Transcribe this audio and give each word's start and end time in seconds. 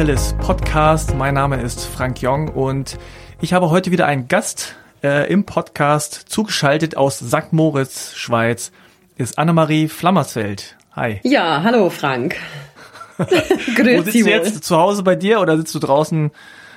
Tacheles 0.00 0.34
Podcast. 0.38 1.14
Mein 1.14 1.34
Name 1.34 1.60
ist 1.60 1.84
Frank 1.84 2.22
Jong 2.22 2.48
und 2.48 2.98
ich 3.42 3.52
habe 3.52 3.68
heute 3.68 3.90
wieder 3.90 4.06
einen 4.06 4.28
Gast 4.28 4.74
äh, 5.02 5.30
im 5.30 5.44
Podcast 5.44 6.14
zugeschaltet 6.26 6.96
aus 6.96 7.18
St. 7.18 7.52
Moritz, 7.52 8.14
Schweiz, 8.14 8.72
ist 9.18 9.38
Annemarie 9.38 9.88
Flammersfeld. 9.88 10.78
Hi. 10.96 11.20
Ja, 11.22 11.62
hallo 11.64 11.90
Frank. 11.90 12.36
Grüß 13.18 13.98
Wo 13.98 14.02
sitzt 14.04 14.14
du 14.14 14.30
jetzt? 14.30 14.64
Zu 14.64 14.78
Hause 14.78 15.02
bei 15.02 15.16
dir 15.16 15.38
oder 15.38 15.58
sitzt 15.58 15.74
du 15.74 15.78
draußen 15.78 16.30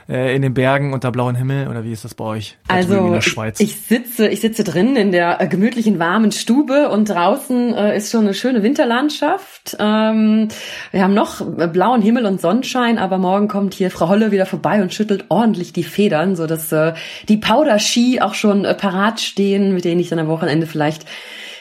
äh, 0.09 0.35
in 0.35 0.41
den 0.41 0.53
Bergen 0.53 0.93
unter 0.93 1.12
blauem 1.12 1.35
Himmel 1.35 1.67
oder 1.67 1.84
wie 1.84 1.91
ist 1.91 2.05
das 2.05 2.16
bei 2.16 2.25
euch? 2.25 2.57
Also 2.67 3.16
ich, 3.16 3.59
ich, 3.59 3.81
sitze, 3.81 4.27
ich 4.27 4.41
sitze 4.41 4.63
drin 4.63 4.95
in 4.95 5.11
der 5.11 5.41
äh, 5.41 5.48
gemütlichen 5.48 5.99
warmen 5.99 6.31
Stube 6.31 6.89
und 6.89 7.09
draußen 7.09 7.73
äh, 7.73 7.98
ist 7.98 8.11
schon 8.11 8.21
eine 8.21 8.34
schöne 8.34 8.63
Winterlandschaft. 8.63 9.77
Ähm, 9.80 10.47
wir 10.91 11.03
haben 11.03 11.13
noch 11.13 11.41
äh, 11.58 11.67
blauen 11.67 12.02
Himmel 12.02 12.25
und 12.25 12.41
Sonnenschein, 12.41 12.97
aber 12.97 13.17
morgen 13.17 13.47
kommt 13.47 13.73
hier 13.73 13.91
Frau 13.91 14.09
Holle 14.09 14.31
wieder 14.31 14.45
vorbei 14.45 14.81
und 14.81 14.94
schüttelt 14.94 15.25
ordentlich 15.30 15.73
die 15.73 15.84
Federn, 15.84 16.35
so 16.35 16.47
dass 16.47 16.72
äh, 16.72 16.94
die 17.30 17.38
Powder-Ski 17.38 18.22
auch 18.22 18.33
schon 18.33 18.66
äh, 18.66 18.73
parat 18.73 19.20
stehen, 19.20 19.73
mit 19.73 19.86
denen 19.86 20.02
ich 20.02 20.09
dann 20.09 20.20
am 20.20 20.27
Wochenende 20.27 20.67
vielleicht 20.67 21.05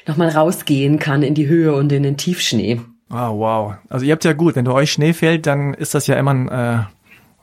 noch 0.06 0.16
mal 0.16 0.28
rausgehen 0.28 0.98
kann 0.98 1.22
in 1.22 1.34
die 1.34 1.46
Höhe 1.46 1.74
und 1.74 1.92
in 1.92 2.02
den 2.02 2.16
Tiefschnee. 2.16 2.80
Ah, 3.08 3.30
wow. 3.30 3.74
Also 3.88 4.06
ihr 4.06 4.12
habt 4.12 4.24
ja 4.24 4.32
gut, 4.32 4.56
wenn 4.56 4.64
du 4.64 4.72
euch 4.72 4.90
Schnee 4.90 5.12
fällt, 5.12 5.46
dann 5.46 5.74
ist 5.74 5.94
das 5.94 6.06
ja 6.06 6.16
immer 6.16 6.32
ein 6.32 6.48
äh, 6.48 6.78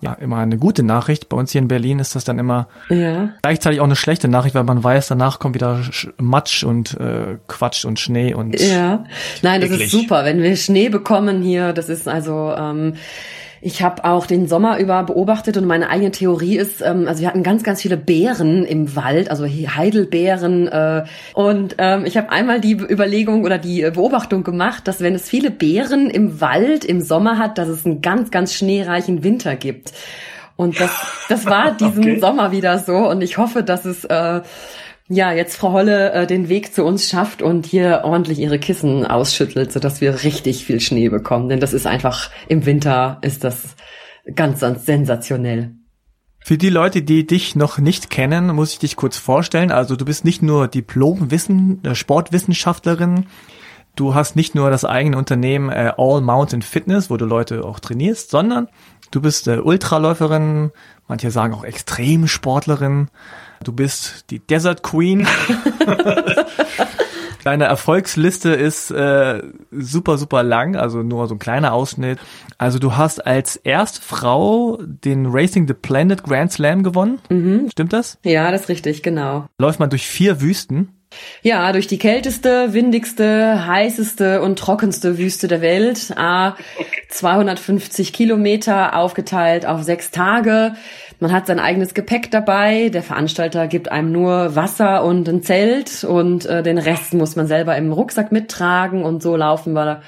ja 0.02 0.14
immer 0.14 0.38
eine 0.38 0.58
gute 0.58 0.84
Nachricht. 0.84 1.30
Bei 1.30 1.38
uns 1.38 1.52
hier 1.52 1.62
in 1.62 1.68
Berlin 1.68 2.00
ist 2.00 2.16
das 2.16 2.24
dann 2.24 2.40
immer 2.40 2.68
ja. 2.90 3.30
gleichzeitig 3.42 3.82
auch 3.82 3.86
eine 3.86 3.96
schlechte 3.96 4.28
Nachricht, 4.28 4.56
weil 4.56 4.64
man 4.64 4.84
weiß, 4.84 5.08
danach 5.08 5.40
kommt 5.40 5.56
wieder 5.56 5.82
Matsch 6.18 6.64
und 6.64 7.00
äh, 7.00 7.38
Quatsch 7.48 7.86
und 7.86 8.00
Schnee 8.00 8.34
und 8.34 8.60
ja. 8.60 9.04
Nein, 9.42 9.62
das 9.62 9.72
eklig. 9.72 9.86
ist 9.86 9.92
super, 9.92 10.26
wenn 10.26 10.42
wir 10.42 10.56
Schnee 10.56 10.90
bekommen 10.90 11.42
hier. 11.42 11.74
Das 11.74 11.90
ist 11.90 12.08
also 12.08 12.54
ähm, 12.58 12.96
ich 13.62 13.82
habe 13.82 14.06
auch 14.06 14.26
den 14.26 14.48
Sommer 14.48 14.78
über 14.78 15.04
beobachtet 15.04 15.58
und 15.58 15.66
meine 15.66 15.90
eigene 15.90 16.12
Theorie 16.12 16.58
ist, 16.58 16.82
ähm, 16.82 17.08
also 17.08 17.22
wir 17.22 17.28
hatten 17.28 17.44
ganz, 17.44 17.64
ganz 17.64 17.82
viele 17.82 17.98
Beeren 17.98 18.66
im 18.66 18.96
Wald, 18.96 19.30
also 19.30 19.46
Heidelbeeren. 19.46 20.68
Äh, 20.68 21.06
und 21.34 21.76
ähm, 21.78 22.06
ich 22.06 22.18
habe 22.18 22.30
einmal 22.30 22.62
die 22.62 22.74
Überlegung 22.74 23.44
oder 23.44 23.58
die 23.58 23.82
Beobachtung 23.92 24.44
gemacht, 24.44 24.88
dass 24.88 25.02
wenn 25.02 25.16
es 25.16 25.28
viele 25.28 25.52
Beeren 25.52 26.10
im 26.10 26.42
Wald 26.42 26.86
im 26.86 27.02
Sommer 27.02 27.38
hat, 27.38 27.58
dass 27.58 27.68
es 27.68 27.86
einen 27.86 28.02
ganz, 28.02 28.32
ganz 28.32 28.54
schneereichen 28.54 29.24
Winter 29.24 29.56
gibt. 29.56 29.92
Und 30.56 30.80
das, 30.80 30.92
das 31.30 31.46
war 31.46 31.72
diesen 31.78 32.04
okay. 32.04 32.20
Sommer 32.20 32.52
wieder 32.52 32.80
so. 32.80 32.96
Und 32.96 33.22
ich 33.22 33.38
hoffe, 33.38 33.64
dass 33.64 33.86
es 33.86 34.06
äh, 34.06 34.42
ja, 35.10 35.32
jetzt 35.34 35.58
Frau 35.58 35.74
Holle 35.74 36.12
äh, 36.14 36.28
den 36.28 36.50
Weg 36.50 36.74
zu 36.74 36.86
uns 36.86 37.10
schafft 37.10 37.42
und 37.42 37.66
hier 37.66 38.02
ordentlich 38.04 38.38
ihre 38.38 38.60
Kissen 38.60 39.06
ausschüttelt, 39.06 39.72
sodass 39.72 40.02
wir 40.02 40.24
richtig 40.24 40.66
viel 40.66 40.80
Schnee 40.80 41.10
bekommen. 41.10 41.50
Denn 41.50 41.60
das 41.60 41.74
ist 41.74 41.88
einfach, 41.88 42.30
im 42.48 42.66
Winter 42.68 43.18
ist 43.22 43.44
das 43.44 43.76
ganz, 44.36 44.60
ganz 44.60 44.86
sensationell. 44.86 45.72
Für 46.42 46.58
die 46.58 46.70
Leute, 46.70 47.02
die 47.02 47.26
dich 47.26 47.56
noch 47.56 47.80
nicht 47.80 48.12
kennen, 48.12 48.48
muss 48.56 48.74
ich 48.74 48.80
dich 48.80 48.96
kurz 48.96 49.18
vorstellen. 49.18 49.72
Also 49.72 49.96
du 49.96 50.06
bist 50.06 50.26
nicht 50.26 50.44
nur 50.44 50.68
Diplom-Wissen, 50.68 51.84
äh, 51.84 51.96
Sportwissenschaftlerin, 51.96 53.26
du 53.96 54.14
hast 54.14 54.36
nicht 54.36 54.54
nur 54.54 54.70
das 54.70 54.86
eigene 54.86 55.18
Unternehmen 55.18 55.70
äh, 55.70 55.92
All 55.98 56.22
Mountain 56.22 56.62
Fitness, 56.62 57.10
wo 57.10 57.18
du 57.18 57.26
Leute 57.26 57.66
auch 57.66 57.80
trainierst, 57.80 58.30
sondern 58.30 58.68
du 59.12 59.22
bist 59.22 59.48
äh, 59.48 59.58
Ultraläuferin, 59.58 60.72
manche 61.08 61.32
sagen 61.32 61.54
auch 61.54 61.64
Extremsportlerin. 61.64 63.10
Du 63.64 63.74
bist 63.74 64.26
die 64.30 64.40
Desert 64.40 64.84
Queen. 64.84 65.28
Deine 67.44 67.66
Erfolgsliste 67.66 68.50
ist 68.50 68.92
äh, 68.92 69.42
super, 69.72 70.18
super 70.18 70.44
lang, 70.44 70.76
also 70.76 71.04
nur 71.04 71.28
so 71.28 71.36
ein 71.36 71.40
kleiner 71.40 71.74
Ausschnitt. 71.74 72.20
Also 72.58 72.80
du 72.80 72.98
hast 72.98 73.26
als 73.26 73.56
erste 73.56 74.02
Frau 74.02 74.78
den 74.82 75.26
Racing 75.26 75.68
the 75.68 75.74
Planet 75.74 76.24
Grand 76.24 76.52
Slam 76.52 76.84
gewonnen. 76.84 77.20
Mhm. 77.30 77.70
Stimmt 77.72 77.94
das? 77.94 78.18
Ja, 78.24 78.52
das 78.52 78.62
ist 78.62 78.70
richtig, 78.70 79.04
genau. 79.04 79.46
Läuft 79.58 79.80
man 79.80 79.90
durch 79.90 80.06
vier 80.06 80.42
Wüsten. 80.42 80.96
Ja, 81.42 81.72
durch 81.72 81.88
die 81.88 81.98
kälteste, 81.98 82.74
windigste, 82.74 83.66
heißeste 83.66 84.42
und 84.42 84.60
trockenste 84.60 85.18
Wüste 85.18 85.48
der 85.48 85.62
Welt. 85.62 86.14
A, 86.18 86.56
250 87.10 88.14
Kilometer 88.14 88.96
aufgeteilt 88.96 89.66
auf 89.66 89.82
sechs 89.82 90.12
Tage. 90.12 90.76
Man 91.20 91.34
hat 91.34 91.48
sein 91.48 91.60
eigenes 91.60 91.94
Gepäck 91.94 92.32
dabei. 92.32 92.90
Der 92.90 93.04
Veranstalter 93.04 93.68
gibt 93.68 93.92
einem 93.92 94.12
nur 94.12 94.56
Wasser 94.56 95.04
und 95.04 95.28
ein 95.28 95.44
Zelt 95.44 96.04
und 96.04 96.46
äh, 96.46 96.64
den 96.64 96.78
Rest 96.78 97.14
muss 97.14 97.36
man 97.36 97.48
selber 97.48 97.76
im 97.76 97.92
Rucksack 97.92 98.32
mittragen. 98.32 99.04
Und 99.04 99.22
so 99.22 99.36
laufen 99.36 99.74
wir 99.74 100.02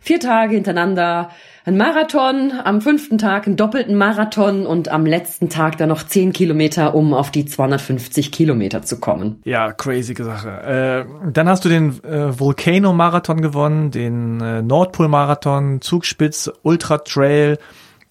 vier 0.00 0.20
Tage 0.20 0.54
hintereinander 0.54 1.30
ein 1.66 1.76
Marathon, 1.76 2.52
am 2.64 2.80
fünften 2.80 3.18
Tag 3.18 3.46
einen 3.46 3.56
doppelten 3.56 3.94
Marathon 3.94 4.66
und 4.66 4.88
am 4.88 5.04
letzten 5.04 5.50
Tag 5.50 5.76
dann 5.76 5.90
noch 5.90 6.02
zehn 6.02 6.32
Kilometer, 6.32 6.94
um 6.94 7.12
auf 7.12 7.30
die 7.30 7.44
250 7.44 8.32
Kilometer 8.32 8.82
zu 8.82 8.98
kommen. 8.98 9.40
Ja, 9.44 9.72
crazy 9.72 10.14
Sache. 10.14 11.06
Äh, 11.08 11.30
dann 11.30 11.48
hast 11.48 11.64
du 11.64 11.68
den 11.68 12.02
äh, 12.02 12.38
Volcano-Marathon 12.38 13.42
gewonnen, 13.42 13.90
den 13.90 14.40
äh, 14.40 14.62
Nordpol-Marathon, 14.62 15.80
Zugspitz, 15.80 16.50
Ultra 16.62 16.98
Trail. 16.98 17.58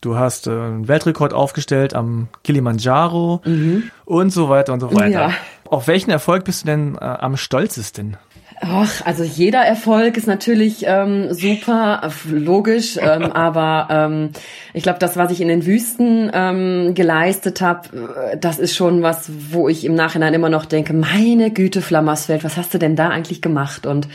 Du 0.01 0.15
hast 0.17 0.47
äh, 0.47 0.51
einen 0.51 0.87
Weltrekord 0.87 1.33
aufgestellt 1.33 1.93
am 1.93 2.29
Kilimanjaro 2.43 3.41
mhm. 3.43 3.91
und 4.05 4.31
so 4.31 4.49
weiter 4.49 4.73
und 4.73 4.79
so 4.79 4.93
weiter. 4.93 5.09
Ja. 5.09 5.31
Auf 5.65 5.87
welchen 5.87 6.09
Erfolg 6.09 6.45
bist 6.45 6.63
du 6.63 6.67
denn 6.67 6.95
äh, 6.95 7.03
am 7.03 7.35
stolzesten? 7.35 8.17
Ach, 8.61 9.05
also 9.05 9.23
jeder 9.23 9.59
Erfolg 9.59 10.17
ist 10.17 10.27
natürlich 10.27 10.83
ähm, 10.85 11.33
super, 11.33 12.09
logisch, 12.29 12.97
ähm, 12.97 13.23
aber 13.33 13.87
ähm, 13.89 14.29
ich 14.73 14.83
glaube, 14.83 14.99
das, 14.99 15.15
was 15.15 15.31
ich 15.31 15.39
in 15.39 15.47
den 15.47 15.65
Wüsten 15.65 16.29
ähm, 16.33 16.93
geleistet 16.93 17.61
habe, 17.61 17.89
äh, 18.31 18.37
das 18.37 18.59
ist 18.59 18.75
schon 18.75 19.01
was, 19.01 19.31
wo 19.51 19.69
ich 19.69 19.85
im 19.85 19.95
Nachhinein 19.95 20.33
immer 20.33 20.49
noch 20.49 20.65
denke, 20.65 20.93
meine 20.93 21.51
Güte, 21.51 21.81
Flammersfeld, 21.81 22.43
was 22.43 22.57
hast 22.57 22.73
du 22.73 22.77
denn 22.77 22.97
da 22.97 23.09
eigentlich 23.09 23.41
gemacht? 23.41 23.85
Und 23.85 24.09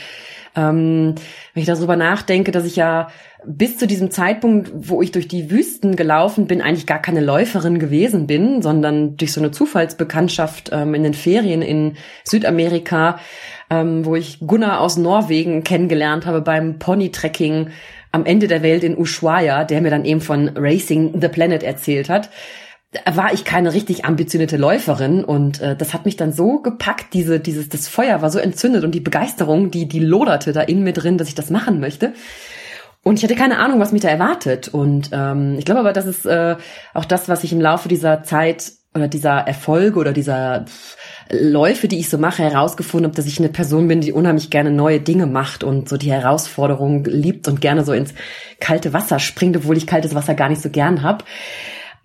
ähm, 0.56 1.14
wenn 1.52 1.60
ich 1.60 1.66
darüber 1.66 1.96
nachdenke, 1.96 2.52
dass 2.52 2.64
ich 2.64 2.76
ja 2.76 3.08
bis 3.46 3.76
zu 3.76 3.86
diesem 3.86 4.10
Zeitpunkt, 4.10 4.70
wo 4.74 5.02
ich 5.02 5.12
durch 5.12 5.28
die 5.28 5.50
Wüsten 5.50 5.96
gelaufen 5.96 6.46
bin, 6.46 6.62
eigentlich 6.62 6.86
gar 6.86 7.00
keine 7.00 7.20
Läuferin 7.20 7.78
gewesen 7.78 8.26
bin, 8.26 8.62
sondern 8.62 9.16
durch 9.16 9.32
so 9.32 9.40
eine 9.40 9.50
Zufallsbekanntschaft 9.50 10.70
ähm, 10.72 10.94
in 10.94 11.02
den 11.02 11.14
Ferien 11.14 11.60
in 11.60 11.96
Südamerika, 12.24 13.18
ähm, 13.70 14.04
wo 14.04 14.16
ich 14.16 14.40
Gunnar 14.40 14.80
aus 14.80 14.96
Norwegen 14.96 15.64
kennengelernt 15.64 16.26
habe 16.26 16.40
beim 16.40 16.78
Pony-Trekking 16.78 17.68
am 18.12 18.24
Ende 18.24 18.46
der 18.46 18.62
Welt 18.62 18.84
in 18.84 18.96
Ushuaia, 18.96 19.64
der 19.64 19.80
mir 19.80 19.90
dann 19.90 20.04
eben 20.04 20.20
von 20.20 20.50
Racing 20.56 21.20
the 21.20 21.28
Planet 21.28 21.62
erzählt 21.62 22.08
hat 22.08 22.30
war 23.06 23.32
ich 23.32 23.44
keine 23.44 23.72
richtig 23.72 24.04
ambitionierte 24.04 24.56
Läuferin 24.56 25.24
und 25.24 25.60
äh, 25.60 25.76
das 25.76 25.94
hat 25.94 26.04
mich 26.04 26.16
dann 26.16 26.32
so 26.32 26.60
gepackt, 26.60 27.14
diese 27.14 27.40
dieses 27.40 27.68
das 27.68 27.88
Feuer 27.88 28.22
war 28.22 28.30
so 28.30 28.38
entzündet 28.38 28.84
und 28.84 28.92
die 28.92 29.00
Begeisterung, 29.00 29.70
die 29.70 29.86
die 29.86 30.00
loderte 30.00 30.52
da 30.52 30.60
in 30.60 30.82
mir 30.82 30.92
drin, 30.92 31.18
dass 31.18 31.28
ich 31.28 31.34
das 31.34 31.50
machen 31.50 31.80
möchte. 31.80 32.12
Und 33.02 33.18
ich 33.18 33.24
hatte 33.24 33.34
keine 33.34 33.58
Ahnung, 33.58 33.80
was 33.80 33.92
mich 33.92 34.00
da 34.00 34.08
erwartet. 34.08 34.68
Und 34.68 35.10
ähm, 35.12 35.56
ich 35.58 35.66
glaube 35.66 35.80
aber, 35.80 35.92
das 35.92 36.06
ist 36.06 36.24
äh, 36.24 36.56
auch 36.94 37.04
das, 37.04 37.28
was 37.28 37.44
ich 37.44 37.52
im 37.52 37.60
Laufe 37.60 37.86
dieser 37.86 38.22
Zeit 38.22 38.72
oder 38.94 39.08
dieser 39.08 39.40
Erfolge 39.40 39.98
oder 39.98 40.12
dieser 40.12 40.64
Läufe, 41.30 41.88
die 41.88 41.98
ich 41.98 42.08
so 42.08 42.16
mache, 42.16 42.42
herausgefunden 42.42 43.10
habe, 43.10 43.16
dass 43.16 43.26
ich 43.26 43.38
eine 43.38 43.48
Person 43.48 43.88
bin, 43.88 44.00
die 44.00 44.12
unheimlich 44.12 44.50
gerne 44.50 44.70
neue 44.70 45.00
Dinge 45.00 45.26
macht 45.26 45.64
und 45.64 45.88
so 45.88 45.96
die 45.96 46.12
Herausforderung 46.12 47.04
liebt 47.04 47.48
und 47.48 47.60
gerne 47.60 47.84
so 47.84 47.92
ins 47.92 48.14
kalte 48.60 48.92
Wasser 48.92 49.18
springt, 49.18 49.56
obwohl 49.56 49.76
ich 49.76 49.86
kaltes 49.86 50.14
Wasser 50.14 50.34
gar 50.34 50.48
nicht 50.48 50.62
so 50.62 50.70
gern 50.70 51.02
hab. 51.02 51.24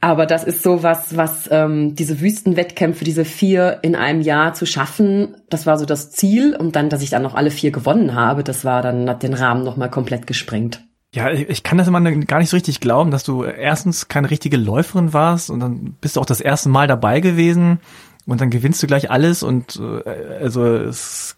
Aber 0.01 0.25
das 0.25 0.45
ist 0.45 0.63
so 0.63 0.81
was, 0.81 1.17
was 1.17 1.49
ähm, 1.51 1.93
diese 1.95 2.21
Wüstenwettkämpfe, 2.21 3.03
diese 3.03 3.25
vier 3.25 3.79
in 3.81 3.95
einem 3.95 4.21
Jahr 4.21 4.53
zu 4.53 4.65
schaffen, 4.65 5.35
das 5.49 5.65
war 5.65 5.77
so 5.77 5.85
das 5.85 6.11
Ziel. 6.11 6.55
Und 6.55 6.75
dann, 6.75 6.89
dass 6.89 7.01
ich 7.01 7.09
dann 7.09 7.23
noch 7.23 7.35
alle 7.35 7.51
vier 7.51 7.71
gewonnen 7.71 8.15
habe, 8.15 8.43
das 8.43 8.63
war 8.63 8.81
dann, 8.81 9.09
hat 9.09 9.23
den 9.23 9.33
Rahmen 9.33 9.63
nochmal 9.63 9.89
komplett 9.89 10.25
gesprengt. 10.25 10.81
Ja, 11.13 11.31
ich 11.31 11.63
kann 11.63 11.79
das 11.79 11.87
immer 11.87 12.01
gar 12.01 12.37
nicht 12.37 12.51
so 12.51 12.55
richtig 12.55 12.81
glauben, 12.81 13.09
dass 13.09 13.23
du 13.23 13.43
erstens 13.43 14.09
keine 14.09 14.29
richtige 14.29 14.57
Läuferin 14.57 15.11
warst 15.11 15.49
und 15.49 15.59
dann 15.59 15.97
bist 15.99 16.15
du 16.15 16.21
auch 16.21 16.25
das 16.25 16.39
erste 16.39 16.69
Mal 16.69 16.85
dabei 16.85 17.19
gewesen 17.19 17.79
und 18.27 18.39
dann 18.41 18.51
gewinnst 18.51 18.83
du 18.83 18.87
gleich 18.87 19.09
alles 19.09 19.41
und 19.41 19.81
äh, 19.81 20.07
also 20.39 20.63
es, 20.63 21.35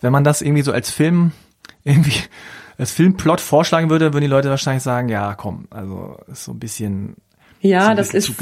wenn 0.00 0.12
man 0.12 0.22
das 0.22 0.40
irgendwie 0.40 0.62
so 0.62 0.70
als 0.70 0.90
Film 0.90 1.32
irgendwie 1.84 2.20
als 2.78 2.92
Filmplot 2.92 3.40
vorschlagen 3.40 3.90
würde, 3.90 4.12
würden 4.12 4.22
die 4.22 4.28
Leute 4.28 4.50
wahrscheinlich 4.50 4.84
sagen, 4.84 5.08
ja, 5.08 5.34
komm, 5.34 5.66
also 5.70 6.16
ist 6.28 6.44
so 6.44 6.52
ein 6.52 6.60
bisschen 6.60 7.16
ja, 7.60 7.94
das 7.94 8.14
ist 8.14 8.32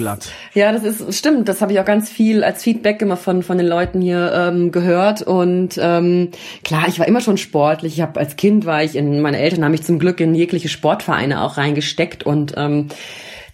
ja, 0.53 0.73
das 0.73 0.83
ist 0.85 1.15
stimmt. 1.19 1.49
Das 1.49 1.63
habe 1.63 1.73
ich 1.73 1.81
auch 1.81 1.85
ganz 1.85 2.11
viel 2.11 2.45
als 2.45 2.63
Feedback 2.63 3.01
immer 3.01 3.17
von 3.17 3.43
von 3.43 3.57
den 3.57 3.67
Leuten 3.67 4.03
hier 4.03 4.33
ähm, 4.35 4.73
gehört. 4.73 5.23
Und 5.23 5.79
ähm, 5.81 6.31
klar, 6.65 6.85
ich 6.89 6.99
war 6.99 7.09
immer 7.09 7.21
schon 7.23 7.39
sportlich. 7.39 7.95
Ich 7.95 8.01
habe 8.03 8.21
als 8.21 8.37
Kind 8.37 8.67
war 8.67 8.83
ich 8.83 8.95
in 8.95 9.21
meine 9.21 9.39
Eltern 9.39 9.65
haben 9.65 9.73
mich 9.73 9.85
zum 9.85 9.99
Glück 9.99 10.21
in 10.21 10.35
jegliche 10.35 10.69
Sportvereine 10.69 11.43
auch 11.43 11.57
reingesteckt 11.57 12.25
und 12.25 12.55
ähm, 12.57 12.89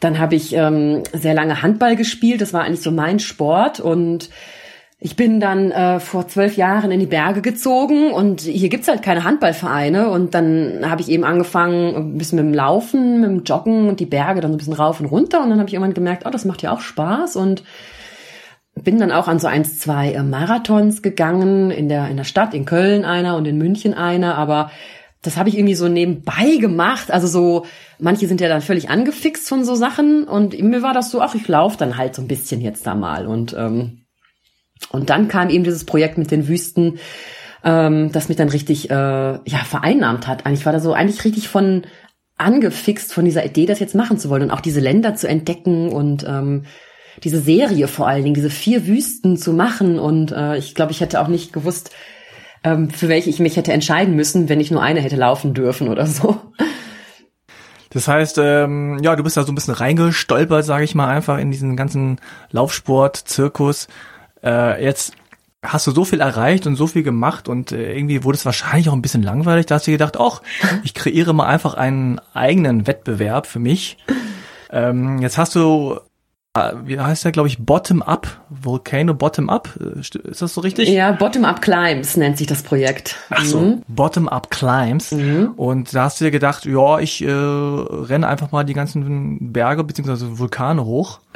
dann 0.00 0.18
habe 0.18 0.34
ich 0.34 0.52
ähm, 0.52 1.04
sehr 1.12 1.34
lange 1.34 1.62
Handball 1.62 1.94
gespielt. 1.94 2.40
Das 2.40 2.52
war 2.52 2.64
eigentlich 2.64 2.82
so 2.82 2.90
mein 2.90 3.20
Sport 3.20 3.78
und 3.78 4.30
ich 5.04 5.16
bin 5.16 5.40
dann 5.40 5.72
äh, 5.72 5.98
vor 5.98 6.28
zwölf 6.28 6.56
Jahren 6.56 6.92
in 6.92 7.00
die 7.00 7.06
Berge 7.06 7.42
gezogen 7.42 8.12
und 8.12 8.42
hier 8.42 8.68
gibt's 8.68 8.86
halt 8.86 9.02
keine 9.02 9.24
Handballvereine. 9.24 10.08
Und 10.08 10.32
dann 10.32 10.88
habe 10.88 11.02
ich 11.02 11.08
eben 11.08 11.24
angefangen 11.24 11.96
ein 11.96 12.18
bisschen 12.18 12.36
mit 12.36 12.46
dem 12.46 12.54
Laufen, 12.54 13.20
mit 13.20 13.28
dem 13.28 13.42
Joggen 13.42 13.88
und 13.88 13.98
die 13.98 14.06
Berge 14.06 14.40
dann 14.40 14.52
so 14.52 14.54
ein 14.54 14.58
bisschen 14.58 14.74
rauf 14.74 15.00
und 15.00 15.06
runter. 15.06 15.42
Und 15.42 15.50
dann 15.50 15.58
habe 15.58 15.68
ich 15.68 15.74
irgendwann 15.74 15.94
gemerkt, 15.94 16.22
oh, 16.24 16.30
das 16.30 16.44
macht 16.44 16.62
ja 16.62 16.70
auch 16.70 16.80
Spaß. 16.80 17.34
Und 17.34 17.64
bin 18.76 18.98
dann 18.98 19.10
auch 19.10 19.26
an 19.26 19.40
so 19.40 19.48
eins, 19.48 19.80
zwei 19.80 20.12
äh, 20.12 20.22
Marathons 20.22 21.02
gegangen. 21.02 21.72
In 21.72 21.88
der 21.88 22.08
in 22.08 22.16
der 22.16 22.22
Stadt, 22.22 22.54
in 22.54 22.64
Köln 22.64 23.04
einer 23.04 23.36
und 23.36 23.46
in 23.46 23.58
München 23.58 23.94
einer, 23.94 24.36
aber 24.36 24.70
das 25.20 25.36
habe 25.36 25.48
ich 25.48 25.58
irgendwie 25.58 25.74
so 25.74 25.88
nebenbei 25.88 26.58
gemacht. 26.60 27.10
Also 27.10 27.26
so, 27.26 27.66
manche 27.98 28.28
sind 28.28 28.40
ja 28.40 28.48
dann 28.48 28.60
völlig 28.60 28.88
angefixt 28.88 29.48
von 29.48 29.64
so 29.64 29.74
Sachen. 29.74 30.28
Und 30.28 30.56
mir 30.62 30.82
war 30.82 30.94
das 30.94 31.10
so, 31.10 31.20
ach, 31.20 31.34
ich 31.34 31.48
laufe 31.48 31.76
dann 31.76 31.96
halt 31.96 32.14
so 32.14 32.22
ein 32.22 32.28
bisschen 32.28 32.60
jetzt 32.60 32.86
da 32.86 32.94
mal. 32.94 33.26
Und 33.26 33.52
ähm, 33.58 34.01
und 34.90 35.10
dann 35.10 35.28
kam 35.28 35.50
eben 35.50 35.64
dieses 35.64 35.84
Projekt 35.84 36.18
mit 36.18 36.30
den 36.30 36.48
Wüsten, 36.48 36.98
ähm, 37.64 38.10
das 38.12 38.28
mich 38.28 38.36
dann 38.36 38.48
richtig 38.48 38.90
äh, 38.90 38.94
ja 38.94 39.58
vereinnahmt 39.64 40.26
hat. 40.26 40.46
Eigentlich 40.46 40.66
war 40.66 40.72
da 40.72 40.80
so 40.80 40.92
eigentlich 40.92 41.24
richtig 41.24 41.48
von 41.48 41.82
angefixt 42.38 43.12
von 43.12 43.24
dieser 43.24 43.44
Idee, 43.44 43.66
das 43.66 43.78
jetzt 43.78 43.94
machen 43.94 44.18
zu 44.18 44.28
wollen 44.28 44.42
und 44.42 44.50
auch 44.50 44.60
diese 44.60 44.80
Länder 44.80 45.14
zu 45.14 45.28
entdecken 45.28 45.90
und 45.90 46.24
ähm, 46.26 46.64
diese 47.22 47.40
Serie 47.40 47.88
vor 47.88 48.08
allen 48.08 48.24
Dingen, 48.24 48.34
diese 48.34 48.50
vier 48.50 48.86
Wüsten 48.86 49.36
zu 49.36 49.52
machen. 49.52 49.98
Und 49.98 50.32
äh, 50.32 50.56
ich 50.56 50.74
glaube, 50.74 50.92
ich 50.92 51.00
hätte 51.00 51.20
auch 51.20 51.28
nicht 51.28 51.52
gewusst, 51.52 51.90
ähm, 52.64 52.90
für 52.90 53.08
welche 53.08 53.30
ich 53.30 53.38
mich 53.38 53.56
hätte 53.56 53.72
entscheiden 53.72 54.16
müssen, 54.16 54.48
wenn 54.48 54.60
ich 54.60 54.70
nur 54.70 54.82
eine 54.82 55.00
hätte 55.00 55.16
laufen 55.16 55.54
dürfen 55.54 55.88
oder 55.88 56.06
so. 56.06 56.40
Das 57.90 58.08
heißt, 58.08 58.38
ähm, 58.38 58.98
ja, 59.02 59.14
du 59.16 59.22
bist 59.22 59.36
da 59.36 59.42
so 59.42 59.52
ein 59.52 59.54
bisschen 59.54 59.74
reingestolpert, 59.74 60.64
sage 60.64 60.84
ich 60.84 60.94
mal, 60.94 61.08
einfach 61.08 61.38
in 61.38 61.50
diesen 61.50 61.76
ganzen 61.76 62.20
Laufsport-Zirkus 62.50 63.88
äh, 64.42 64.82
jetzt 64.82 65.14
hast 65.64 65.86
du 65.86 65.92
so 65.92 66.04
viel 66.04 66.20
erreicht 66.20 66.66
und 66.66 66.76
so 66.76 66.86
viel 66.88 67.02
gemacht 67.02 67.48
und 67.48 67.72
äh, 67.72 67.94
irgendwie 67.94 68.24
wurde 68.24 68.36
es 68.36 68.44
wahrscheinlich 68.44 68.88
auch 68.88 68.94
ein 68.94 69.02
bisschen 69.02 69.22
langweilig. 69.22 69.66
Da 69.66 69.76
hast 69.76 69.86
du 69.86 69.92
gedacht, 69.92 70.18
ach, 70.18 70.42
ich 70.84 70.94
kreiere 70.94 71.32
mal 71.32 71.46
einfach 71.46 71.74
einen 71.74 72.20
eigenen 72.34 72.86
Wettbewerb 72.86 73.46
für 73.46 73.60
mich. 73.60 73.96
Ähm, 74.70 75.20
jetzt 75.20 75.38
hast 75.38 75.54
du, 75.54 76.00
äh, 76.54 76.72
wie 76.84 76.98
heißt 76.98 77.24
der, 77.24 77.30
glaube 77.30 77.46
ich, 77.48 77.64
Bottom-Up, 77.64 78.26
Volcano 78.48 79.14
Bottom-Up, 79.14 79.68
äh, 79.80 80.00
ist 80.00 80.42
das 80.42 80.54
so 80.54 80.62
richtig? 80.62 80.88
Ja, 80.88 81.12
Bottom-Up 81.12 81.62
Climbs 81.62 82.16
nennt 82.16 82.38
sich 82.38 82.48
das 82.48 82.62
Projekt. 82.62 83.16
Ach 83.30 83.44
so, 83.44 83.60
mhm. 83.60 83.82
Bottom-Up 83.86 84.50
Climbs. 84.50 85.12
Mhm. 85.12 85.52
Und 85.56 85.94
da 85.94 86.04
hast 86.04 86.20
du 86.20 86.24
dir 86.24 86.32
gedacht, 86.32 86.64
ja, 86.64 86.98
ich 86.98 87.22
äh, 87.22 87.30
renne 87.30 88.26
einfach 88.26 88.50
mal 88.50 88.64
die 88.64 88.74
ganzen 88.74 89.52
Berge 89.52 89.84
beziehungsweise 89.84 90.40
Vulkane 90.40 90.84
hoch. 90.84 91.20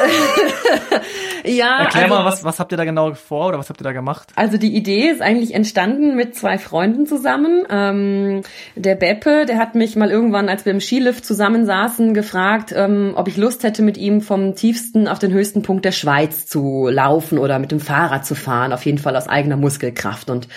Ja. 1.44 1.80
Erklär 1.80 2.04
also, 2.04 2.14
mal, 2.14 2.24
was, 2.24 2.44
was 2.44 2.60
habt 2.60 2.72
ihr 2.72 2.76
da 2.76 2.84
genau 2.84 3.14
vor 3.14 3.48
oder 3.48 3.58
was 3.58 3.68
habt 3.68 3.80
ihr 3.80 3.84
da 3.84 3.92
gemacht? 3.92 4.32
Also 4.36 4.56
die 4.56 4.74
Idee 4.74 5.08
ist 5.08 5.22
eigentlich 5.22 5.54
entstanden 5.54 6.16
mit 6.16 6.34
zwei 6.34 6.58
Freunden 6.58 7.06
zusammen. 7.06 7.64
Ähm, 7.70 8.42
der 8.74 8.94
Beppe, 8.94 9.46
der 9.46 9.58
hat 9.58 9.74
mich 9.74 9.96
mal 9.96 10.10
irgendwann, 10.10 10.48
als 10.48 10.64
wir 10.64 10.72
im 10.72 10.80
Skilift 10.80 11.24
zusammensaßen, 11.24 12.14
gefragt, 12.14 12.72
ähm, 12.76 13.12
ob 13.16 13.28
ich 13.28 13.36
Lust 13.36 13.64
hätte, 13.64 13.82
mit 13.82 13.96
ihm 13.96 14.20
vom 14.20 14.54
tiefsten 14.54 15.08
auf 15.08 15.18
den 15.18 15.32
höchsten 15.32 15.62
Punkt 15.62 15.84
der 15.84 15.92
Schweiz 15.92 16.46
zu 16.46 16.88
laufen 16.88 17.38
oder 17.38 17.58
mit 17.58 17.72
dem 17.72 17.80
Fahrrad 17.80 18.26
zu 18.26 18.34
fahren. 18.34 18.72
Auf 18.72 18.84
jeden 18.86 18.98
Fall 18.98 19.16
aus 19.16 19.28
eigener 19.28 19.56
Muskelkraft. 19.56 20.30
Und 20.30 20.48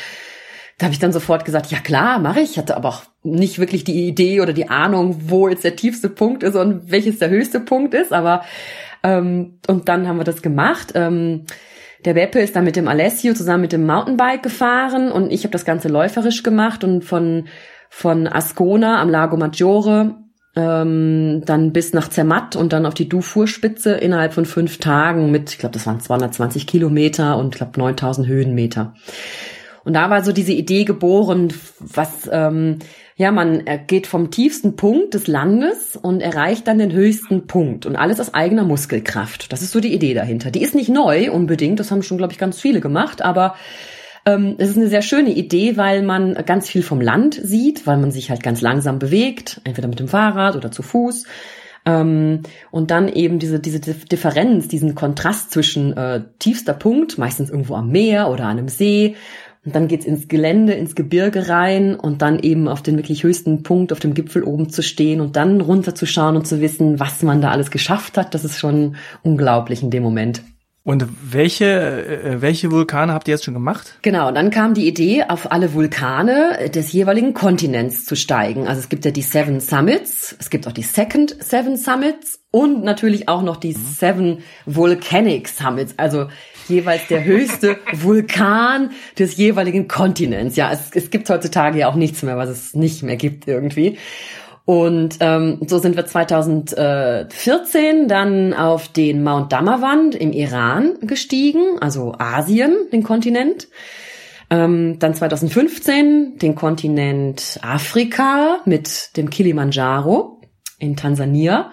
da 0.78 0.86
habe 0.86 0.94
ich 0.94 1.00
dann 1.00 1.14
sofort 1.14 1.46
gesagt, 1.46 1.72
ja 1.72 1.80
klar, 1.80 2.20
mache 2.20 2.42
ich. 2.42 2.52
Ich 2.52 2.58
hatte 2.58 2.76
aber 2.76 2.90
auch 2.90 3.04
nicht 3.24 3.60
wirklich 3.60 3.84
die 3.84 4.08
Idee 4.08 4.42
oder 4.42 4.54
die 4.54 4.70
Ahnung, 4.70 5.30
wo 5.30 5.48
jetzt 5.48 5.64
der 5.64 5.76
tiefste 5.76 6.10
Punkt 6.10 6.44
ist 6.44 6.56
und 6.56 6.92
welches 6.92 7.20
der 7.20 7.30
höchste 7.30 7.60
Punkt 7.60 7.94
ist. 7.94 8.12
Aber 8.12 8.44
ähm, 9.04 9.60
und 9.68 9.90
dann 9.90 10.08
haben 10.08 10.18
wir 10.18 10.24
das 10.24 10.42
gemacht. 10.42 10.94
Ähm, 10.96 11.46
der 12.06 12.16
Beppe 12.16 12.40
ist 12.40 12.56
dann 12.56 12.66
mit 12.66 12.76
dem 12.76 12.88
Alessio 12.88 13.34
zusammen 13.34 13.62
mit 13.62 13.72
dem 13.72 13.86
Mountainbike 13.86 14.44
gefahren 14.44 15.12
und 15.12 15.32
ich 15.32 15.44
habe 15.44 15.52
das 15.52 15.66
Ganze 15.66 15.88
läuferisch 15.88 16.44
gemacht 16.44 16.84
und 16.84 17.04
von, 17.04 17.48
von 17.90 18.28
Ascona 18.28 19.02
am 19.02 19.10
Lago 19.10 19.38
Maggiore 19.38 20.16
ähm, 20.56 21.42
dann 21.46 21.74
bis 21.74 21.94
nach 21.94 22.10
Zermatt 22.10 22.56
und 22.56 22.74
dann 22.74 22.86
auf 22.86 22.94
die 22.94 23.10
Dufourspitze 23.10 23.94
innerhalb 23.94 24.34
von 24.34 24.46
fünf 24.46 24.78
Tagen 24.78 25.32
mit, 25.32 25.52
ich 25.52 25.58
glaube, 25.58 25.74
das 25.74 25.88
waren 25.88 26.00
220 26.00 26.68
Kilometer 26.68 27.38
und 27.38 27.56
ich 27.56 27.60
glaube 27.60 27.80
9000 27.80 28.28
Höhenmeter. 28.28 28.94
Und 29.84 29.94
da 29.94 30.10
war 30.10 30.24
so 30.24 30.32
diese 30.32 30.54
Idee 30.54 30.86
geboren, 30.86 31.52
was 31.80 32.30
ähm, 32.32 32.80
ja, 33.16 33.32
man 33.32 33.64
geht 33.88 34.08
vom 34.08 34.32
tiefsten 34.32 34.76
Punkt 34.76 35.14
des 35.14 35.28
Landes 35.28 35.96
und 35.96 36.22
erreicht 36.22 36.68
dann 36.68 36.80
den 36.80 36.92
höchsten 36.92 37.48
Punkt 37.48 37.86
und 37.86 37.96
alles 37.96 38.20
aus 38.20 38.34
eigener 38.34 38.64
Muskelkraft. 38.64 39.52
Das 39.52 39.62
ist 39.62 39.72
so 39.72 39.80
die 39.80 39.94
Idee 39.94 40.14
dahinter. 40.14 40.50
Die 40.52 40.64
ist 40.64 40.76
nicht 40.76 40.90
neu 40.90 41.32
unbedingt, 41.32 41.80
das 41.80 41.92
haben 41.92 42.04
schon, 42.04 42.18
glaube 42.18 42.34
ich, 42.34 42.40
ganz 42.40 42.60
viele 42.60 42.82
gemacht, 42.82 43.22
aber 43.22 43.56
ähm, 44.26 44.56
es 44.58 44.70
ist 44.70 44.78
eine 44.78 44.88
sehr 44.88 45.02
schöne 45.02 45.32
Idee, 45.32 45.78
weil 45.78 46.02
man 46.02 46.34
ganz 46.46 46.70
viel 46.70 46.82
vom 46.82 47.02
Land 47.02 47.40
sieht, 47.42 47.86
weil 47.86 47.98
man 47.98 48.12
sich 48.12 48.30
halt 48.30 48.42
ganz 48.42 48.62
langsam 48.62 49.00
bewegt, 49.00 49.62
entweder 49.64 49.88
mit 49.88 50.00
dem 50.00 50.08
Fahrrad 50.08 50.56
oder 50.56 50.72
zu 50.72 50.82
Fuß. 50.82 51.26
Ähm, 51.86 52.42
und 52.72 52.92
dann 52.92 53.10
eben 53.10 53.40
diese, 53.40 53.60
diese 53.60 53.80
Differenz, 53.80 54.70
diesen 54.70 54.96
Kontrast 54.96 55.52
zwischen 55.52 55.96
äh, 55.98 56.24
tiefster 56.40 56.74
Punkt, 56.74 57.18
meistens 57.18 57.50
irgendwo 57.50 57.76
am 57.76 57.90
Meer 57.90 58.30
oder 58.30 58.46
an 58.46 58.58
einem 58.58 58.70
See, 58.70 59.16
und 59.66 59.76
dann 59.76 59.88
geht's 59.88 60.06
ins 60.06 60.28
Gelände, 60.28 60.74
ins 60.74 60.96
Gebirge 60.96 61.48
rein 61.48 61.96
und 61.96 62.22
dann 62.22 62.40
eben 62.40 62.68
auf 62.68 62.82
den 62.82 62.98
wirklich 62.98 63.24
höchsten 63.24 63.64
Punkt, 63.64 63.94
auf 63.94 64.00
dem 64.00 64.14
Gipfel 64.14 64.44
oben 64.44 64.70
zu 64.70 64.84
stehen 64.84 65.22
und 65.22 65.36
dann 65.36 65.62
runterzuschauen 65.62 66.36
und 66.36 66.46
zu 66.46 66.60
wissen, 66.60 67.00
was 67.00 67.24
man 67.24 67.42
da 67.42 67.52
alles 67.52 67.72
geschafft 67.72 68.18
hat. 68.18 68.34
Das 68.34 68.44
ist 68.44 68.60
schon 68.60 68.96
unglaublich 69.24 69.82
in 69.82 69.90
dem 69.90 70.04
Moment. 70.04 70.42
Und 70.86 71.08
welche, 71.32 71.66
äh, 71.66 72.42
welche 72.42 72.70
Vulkane 72.70 73.14
habt 73.14 73.30
ihr 73.30 73.36
jetzt 73.36 73.46
schon 73.46 73.54
gemacht? 73.54 73.98
Genau, 74.02 74.32
dann 74.32 74.50
kam 74.50 74.74
die 74.74 74.86
Idee, 74.86 75.24
auf 75.30 75.50
alle 75.50 75.74
Vulkane 75.74 76.70
des 76.76 76.92
jeweiligen 76.92 77.34
Kontinents 77.34 78.04
zu 78.04 78.18
steigen. 78.18 78.68
Also 78.68 78.82
es 78.82 78.90
gibt 78.90 79.06
ja 79.06 79.12
die 79.12 79.22
Seven 79.22 79.62
Summits, 79.62 80.36
es 80.38 80.50
gibt 80.50 80.68
auch 80.68 80.74
die 80.74 80.84
Second 80.84 81.38
Seven 81.42 81.78
Summits 81.78 82.42
und 82.52 82.84
natürlich 82.84 83.30
auch 83.30 83.44
noch 83.44 83.56
die 83.56 83.72
Seven 83.72 84.40
Volcanic 84.66 85.48
Summits. 85.48 85.94
Also 85.96 86.28
jeweils 86.68 87.08
der 87.08 87.24
höchste 87.24 87.78
Vulkan 87.94 88.92
des 89.18 89.38
jeweiligen 89.38 89.88
Kontinents. 89.88 90.56
Ja, 90.56 90.72
es, 90.72 90.92
es 90.94 91.10
gibt 91.10 91.30
heutzutage 91.30 91.80
ja 91.80 91.90
auch 91.90 91.96
nichts 91.96 92.24
mehr, 92.24 92.38
was 92.38 92.50
es 92.50 92.74
nicht 92.74 93.04
mehr 93.04 93.16
gibt 93.16 93.48
irgendwie. 93.48 93.98
Und 94.66 95.18
ähm, 95.20 95.60
so 95.68 95.78
sind 95.78 95.98
wir 95.98 96.06
2014 96.06 98.08
dann 98.08 98.54
auf 98.54 98.88
den 98.88 99.22
Mount 99.24 99.52
Damavand 99.52 100.16
im 100.16 100.32
Iran 100.32 100.94
gestiegen, 101.02 101.80
also 101.82 102.16
Asien, 102.18 102.74
den 102.92 103.04
Kontinent. 103.04 103.68
Ähm, 104.50 105.00
dann 105.00 105.14
2015 105.14 106.38
den 106.38 106.56
Kontinent 106.56 107.60
Afrika 107.62 108.62
mit 108.66 109.18
dem 109.18 109.30
Kilimanjaro 109.30 110.40
in 110.80 110.96
Tansania. 110.96 111.72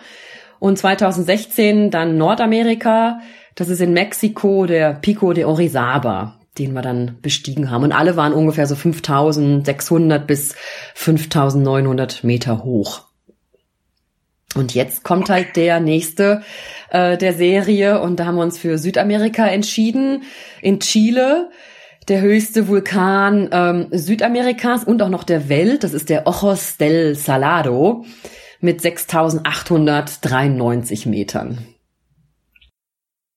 Und 0.58 0.78
2016 0.78 1.92
dann 1.92 2.18
Nordamerika 2.18 3.20
das 3.54 3.68
ist 3.68 3.80
in 3.80 3.92
Mexiko 3.92 4.66
der 4.66 4.94
Pico 4.94 5.32
de 5.32 5.44
Orizaba, 5.44 6.40
den 6.58 6.72
wir 6.72 6.82
dann 6.82 7.18
bestiegen 7.22 7.70
haben. 7.70 7.84
Und 7.84 7.92
alle 7.92 8.16
waren 8.16 8.32
ungefähr 8.32 8.66
so 8.66 8.74
5600 8.74 10.26
bis 10.26 10.56
5900 10.94 12.24
Meter 12.24 12.64
hoch. 12.64 13.02
Und 14.54 14.74
jetzt 14.74 15.04
kommt 15.04 15.30
halt 15.30 15.56
der 15.56 15.78
nächste 15.78 16.42
äh, 16.90 17.16
der 17.16 17.34
Serie 17.34 18.00
und 18.00 18.18
da 18.18 18.26
haben 18.26 18.34
wir 18.34 18.42
uns 18.42 18.58
für 18.58 18.78
Südamerika 18.78 19.46
entschieden. 19.46 20.24
In 20.60 20.80
Chile 20.80 21.50
der 22.08 22.20
höchste 22.20 22.66
Vulkan 22.66 23.48
ähm, 23.52 23.86
Südamerikas 23.92 24.82
und 24.82 25.00
auch 25.02 25.08
noch 25.08 25.22
der 25.22 25.48
Welt. 25.48 25.84
Das 25.84 25.92
ist 25.92 26.08
der 26.08 26.26
Ojos 26.26 26.78
del 26.78 27.14
Salado 27.14 28.04
mit 28.60 28.80
6893 28.80 31.06
Metern. 31.06 31.58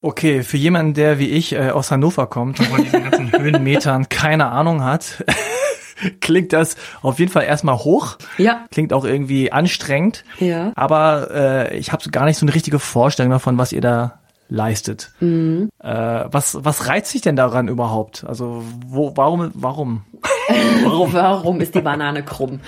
Okay, 0.06 0.44
für 0.44 0.58
jemanden, 0.58 0.94
der 0.94 1.18
wie 1.18 1.30
ich 1.30 1.54
äh, 1.54 1.70
aus 1.70 1.90
Hannover 1.90 2.28
kommt 2.28 2.60
und 2.60 2.68
von 2.68 2.84
diesen 2.84 3.04
ganzen 3.10 3.32
Höhenmetern 3.40 4.10
keine 4.10 4.48
Ahnung 4.48 4.84
hat, 4.84 5.24
klingt 6.20 6.52
das 6.52 6.76
auf 7.02 7.20
jeden 7.20 7.32
Fall 7.32 7.44
erstmal 7.46 7.78
hoch. 7.78 8.18
Ja. 8.38 8.66
Klingt 8.70 8.92
auch 8.92 9.06
irgendwie 9.06 9.54
anstrengend. 9.54 10.26
Ja. 10.40 10.74
Aber 10.76 11.32
äh, 11.32 11.78
ich 11.78 11.94
habe 11.94 12.04
gar 12.10 12.26
nicht 12.26 12.38
so 12.38 12.46
eine 12.46 12.54
richtige 12.54 12.80
Vorstellung 12.80 13.32
davon, 13.32 13.58
was 13.58 13.72
ihr 13.72 13.80
da 13.80 14.20
leistet. 14.54 15.12
Mhm. 15.20 15.70
Äh, 15.80 16.26
was, 16.32 16.64
was 16.64 16.88
reizt 16.88 17.12
sich 17.12 17.22
denn 17.22 17.36
daran 17.36 17.68
überhaupt? 17.68 18.24
Also 18.28 18.64
wo, 18.86 19.18
warum, 19.18 19.50
warum? 19.56 20.04
warum? 20.84 21.12
warum 21.12 21.60
ist 21.60 21.74
die 21.74 21.82
Banane 21.82 22.22
krumm? 22.22 22.60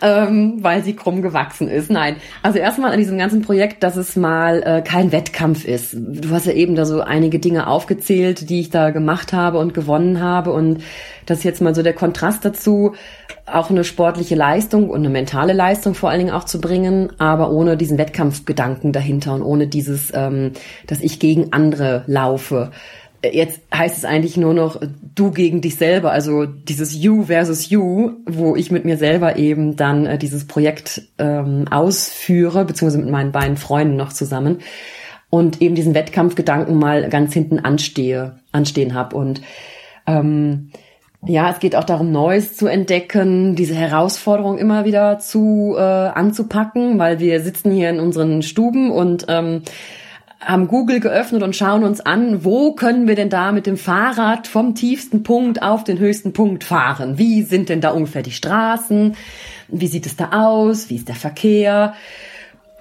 Ähm, 0.00 0.58
weil 0.60 0.84
sie 0.84 0.94
krumm 0.94 1.20
gewachsen 1.20 1.68
ist. 1.68 1.90
Nein. 1.90 2.16
Also 2.42 2.60
erstmal 2.60 2.92
an 2.92 2.98
diesem 2.98 3.18
ganzen 3.18 3.42
Projekt, 3.42 3.82
dass 3.82 3.96
es 3.96 4.14
mal 4.14 4.62
äh, 4.62 4.82
kein 4.82 5.10
Wettkampf 5.10 5.64
ist. 5.64 5.94
Du 5.94 6.30
hast 6.30 6.46
ja 6.46 6.52
eben 6.52 6.76
da 6.76 6.84
so 6.84 7.00
einige 7.00 7.40
Dinge 7.40 7.66
aufgezählt, 7.66 8.48
die 8.48 8.60
ich 8.60 8.70
da 8.70 8.90
gemacht 8.90 9.32
habe 9.32 9.58
und 9.58 9.74
gewonnen 9.74 10.20
habe. 10.20 10.52
Und 10.52 10.82
das 11.26 11.38
ist 11.38 11.44
jetzt 11.44 11.60
mal 11.60 11.74
so 11.74 11.82
der 11.82 11.92
Kontrast 11.92 12.44
dazu, 12.44 12.94
auch 13.46 13.70
eine 13.70 13.84
sportliche 13.84 14.34
Leistung 14.34 14.90
und 14.90 15.00
eine 15.00 15.08
mentale 15.08 15.52
Leistung 15.52 15.94
vor 15.94 16.10
allen 16.10 16.20
Dingen 16.20 16.34
auch 16.34 16.44
zu 16.44 16.60
bringen, 16.60 17.12
aber 17.18 17.50
ohne 17.50 17.76
diesen 17.76 17.98
Wettkampfgedanken 17.98 18.92
dahinter 18.92 19.34
und 19.34 19.42
ohne 19.42 19.66
dieses, 19.66 20.12
ähm, 20.14 20.52
dass 20.86 21.00
ich 21.00 21.18
gegen 21.18 21.52
andere 21.52 22.04
laufe. 22.06 22.70
jetzt 23.24 23.60
heißt 23.74 23.98
es 23.98 24.04
eigentlich 24.04 24.36
nur 24.36 24.54
noch 24.54 24.80
du 25.14 25.30
gegen 25.30 25.60
dich 25.60 25.76
selber, 25.76 26.12
also 26.12 26.46
dieses 26.46 26.94
You 26.94 27.24
versus 27.24 27.70
You, 27.70 28.12
wo 28.26 28.56
ich 28.56 28.70
mit 28.70 28.84
mir 28.84 28.96
selber 28.96 29.36
eben 29.36 29.76
dann 29.76 30.06
äh, 30.06 30.18
dieses 30.18 30.46
Projekt 30.46 31.02
ähm, 31.18 31.66
ausführe, 31.70 32.64
beziehungsweise 32.64 33.02
mit 33.02 33.12
meinen 33.12 33.32
beiden 33.32 33.56
Freunden 33.56 33.96
noch 33.96 34.12
zusammen 34.12 34.58
und 35.30 35.62
eben 35.62 35.74
diesen 35.74 35.94
Wettkampfgedanken 35.94 36.78
mal 36.78 37.08
ganz 37.08 37.32
hinten 37.32 37.58
anstehe, 37.58 38.40
anstehen 38.52 38.92
habe 38.92 39.16
und 39.16 39.40
ähm, 40.06 40.70
ja, 41.24 41.50
es 41.50 41.60
geht 41.60 41.76
auch 41.76 41.84
darum, 41.84 42.10
Neues 42.10 42.56
zu 42.56 42.66
entdecken, 42.66 43.54
diese 43.54 43.74
Herausforderung 43.74 44.58
immer 44.58 44.84
wieder 44.84 45.20
zu 45.20 45.74
äh, 45.76 45.80
anzupacken, 45.80 46.98
weil 46.98 47.20
wir 47.20 47.40
sitzen 47.40 47.70
hier 47.70 47.90
in 47.90 48.00
unseren 48.00 48.42
Stuben 48.42 48.90
und 48.90 49.26
ähm, 49.28 49.62
haben 50.40 50.66
Google 50.66 50.98
geöffnet 50.98 51.44
und 51.44 51.54
schauen 51.54 51.84
uns 51.84 52.00
an, 52.00 52.44
wo 52.44 52.72
können 52.72 53.06
wir 53.06 53.14
denn 53.14 53.30
da 53.30 53.52
mit 53.52 53.66
dem 53.66 53.76
Fahrrad 53.76 54.48
vom 54.48 54.74
tiefsten 54.74 55.22
Punkt 55.22 55.62
auf 55.62 55.84
den 55.84 56.00
höchsten 56.00 56.32
Punkt 56.32 56.64
fahren? 56.64 57.18
Wie 57.18 57.42
sind 57.42 57.68
denn 57.68 57.80
da 57.80 57.90
ungefähr 57.90 58.22
die 58.22 58.32
Straßen? 58.32 59.14
Wie 59.68 59.86
sieht 59.86 60.06
es 60.06 60.16
da 60.16 60.30
aus? 60.32 60.90
Wie 60.90 60.96
ist 60.96 61.08
der 61.08 61.14
Verkehr? 61.14 61.94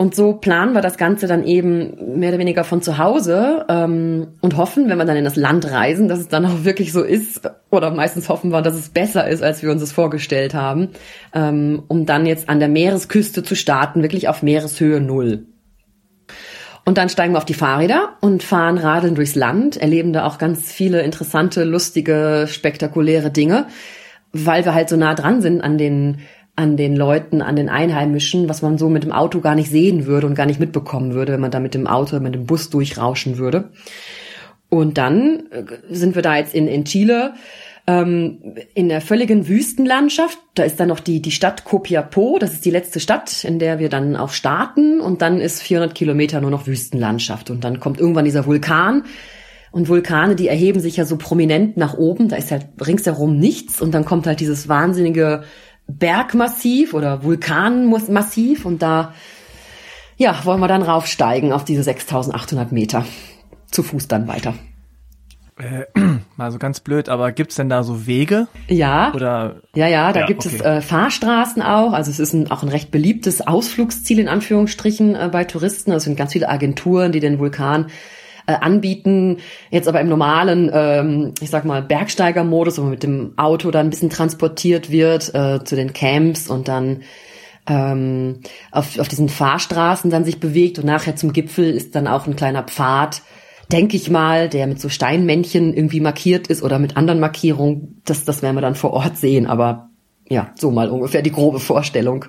Und 0.01 0.15
so 0.15 0.33
planen 0.33 0.73
wir 0.73 0.81
das 0.81 0.97
Ganze 0.97 1.27
dann 1.27 1.43
eben 1.43 2.17
mehr 2.17 2.29
oder 2.29 2.39
weniger 2.39 2.63
von 2.63 2.81
zu 2.81 2.97
Hause 2.97 3.67
ähm, 3.69 4.29
und 4.41 4.57
hoffen, 4.57 4.89
wenn 4.89 4.97
wir 4.97 5.05
dann 5.05 5.15
in 5.15 5.23
das 5.23 5.35
Land 5.35 5.69
reisen, 5.69 6.07
dass 6.07 6.17
es 6.17 6.27
dann 6.27 6.43
auch 6.43 6.63
wirklich 6.63 6.91
so 6.91 7.03
ist. 7.03 7.47
Oder 7.69 7.91
meistens 7.91 8.27
hoffen 8.27 8.49
wir, 8.49 8.63
dass 8.63 8.73
es 8.73 8.89
besser 8.89 9.27
ist, 9.27 9.43
als 9.43 9.61
wir 9.61 9.69
uns 9.69 9.83
es 9.83 9.91
vorgestellt 9.91 10.55
haben, 10.55 10.89
ähm, 11.35 11.83
um 11.87 12.07
dann 12.07 12.25
jetzt 12.25 12.49
an 12.49 12.59
der 12.59 12.67
Meeresküste 12.67 13.43
zu 13.43 13.55
starten, 13.55 14.01
wirklich 14.01 14.27
auf 14.27 14.41
Meereshöhe 14.41 14.99
Null. 14.99 15.45
Und 16.83 16.97
dann 16.97 17.09
steigen 17.09 17.35
wir 17.35 17.37
auf 17.37 17.45
die 17.45 17.53
Fahrräder 17.53 18.13
und 18.21 18.41
fahren 18.41 18.79
radeln 18.79 19.13
durchs 19.13 19.35
Land, 19.35 19.77
erleben 19.77 20.13
da 20.13 20.25
auch 20.25 20.39
ganz 20.39 20.71
viele 20.71 21.03
interessante, 21.03 21.63
lustige, 21.63 22.47
spektakuläre 22.49 23.29
Dinge, 23.29 23.67
weil 24.31 24.65
wir 24.65 24.73
halt 24.73 24.89
so 24.89 24.97
nah 24.97 25.13
dran 25.13 25.43
sind 25.43 25.61
an 25.61 25.77
den 25.77 26.21
an 26.55 26.77
den 26.77 26.95
Leuten, 26.95 27.41
an 27.41 27.55
den 27.55 27.69
Einheimischen, 27.69 28.49
was 28.49 28.61
man 28.61 28.77
so 28.77 28.89
mit 28.89 29.03
dem 29.03 29.11
Auto 29.11 29.39
gar 29.39 29.55
nicht 29.55 29.69
sehen 29.69 30.05
würde 30.05 30.27
und 30.27 30.35
gar 30.35 30.45
nicht 30.45 30.59
mitbekommen 30.59 31.13
würde, 31.13 31.33
wenn 31.33 31.39
man 31.39 31.51
da 31.51 31.59
mit 31.59 31.73
dem 31.73 31.87
Auto, 31.87 32.19
mit 32.19 32.35
dem 32.35 32.45
Bus 32.45 32.69
durchrauschen 32.69 33.37
würde. 33.37 33.71
Und 34.69 34.97
dann 34.97 35.43
äh, 35.51 35.63
sind 35.89 36.15
wir 36.15 36.21
da 36.21 36.37
jetzt 36.37 36.53
in, 36.53 36.67
in 36.67 36.85
Chile, 36.85 37.33
ähm, 37.87 38.55
in 38.73 38.89
der 38.89 39.01
völligen 39.01 39.47
Wüstenlandschaft. 39.47 40.37
Da 40.53 40.63
ist 40.63 40.79
dann 40.79 40.87
noch 40.89 40.99
die, 40.99 41.21
die 41.21 41.31
Stadt 41.31 41.63
Copiapó, 41.65 42.39
das 42.39 42.53
ist 42.53 42.65
die 42.65 42.71
letzte 42.71 42.99
Stadt, 42.99 43.43
in 43.43 43.59
der 43.59 43.79
wir 43.79 43.89
dann 43.89 44.15
auch 44.15 44.29
starten. 44.29 45.01
Und 45.01 45.21
dann 45.21 45.41
ist 45.41 45.61
400 45.61 45.95
Kilometer 45.95 46.41
nur 46.41 46.51
noch 46.51 46.67
Wüstenlandschaft. 46.67 47.49
Und 47.49 47.63
dann 47.63 47.79
kommt 47.79 47.99
irgendwann 47.99 48.25
dieser 48.25 48.45
Vulkan. 48.45 49.03
Und 49.71 49.87
Vulkane, 49.87 50.35
die 50.35 50.49
erheben 50.49 50.81
sich 50.81 50.97
ja 50.97 51.05
so 51.05 51.17
prominent 51.17 51.77
nach 51.77 51.97
oben. 51.97 52.27
Da 52.27 52.35
ist 52.35 52.51
halt 52.51 52.67
ringsherum 52.85 53.37
nichts. 53.37 53.81
Und 53.81 53.93
dann 53.93 54.05
kommt 54.05 54.27
halt 54.27 54.39
dieses 54.39 54.67
wahnsinnige 54.67 55.43
Bergmassiv 55.97 56.93
oder 56.93 57.23
Vulkanmassiv 57.23 58.65
und 58.65 58.81
da 58.81 59.13
ja, 60.17 60.45
wollen 60.45 60.59
wir 60.59 60.67
dann 60.67 60.83
raufsteigen 60.83 61.51
auf 61.51 61.65
diese 61.65 61.81
6800 61.81 62.71
Meter. 62.71 63.05
Zu 63.71 63.81
Fuß 63.81 64.07
dann 64.07 64.27
weiter. 64.27 64.53
Äh, 65.57 65.85
mal 66.37 66.51
so 66.51 66.59
ganz 66.59 66.79
blöd, 66.79 67.09
aber 67.09 67.31
gibt's 67.31 67.55
denn 67.55 67.69
da 67.69 67.83
so 67.83 68.05
Wege? 68.05 68.47
Ja. 68.67 69.13
Oder? 69.13 69.61
Ja, 69.75 69.87
ja, 69.87 70.11
da 70.13 70.21
ja, 70.21 70.25
gibt 70.27 70.45
okay. 70.45 70.55
es 70.55 70.61
äh, 70.61 70.81
Fahrstraßen 70.81 71.61
auch. 71.61 71.93
Also 71.93 72.11
es 72.11 72.19
ist 72.19 72.33
ein, 72.33 72.51
auch 72.51 72.63
ein 72.63 72.69
recht 72.69 72.91
beliebtes 72.91 73.45
Ausflugsziel 73.45 74.19
in 74.19 74.27
Anführungsstrichen 74.27 75.15
äh, 75.15 75.29
bei 75.31 75.43
Touristen. 75.43 75.91
Also 75.91 75.97
es 75.97 76.03
sind 76.05 76.17
ganz 76.17 76.33
viele 76.33 76.49
Agenturen, 76.49 77.11
die 77.11 77.19
den 77.19 77.39
Vulkan 77.39 77.87
äh, 78.47 78.53
anbieten. 78.53 79.37
Jetzt 79.69 79.87
aber 79.87 80.01
im 80.01 80.09
normalen, 80.09 80.69
ähm, 80.73 81.33
ich 81.41 81.49
sag 81.49 81.65
mal, 81.65 81.81
Bergsteigermodus, 81.81 82.77
wo 82.77 82.83
man 82.83 82.91
mit 82.91 83.03
dem 83.03 83.33
Auto 83.37 83.71
dann 83.71 83.87
ein 83.87 83.89
bisschen 83.89 84.09
transportiert 84.09 84.91
wird 84.91 85.33
äh, 85.33 85.63
zu 85.63 85.75
den 85.75 85.93
Camps 85.93 86.49
und 86.49 86.67
dann 86.67 87.01
ähm, 87.67 88.39
auf, 88.71 88.97
auf 88.99 89.07
diesen 89.07 89.29
Fahrstraßen 89.29 90.09
dann 90.09 90.25
sich 90.25 90.39
bewegt 90.39 90.79
und 90.79 90.85
nachher 90.85 91.15
zum 91.15 91.33
Gipfel 91.33 91.71
ist 91.71 91.95
dann 91.95 92.07
auch 92.07 92.27
ein 92.27 92.35
kleiner 92.35 92.63
Pfad, 92.63 93.21
denke 93.71 93.95
ich 93.95 94.09
mal, 94.09 94.49
der 94.49 94.67
mit 94.67 94.81
so 94.81 94.89
Steinmännchen 94.89 95.73
irgendwie 95.73 96.01
markiert 96.01 96.47
ist 96.47 96.63
oder 96.63 96.79
mit 96.79 96.97
anderen 96.97 97.19
Markierungen. 97.19 98.01
Das, 98.05 98.25
das 98.25 98.41
werden 98.41 98.55
wir 98.55 98.61
dann 98.61 98.75
vor 98.75 98.91
Ort 98.91 99.17
sehen, 99.17 99.45
aber 99.47 99.89
ja, 100.27 100.51
so 100.55 100.71
mal 100.71 100.89
ungefähr 100.89 101.21
die 101.21 101.31
grobe 101.31 101.59
Vorstellung. 101.59 102.25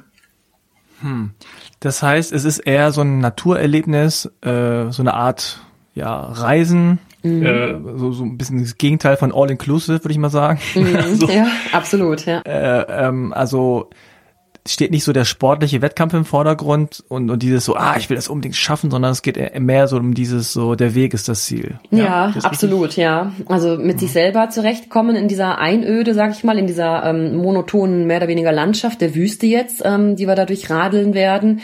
Hm. 1.01 1.33
Das 1.81 2.03
heißt, 2.03 2.33
es 2.33 2.45
ist 2.45 2.59
eher 2.59 2.93
so 2.93 3.01
ein 3.01 3.19
Naturerlebnis, 3.19 4.27
äh, 4.43 4.91
so 4.91 5.03
eine 5.03 5.15
Art 5.15 5.61
ja, 5.95 6.21
Reisen, 6.21 6.99
mhm. 7.23 7.45
äh, 7.45 7.75
so, 7.97 8.13
so 8.13 8.25
ein 8.25 8.39
bisschen 8.39 8.61
das 8.61 8.79
Gegenteil 8.79 9.17
von 9.17 9.33
All-Inclusive, 9.33 10.03
würde 10.03 10.13
ich 10.13 10.19
mal 10.19 10.31
sagen. 10.31 10.59
Mhm. 10.75 11.17
so, 11.21 11.29
ja, 11.29 11.47
absolut, 11.73 12.25
ja. 12.27 12.41
Äh, 12.41 13.07
ähm, 13.07 13.33
also 13.33 13.91
steht 14.67 14.93
nicht 14.93 15.03
so 15.03 15.13
der 15.13 15.25
sportliche 15.25 15.83
Wettkampf 15.83 16.15
im 16.15 16.25
Vordergrund 16.25 17.03
und, 17.09 17.31
und 17.31 17.43
dieses 17.43 17.65
so, 17.65 17.75
ah, 17.75 17.97
ich 17.99 18.09
will 18.09 18.15
das 18.15 18.29
unbedingt 18.29 18.55
schaffen, 18.55 18.93
sondern 18.93 19.11
es 19.11 19.23
geht 19.23 19.59
mehr 19.59 19.89
so 19.89 19.97
um 19.97 20.15
dieses 20.15 20.53
so, 20.53 20.77
der 20.77 20.95
Weg 20.95 21.15
ist 21.15 21.29
das 21.29 21.47
Ziel. 21.47 21.81
Ja, 21.91 22.29
ja 22.29 22.35
absolut, 22.43 22.89
richtig? 22.89 22.99
ja. 22.99 23.33
Also 23.47 23.77
mit 23.77 23.97
mhm. 23.97 23.99
sich 23.99 24.13
selber 24.13 24.51
zurechtkommen 24.51 25.17
in 25.17 25.27
dieser 25.27 25.59
Einöde, 25.59 26.15
sag 26.15 26.31
ich 26.31 26.45
mal, 26.45 26.59
in 26.59 26.69
dieser 26.69 27.05
ähm, 27.05 27.35
monotonen, 27.37 28.07
mehr 28.07 28.19
oder 28.19 28.29
weniger 28.29 28.53
Landschaft 28.53 29.01
der 29.01 29.17
Wüste 29.17 29.47
jetzt, 29.47 29.83
ähm, 29.85 30.15
die 30.15 30.29
wir 30.29 30.37
dadurch 30.37 30.71
radeln 30.71 31.13
werden 31.13 31.61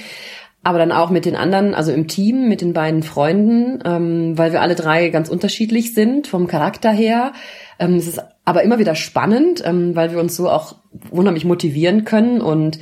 aber 0.62 0.78
dann 0.78 0.92
auch 0.92 1.10
mit 1.10 1.24
den 1.24 1.36
anderen, 1.36 1.74
also 1.74 1.92
im 1.92 2.08
Team, 2.08 2.48
mit 2.48 2.60
den 2.60 2.72
beiden 2.72 3.02
Freunden, 3.02 3.80
ähm, 3.84 4.36
weil 4.36 4.52
wir 4.52 4.60
alle 4.60 4.74
drei 4.74 5.08
ganz 5.08 5.28
unterschiedlich 5.28 5.94
sind 5.94 6.26
vom 6.26 6.46
Charakter 6.46 6.90
her. 6.90 7.32
Ähm, 7.78 7.94
es 7.94 8.06
ist 8.06 8.20
aber 8.44 8.62
immer 8.62 8.78
wieder 8.78 8.94
spannend, 8.94 9.62
ähm, 9.64 9.94
weil 9.94 10.12
wir 10.12 10.18
uns 10.18 10.36
so 10.36 10.48
auch 10.48 10.74
wunderlich 11.10 11.44
motivieren 11.44 12.04
können 12.04 12.40
und 12.40 12.78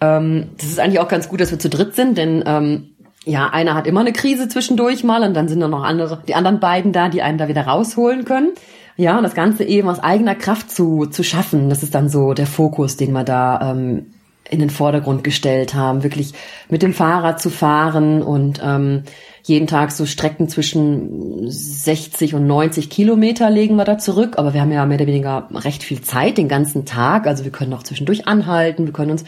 ähm, 0.00 0.48
das 0.58 0.66
ist 0.66 0.80
eigentlich 0.80 1.00
auch 1.00 1.08
ganz 1.08 1.28
gut, 1.28 1.40
dass 1.40 1.52
wir 1.52 1.58
zu 1.58 1.70
dritt 1.70 1.94
sind, 1.94 2.18
denn 2.18 2.42
ähm, 2.46 2.88
ja, 3.24 3.48
einer 3.50 3.74
hat 3.74 3.86
immer 3.86 4.00
eine 4.00 4.12
Krise 4.12 4.48
zwischendurch 4.48 5.04
mal 5.04 5.22
und 5.22 5.34
dann 5.34 5.48
sind 5.48 5.60
da 5.60 5.68
noch 5.68 5.84
andere, 5.84 6.22
die 6.26 6.34
anderen 6.34 6.58
beiden 6.58 6.92
da, 6.92 7.08
die 7.08 7.22
einen 7.22 7.38
da 7.38 7.46
wieder 7.46 7.62
rausholen 7.62 8.24
können. 8.24 8.50
Ja, 8.96 9.16
und 9.16 9.22
das 9.22 9.34
Ganze 9.34 9.64
eben 9.64 9.88
aus 9.88 10.00
eigener 10.00 10.34
Kraft 10.34 10.70
zu, 10.70 11.06
zu 11.06 11.22
schaffen, 11.22 11.70
das 11.70 11.82
ist 11.82 11.94
dann 11.94 12.08
so 12.08 12.34
der 12.34 12.46
Fokus, 12.46 12.96
den 12.96 13.12
wir 13.12 13.24
da 13.24 13.70
ähm, 13.70 14.06
in 14.52 14.58
den 14.58 14.70
Vordergrund 14.70 15.24
gestellt 15.24 15.72
haben, 15.72 16.02
wirklich 16.02 16.34
mit 16.68 16.82
dem 16.82 16.92
Fahrrad 16.92 17.40
zu 17.40 17.48
fahren 17.48 18.22
und 18.22 18.60
ähm, 18.62 19.04
jeden 19.44 19.66
Tag 19.66 19.90
so 19.90 20.04
Strecken 20.06 20.48
zwischen 20.48 21.50
60 21.50 22.34
und 22.34 22.46
90 22.46 22.90
Kilometer 22.90 23.50
legen 23.50 23.76
wir 23.76 23.84
da 23.84 23.98
zurück. 23.98 24.34
Aber 24.36 24.54
wir 24.54 24.60
haben 24.60 24.70
ja 24.70 24.84
mehr 24.86 24.98
oder 24.98 25.06
weniger 25.06 25.48
recht 25.52 25.82
viel 25.82 26.02
Zeit 26.02 26.38
den 26.38 26.48
ganzen 26.48 26.84
Tag. 26.84 27.26
Also 27.26 27.44
wir 27.44 27.50
können 27.50 27.72
auch 27.72 27.82
zwischendurch 27.82 28.28
anhalten, 28.28 28.86
wir 28.86 28.92
können 28.92 29.10
uns 29.10 29.24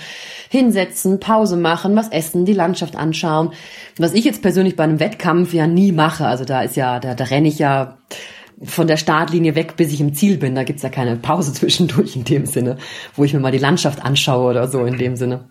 hinsetzen, 0.50 1.18
Pause 1.18 1.56
machen, 1.56 1.96
was 1.96 2.08
essen, 2.08 2.44
die 2.44 2.52
Landschaft 2.52 2.96
anschauen. 2.96 3.52
Was 3.98 4.12
ich 4.12 4.24
jetzt 4.24 4.42
persönlich 4.42 4.76
bei 4.76 4.84
einem 4.84 5.00
Wettkampf 5.00 5.52
ja 5.54 5.66
nie 5.66 5.90
mache. 5.90 6.26
Also 6.26 6.44
da 6.44 6.60
ist 6.60 6.76
ja, 6.76 7.00
da, 7.00 7.14
da 7.14 7.24
renne 7.24 7.48
ich 7.48 7.58
ja 7.58 7.96
von 8.62 8.86
der 8.86 8.96
Startlinie 8.96 9.54
weg, 9.54 9.76
bis 9.76 9.92
ich 9.92 10.00
im 10.00 10.14
Ziel 10.14 10.38
bin. 10.38 10.54
Da 10.54 10.64
gibt's 10.64 10.82
ja 10.82 10.88
keine 10.88 11.16
Pause 11.16 11.52
zwischendurch 11.52 12.16
in 12.16 12.24
dem 12.24 12.46
Sinne, 12.46 12.78
wo 13.14 13.24
ich 13.24 13.34
mir 13.34 13.40
mal 13.40 13.52
die 13.52 13.58
Landschaft 13.58 14.04
anschaue 14.04 14.50
oder 14.50 14.68
so 14.68 14.84
in 14.84 14.98
dem 14.98 15.16
Sinne. 15.16 15.48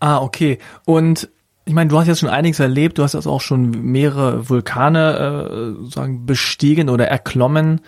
Ah, 0.00 0.18
okay. 0.18 0.58
Und 0.86 1.28
ich 1.66 1.74
meine, 1.74 1.88
du 1.88 1.98
hast 1.98 2.08
jetzt 2.08 2.20
schon 2.20 2.28
einiges 2.28 2.58
erlebt, 2.58 2.98
du 2.98 3.02
hast 3.02 3.14
jetzt 3.14 3.26
auch 3.26 3.40
schon 3.40 3.70
mehrere 3.70 4.48
Vulkane 4.48 5.76
äh, 5.86 5.90
sagen 5.90 6.26
bestiegen 6.26 6.88
oder 6.88 7.06
erklommen. 7.06 7.82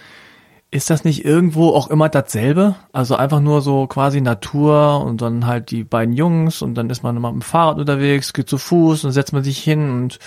Ist 0.71 0.89
das 0.89 1.05
nicht 1.05 1.25
irgendwo 1.25 1.71
auch 1.71 1.91
immer 1.91 2.09
dasselbe? 2.09 2.77
Also 2.93 3.17
einfach 3.17 3.41
nur 3.41 3.61
so 3.61 3.87
quasi 3.87 4.21
Natur 4.21 5.05
und 5.05 5.21
dann 5.21 5.47
halt 5.47 5.71
die 5.71 5.85
beiden 5.85 6.15
Jungs 6.15 6.63
und 6.63 6.75
dann 6.77 6.89
ist 6.91 7.03
man 7.03 7.21
mal 7.21 7.33
mit 7.33 7.43
dem 7.43 7.45
Fahrrad 7.45 7.79
unterwegs, 7.79 8.33
geht 8.33 8.49
zu 8.49 8.57
Fuß 8.57 9.05
und 9.05 9.13
setzt 9.13 9.33
man 9.33 9.45
sich 9.45 9.59
hin 9.59 9.91
und 9.91 10.19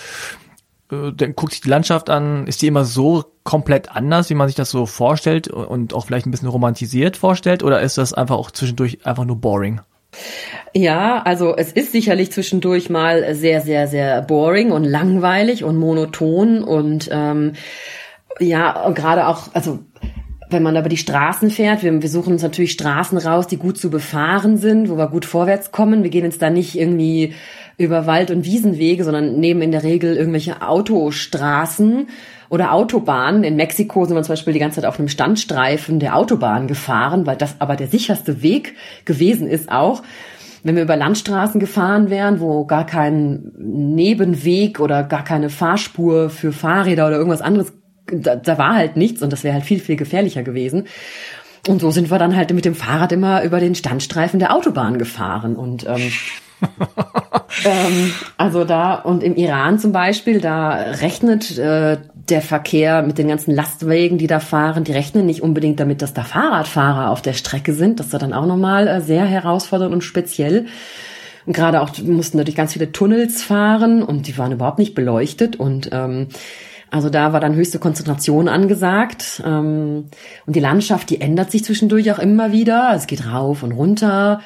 dann 0.89 1.35
guckt 1.35 1.53
sich 1.53 1.61
die 1.61 1.69
Landschaft 1.69 2.09
an, 2.09 2.45
ist 2.47 2.61
die 2.61 2.67
immer 2.67 2.85
so 2.85 3.25
komplett 3.43 3.91
anders, 3.91 4.29
wie 4.29 4.35
man 4.35 4.47
sich 4.47 4.55
das 4.55 4.69
so 4.69 4.85
vorstellt 4.85 5.47
und 5.47 5.93
auch 5.93 6.05
vielleicht 6.05 6.27
ein 6.27 6.31
bisschen 6.31 6.47
romantisiert 6.47 7.17
vorstellt, 7.17 7.63
oder 7.63 7.81
ist 7.81 7.97
das 7.97 8.13
einfach 8.13 8.35
auch 8.35 8.51
zwischendurch 8.51 9.05
einfach 9.05 9.25
nur 9.25 9.37
boring? 9.37 9.81
Ja, 10.73 11.21
also 11.23 11.55
es 11.55 11.71
ist 11.71 11.91
sicherlich 11.91 12.31
zwischendurch 12.31 12.89
mal 12.89 13.35
sehr, 13.35 13.61
sehr, 13.61 13.87
sehr 13.87 14.21
boring 14.21 14.71
und 14.71 14.83
langweilig 14.83 15.63
und 15.63 15.77
monoton 15.77 16.63
und 16.63 17.09
ähm, 17.11 17.53
ja, 18.39 18.89
gerade 18.91 19.27
auch, 19.27 19.49
also 19.53 19.79
wenn 20.49 20.63
man 20.63 20.75
über 20.75 20.89
die 20.89 20.97
Straßen 20.97 21.49
fährt, 21.49 21.83
wir, 21.83 22.01
wir 22.01 22.09
suchen 22.09 22.33
uns 22.33 22.43
natürlich 22.43 22.71
Straßen 22.73 23.17
raus, 23.17 23.47
die 23.47 23.57
gut 23.57 23.77
zu 23.77 23.89
befahren 23.89 24.57
sind, 24.57 24.89
wo 24.89 24.97
wir 24.97 25.07
gut 25.07 25.25
vorwärts 25.25 25.71
kommen. 25.71 26.03
Wir 26.03 26.11
gehen 26.11 26.25
jetzt 26.25 26.41
da 26.41 26.49
nicht 26.49 26.77
irgendwie 26.77 27.33
über 27.77 28.07
Wald- 28.07 28.31
und 28.31 28.45
Wiesenwege, 28.45 29.03
sondern 29.03 29.39
nehmen 29.39 29.61
in 29.61 29.71
der 29.71 29.83
Regel 29.83 30.15
irgendwelche 30.15 30.61
Autostraßen 30.61 32.07
oder 32.49 32.73
Autobahnen. 32.73 33.43
In 33.43 33.55
Mexiko 33.55 34.05
sind 34.05 34.15
wir 34.15 34.23
zum 34.23 34.33
Beispiel 34.33 34.53
die 34.53 34.59
ganze 34.59 34.81
Zeit 34.81 34.85
auf 34.85 34.99
einem 34.99 35.07
Standstreifen 35.07 35.99
der 35.99 36.15
Autobahn 36.15 36.67
gefahren, 36.67 37.25
weil 37.25 37.35
das 37.35 37.55
aber 37.59 37.75
der 37.75 37.87
sicherste 37.87 38.41
Weg 38.41 38.75
gewesen 39.05 39.47
ist 39.47 39.71
auch. 39.71 40.03
Wenn 40.63 40.75
wir 40.75 40.83
über 40.83 40.95
Landstraßen 40.95 41.59
gefahren 41.59 42.09
wären, 42.09 42.39
wo 42.39 42.65
gar 42.65 42.85
kein 42.85 43.51
Nebenweg 43.57 44.79
oder 44.79 45.03
gar 45.03 45.23
keine 45.23 45.49
Fahrspur 45.49 46.29
für 46.29 46.51
Fahrräder 46.51 47.05
oder 47.07 47.17
irgendwas 47.17 47.41
anderes 47.41 47.71
da, 48.07 48.35
da 48.35 48.57
war 48.57 48.75
halt 48.75 48.97
nichts 48.97 49.21
und 49.21 49.33
das 49.33 49.43
wäre 49.43 49.55
halt 49.55 49.63
viel, 49.63 49.79
viel 49.79 49.95
gefährlicher 49.95 50.43
gewesen. 50.43 50.85
Und 51.67 51.81
so 51.81 51.91
sind 51.91 52.11
wir 52.11 52.19
dann 52.19 52.35
halt 52.35 52.53
mit 52.53 52.65
dem 52.65 52.75
Fahrrad 52.75 53.11
immer 53.11 53.43
über 53.43 53.59
den 53.59 53.75
Standstreifen 53.75 54.39
der 54.39 54.53
Autobahn 54.53 54.99
gefahren 54.99 55.55
und 55.55 55.85
ähm, 55.87 56.11
ähm, 57.65 58.13
also 58.37 58.63
da 58.63 58.95
und 58.95 59.23
im 59.23 59.35
Iran 59.35 59.79
zum 59.79 59.91
Beispiel, 59.91 60.39
da 60.39 60.69
rechnet 60.69 61.57
äh, 61.57 61.97
der 62.29 62.41
Verkehr 62.41 63.01
mit 63.01 63.17
den 63.17 63.27
ganzen 63.27 63.53
Lastwagen, 63.53 64.17
die 64.17 64.27
da 64.27 64.39
fahren, 64.39 64.83
die 64.83 64.91
rechnen 64.91 65.25
nicht 65.25 65.41
unbedingt 65.41 65.79
damit, 65.79 66.01
dass 66.01 66.13
da 66.13 66.23
Fahrradfahrer 66.23 67.11
auf 67.11 67.21
der 67.21 67.33
Strecke 67.33 67.73
sind. 67.73 67.99
Das 67.99 68.11
war 68.13 68.19
dann 68.19 68.33
auch 68.33 68.45
nochmal 68.45 68.87
äh, 68.87 69.01
sehr 69.01 69.25
herausfordernd 69.25 69.93
und 69.93 70.01
speziell. 70.01 70.65
Und 71.45 71.53
gerade 71.53 71.81
auch 71.81 71.91
mussten 72.03 72.37
natürlich 72.37 72.57
ganz 72.57 72.73
viele 72.73 72.91
Tunnels 72.91 73.43
fahren 73.43 74.01
und 74.01 74.27
die 74.27 74.37
waren 74.37 74.51
überhaupt 74.51 74.79
nicht 74.79 74.95
beleuchtet 74.95 75.55
und 75.57 75.89
ähm, 75.91 76.27
also 76.95 77.09
da 77.09 77.33
war 77.33 77.41
dann 77.41 77.55
höchste 77.55 77.77
Konzentration 77.77 78.47
angesagt. 78.47 79.43
Ähm, 79.45 80.05
und 80.45 80.55
die 80.55 80.61
Landschaft, 80.61 81.09
die 81.09 81.19
ändert 81.19 81.51
sich 81.51 81.65
zwischendurch 81.65 82.09
auch 82.13 82.19
immer 82.19 82.53
wieder. 82.53 82.93
Es 82.95 83.05
geht 83.05 83.27
rauf 83.27 83.63
und 83.63 83.73
runter. 83.73 84.39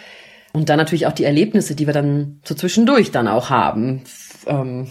Und 0.51 0.70
dann 0.70 0.77
natürlich 0.77 1.06
auch 1.06 1.13
die 1.13 1.25
Erlebnisse, 1.25 1.75
die 1.75 1.86
wir 1.86 1.94
dann 1.94 2.39
so 2.44 2.56
zwischendurch 2.56 3.12
dann 3.12 3.27
auch 3.27 3.51
haben. 3.51 4.01
Ähm, 4.48 4.88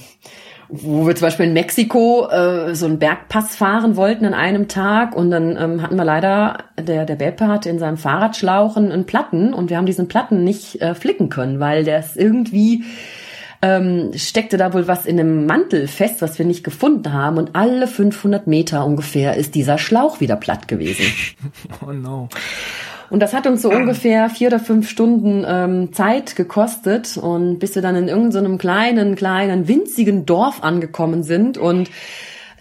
wo 0.69 1.05
wir 1.05 1.17
zum 1.17 1.27
Beispiel 1.27 1.47
in 1.47 1.53
Mexiko 1.53 2.29
äh, 2.29 2.77
so 2.77 2.87
einen 2.87 3.01
Bergpass 3.01 3.57
fahren 3.57 3.97
wollten 3.97 4.25
an 4.25 4.35
einem 4.35 4.69
Tag 4.69 5.17
und 5.17 5.31
dann 5.33 5.57
ähm, 5.57 5.83
hatten 5.83 5.97
wir 5.97 6.05
leider, 6.05 6.59
der, 6.79 7.07
der 7.07 7.17
Beppe 7.17 7.49
hatte 7.49 7.71
in 7.71 7.81
seinem 7.81 7.97
Fahrradschlauch 7.97 8.77
einen 8.77 9.05
Platten 9.07 9.53
und 9.53 9.71
wir 9.71 9.79
haben 9.79 9.87
diesen 9.87 10.07
Platten 10.07 10.45
nicht 10.45 10.81
äh, 10.81 10.95
flicken 10.95 11.29
können, 11.29 11.59
weil 11.59 11.83
der 11.85 11.99
ist 11.99 12.17
irgendwie 12.17 12.85
ähm, 13.61 14.13
steckte 14.15 14.57
da 14.57 14.73
wohl 14.73 14.87
was 14.87 15.07
in 15.07 15.19
einem 15.19 15.47
Mantel 15.47 15.89
fest, 15.89 16.23
was 16.23 16.39
wir 16.39 16.47
nicht 16.47 16.63
gefunden 16.63 17.13
haben 17.13 17.39
und 17.39 17.57
alle 17.57 17.87
500 17.87 18.47
Meter 18.47 18.85
ungefähr 18.85 19.37
ist 19.37 19.55
dieser 19.55 19.79
Schlauch 19.79 20.21
wieder 20.21 20.37
platt 20.37 20.69
gewesen. 20.69 21.07
Oh 21.87 21.93
no. 21.93 22.29
Und 23.11 23.21
das 23.21 23.33
hat 23.33 23.47
uns 23.47 23.63
so 23.63 23.71
ungefähr 23.71 24.29
vier 24.29 24.49
oder 24.49 24.61
fünf 24.61 24.89
Stunden 24.89 25.45
ähm, 25.47 25.93
Zeit 25.93 26.37
gekostet 26.37 27.17
und 27.17 27.59
bis 27.59 27.75
wir 27.75 27.83
dann 27.83 27.97
in 27.97 28.09
irgendeinem 28.09 28.53
so 28.53 28.59
kleinen, 28.59 29.17
kleinen, 29.17 29.67
winzigen 29.67 30.27
Dorf 30.27 30.63
angekommen 30.63 31.23
sind 31.23 31.57
und 31.57 31.91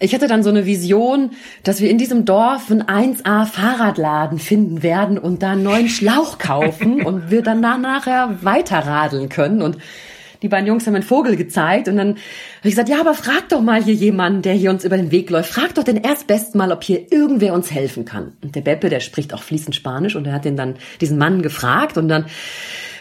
ich 0.00 0.14
hatte 0.14 0.28
dann 0.28 0.44
so 0.44 0.50
eine 0.50 0.64
Vision, 0.64 1.30
dass 1.64 1.80
wir 1.80 1.90
in 1.90 1.98
diesem 1.98 2.24
Dorf 2.24 2.70
einen 2.70 2.82
1A 2.82 3.46
Fahrradladen 3.46 4.38
finden 4.38 4.82
werden 4.82 5.18
und 5.18 5.42
da 5.42 5.52
einen 5.52 5.64
neuen 5.64 5.88
Schlauch 5.88 6.38
kaufen 6.38 7.02
und 7.04 7.30
wir 7.30 7.42
dann 7.42 7.62
da 7.62 7.76
nachher 7.76 8.38
weiterradeln 8.42 9.28
können 9.28 9.60
und 9.60 9.78
die 10.42 10.48
beiden 10.48 10.66
Jungs 10.66 10.86
haben 10.86 10.94
einen 10.94 11.04
Vogel 11.04 11.36
gezeigt 11.36 11.88
und 11.88 11.96
dann 11.96 12.10
habe 12.10 12.18
ich 12.64 12.70
gesagt, 12.70 12.88
ja, 12.88 13.00
aber 13.00 13.14
frag 13.14 13.48
doch 13.48 13.60
mal 13.60 13.82
hier 13.82 13.94
jemanden, 13.94 14.42
der 14.42 14.54
hier 14.54 14.70
uns 14.70 14.84
über 14.84 14.96
den 14.96 15.10
Weg 15.10 15.30
läuft. 15.30 15.52
Frag 15.52 15.74
doch 15.74 15.84
den 15.84 15.96
erstbesten 15.96 16.58
mal, 16.58 16.72
ob 16.72 16.84
hier 16.84 17.12
irgendwer 17.12 17.54
uns 17.54 17.70
helfen 17.70 18.04
kann. 18.04 18.32
Und 18.42 18.54
der 18.54 18.60
Beppe, 18.60 18.88
der 18.88 19.00
spricht 19.00 19.34
auch 19.34 19.42
fließend 19.42 19.74
Spanisch 19.74 20.16
und 20.16 20.26
er 20.26 20.32
hat 20.32 20.44
den 20.44 20.56
dann 20.56 20.76
diesen 21.00 21.18
Mann 21.18 21.42
gefragt 21.42 21.96
und 21.96 22.08
dann 22.08 22.26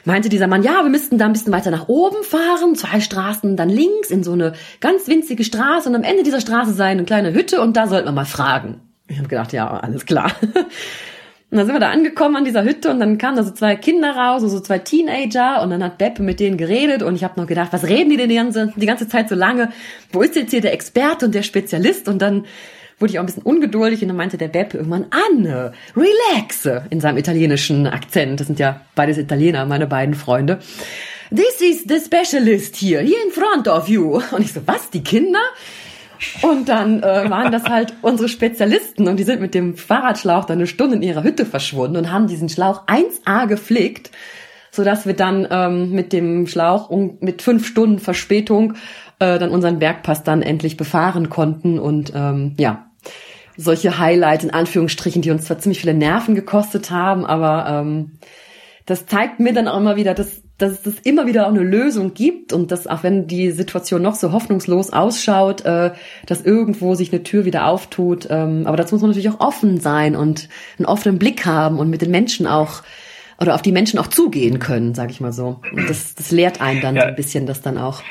meinte 0.05 0.29
dieser 0.29 0.47
Mann, 0.47 0.63
ja, 0.63 0.83
wir 0.83 0.89
müssten 0.89 1.17
da 1.17 1.25
ein 1.25 1.33
bisschen 1.33 1.51
weiter 1.51 1.69
nach 1.69 1.87
oben 1.89 2.23
fahren, 2.23 2.75
zwei 2.75 3.01
Straßen, 3.01 3.57
dann 3.57 3.69
links 3.69 4.09
in 4.09 4.23
so 4.23 4.31
eine 4.31 4.53
ganz 4.79 5.07
winzige 5.07 5.43
Straße 5.43 5.89
und 5.89 5.95
am 5.95 6.03
Ende 6.03 6.23
dieser 6.23 6.41
Straße 6.41 6.73
sei 6.73 6.85
eine 6.85 7.03
kleine 7.03 7.33
Hütte 7.33 7.61
und 7.61 7.75
da 7.75 7.87
sollten 7.87 8.07
wir 8.07 8.13
mal 8.13 8.25
fragen. 8.25 8.81
Ich 9.07 9.17
habe 9.17 9.27
gedacht, 9.27 9.53
ja, 9.53 9.69
alles 9.69 10.05
klar. 10.05 10.31
Und 11.49 11.57
dann 11.57 11.65
sind 11.65 11.75
wir 11.75 11.79
da 11.79 11.91
angekommen 11.91 12.35
an 12.35 12.43
dieser 12.43 12.63
Hütte 12.63 12.91
und 12.91 12.99
dann 12.99 13.17
kamen 13.17 13.37
da 13.37 13.43
so 13.43 13.51
zwei 13.51 13.77
Kinder 13.77 14.11
raus, 14.11 14.41
so 14.41 14.59
zwei 14.59 14.79
Teenager 14.79 15.61
und 15.61 15.69
dann 15.69 15.81
hat 15.81 15.97
Beppe 15.97 16.21
mit 16.21 16.41
denen 16.41 16.57
geredet 16.57 17.03
und 17.03 17.15
ich 17.15 17.23
habe 17.23 17.39
noch 17.39 17.47
gedacht, 17.47 17.71
was 17.71 17.85
reden 17.85 18.09
die 18.09 18.17
denn 18.17 18.27
die 18.27 18.35
ganze, 18.35 18.73
die 18.75 18.85
ganze 18.85 19.07
Zeit 19.07 19.29
so 19.29 19.35
lange? 19.35 19.71
Wo 20.11 20.21
ist 20.21 20.35
jetzt 20.35 20.51
hier 20.51 20.59
der 20.59 20.73
Experte 20.73 21.25
und 21.25 21.33
der 21.33 21.43
Spezialist? 21.43 22.09
Und 22.09 22.21
dann 22.21 22.45
wurde 22.99 23.11
ich 23.11 23.19
auch 23.19 23.23
ein 23.23 23.27
bisschen 23.27 23.43
ungeduldig 23.43 24.01
und 24.01 24.09
dann 24.09 24.17
meinte 24.17 24.37
der 24.37 24.49
Beppe 24.49 24.77
irgendwann, 24.77 25.05
Anne, 25.09 25.71
relaxe, 25.95 26.85
in 26.89 26.99
seinem 26.99 27.17
italienischen 27.17 27.87
Akzent. 27.87 28.41
Das 28.41 28.47
sind 28.47 28.59
ja 28.59 28.81
beides 28.95 29.17
Italiener, 29.17 29.65
meine 29.65 29.87
beiden 29.87 30.15
Freunde. 30.15 30.59
This 31.29 31.61
is 31.61 31.85
the 31.87 31.99
specialist 31.99 32.75
here, 32.75 33.01
here 33.01 33.21
in 33.25 33.31
front 33.31 33.69
of 33.69 33.87
you. 33.87 34.21
Und 34.31 34.41
ich 34.41 34.51
so, 34.51 34.61
was, 34.65 34.89
die 34.89 35.03
Kinder? 35.03 35.39
Und 36.41 36.69
dann 36.69 37.03
äh, 37.03 37.29
waren 37.29 37.51
das 37.51 37.65
halt 37.65 37.93
unsere 38.01 38.29
Spezialisten 38.29 39.07
und 39.07 39.17
die 39.17 39.23
sind 39.23 39.41
mit 39.41 39.53
dem 39.53 39.75
Fahrradschlauch 39.75 40.45
dann 40.45 40.57
eine 40.57 40.67
Stunde 40.67 40.95
in 40.95 41.03
ihrer 41.03 41.23
Hütte 41.23 41.45
verschwunden 41.45 41.97
und 41.97 42.11
haben 42.11 42.27
diesen 42.27 42.49
Schlauch 42.49 42.87
1A 42.87 43.47
geflickt, 43.47 44.11
so 44.71 44.83
dass 44.83 45.05
wir 45.05 45.13
dann 45.13 45.47
ähm, 45.49 45.91
mit 45.91 46.13
dem 46.13 46.47
Schlauch 46.47 46.89
um, 46.89 47.17
mit 47.21 47.41
fünf 47.41 47.67
Stunden 47.67 47.99
Verspätung 47.99 48.73
äh, 49.19 49.39
dann 49.39 49.49
unseren 49.49 49.79
Bergpass 49.79 50.23
dann 50.23 50.41
endlich 50.41 50.77
befahren 50.77 51.29
konnten 51.29 51.79
und 51.79 52.13
ähm, 52.15 52.55
ja 52.57 52.83
solche 53.57 53.97
Highlights 53.97 54.43
in 54.43 54.51
Anführungsstrichen, 54.51 55.23
die 55.23 55.31
uns 55.31 55.45
zwar 55.45 55.57
ziemlich 55.57 55.81
viele 55.81 55.95
Nerven 55.95 56.35
gekostet 56.35 56.91
haben, 56.91 57.25
aber 57.25 57.65
ähm, 57.67 58.19
das 58.85 59.07
zeigt 59.07 59.39
mir 59.39 59.51
dann 59.51 59.67
auch 59.67 59.77
immer 59.77 59.95
wieder, 59.95 60.13
dass 60.13 60.43
dass 60.57 60.85
es 60.85 60.95
immer 61.03 61.27
wieder 61.27 61.45
auch 61.45 61.51
eine 61.51 61.61
Lösung 61.61 62.13
gibt 62.13 62.51
und 62.51 62.71
dass 62.71 62.87
auch 62.87 63.03
wenn 63.03 63.27
die 63.27 63.51
Situation 63.51 64.01
noch 64.01 64.15
so 64.15 64.31
hoffnungslos 64.31 64.91
ausschaut, 64.91 65.65
äh, 65.65 65.91
dass 66.25 66.41
irgendwo 66.41 66.95
sich 66.95 67.13
eine 67.13 67.23
Tür 67.23 67.45
wieder 67.45 67.67
auftut. 67.67 68.27
Ähm, 68.29 68.63
aber 68.65 68.75
dazu 68.75 68.95
muss 68.95 69.01
man 69.01 69.11
natürlich 69.11 69.29
auch 69.29 69.39
offen 69.39 69.79
sein 69.79 70.15
und 70.15 70.49
einen 70.79 70.87
offenen 70.87 71.19
Blick 71.19 71.45
haben 71.45 71.77
und 71.77 71.89
mit 71.89 72.01
den 72.01 72.11
Menschen 72.11 72.47
auch 72.47 72.81
oder 73.39 73.53
auf 73.53 73.61
die 73.61 73.71
Menschen 73.71 73.99
auch 73.99 74.07
zugehen 74.07 74.57
können, 74.57 74.95
sage 74.95 75.11
ich 75.11 75.21
mal 75.21 75.31
so. 75.31 75.59
Und 75.71 75.87
das, 75.87 76.15
das 76.15 76.31
lehrt 76.31 76.59
einen 76.59 76.81
dann 76.81 76.95
ja. 76.95 77.03
ein 77.03 77.15
bisschen 77.15 77.45
das 77.45 77.61
dann 77.61 77.77
auch. 77.77 78.01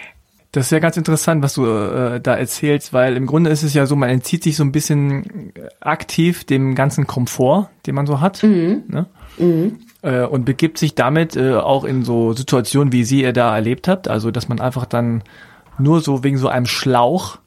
Das 0.53 0.67
ist 0.67 0.71
ja 0.71 0.79
ganz 0.79 0.97
interessant, 0.97 1.43
was 1.43 1.55
du 1.55 1.67
äh, 1.67 2.21
da 2.21 2.37
erzählst, 2.37 2.93
weil 2.93 3.17
im 3.17 3.27
Grunde 3.27 3.51
ist 3.51 3.65
es 3.65 3.75
ja 3.75 3.87
so, 3.87 3.97
man 3.97 4.09
entzieht 4.09 4.45
sich 4.45 4.57
so 4.57 4.63
ein 4.63 4.71
bisschen 4.71 5.53
aktiv 5.81 6.45
dem 6.45 6.77
ganzen 6.77 7.09
Komfort, 7.09 7.71
den 7.87 7.97
man 7.97 8.07
so 8.07 8.21
hat. 8.21 8.45
Mhm. 8.45 8.85
Ne? 8.87 9.07
Mhm 9.37 9.79
äh, 10.03 10.23
und 10.23 10.45
begibt 10.45 10.79
sich 10.79 10.95
damit 10.95 11.37
äh, 11.37 11.55
auch 11.55 11.85
in 11.85 12.05
so 12.05 12.33
Situationen, 12.33 12.93
wie 12.93 13.05
sie 13.05 13.23
ihr 13.23 13.33
da 13.33 13.55
erlebt 13.55 13.89
habt. 13.89 14.09
Also, 14.09 14.31
dass 14.31 14.49
man 14.49 14.61
einfach 14.61 14.87
dann 14.87 15.23
nur 15.79 16.01
so 16.01 16.25
wegen 16.25 16.39
so 16.39 16.49
einem 16.49 16.67
Schlauch 16.67 17.39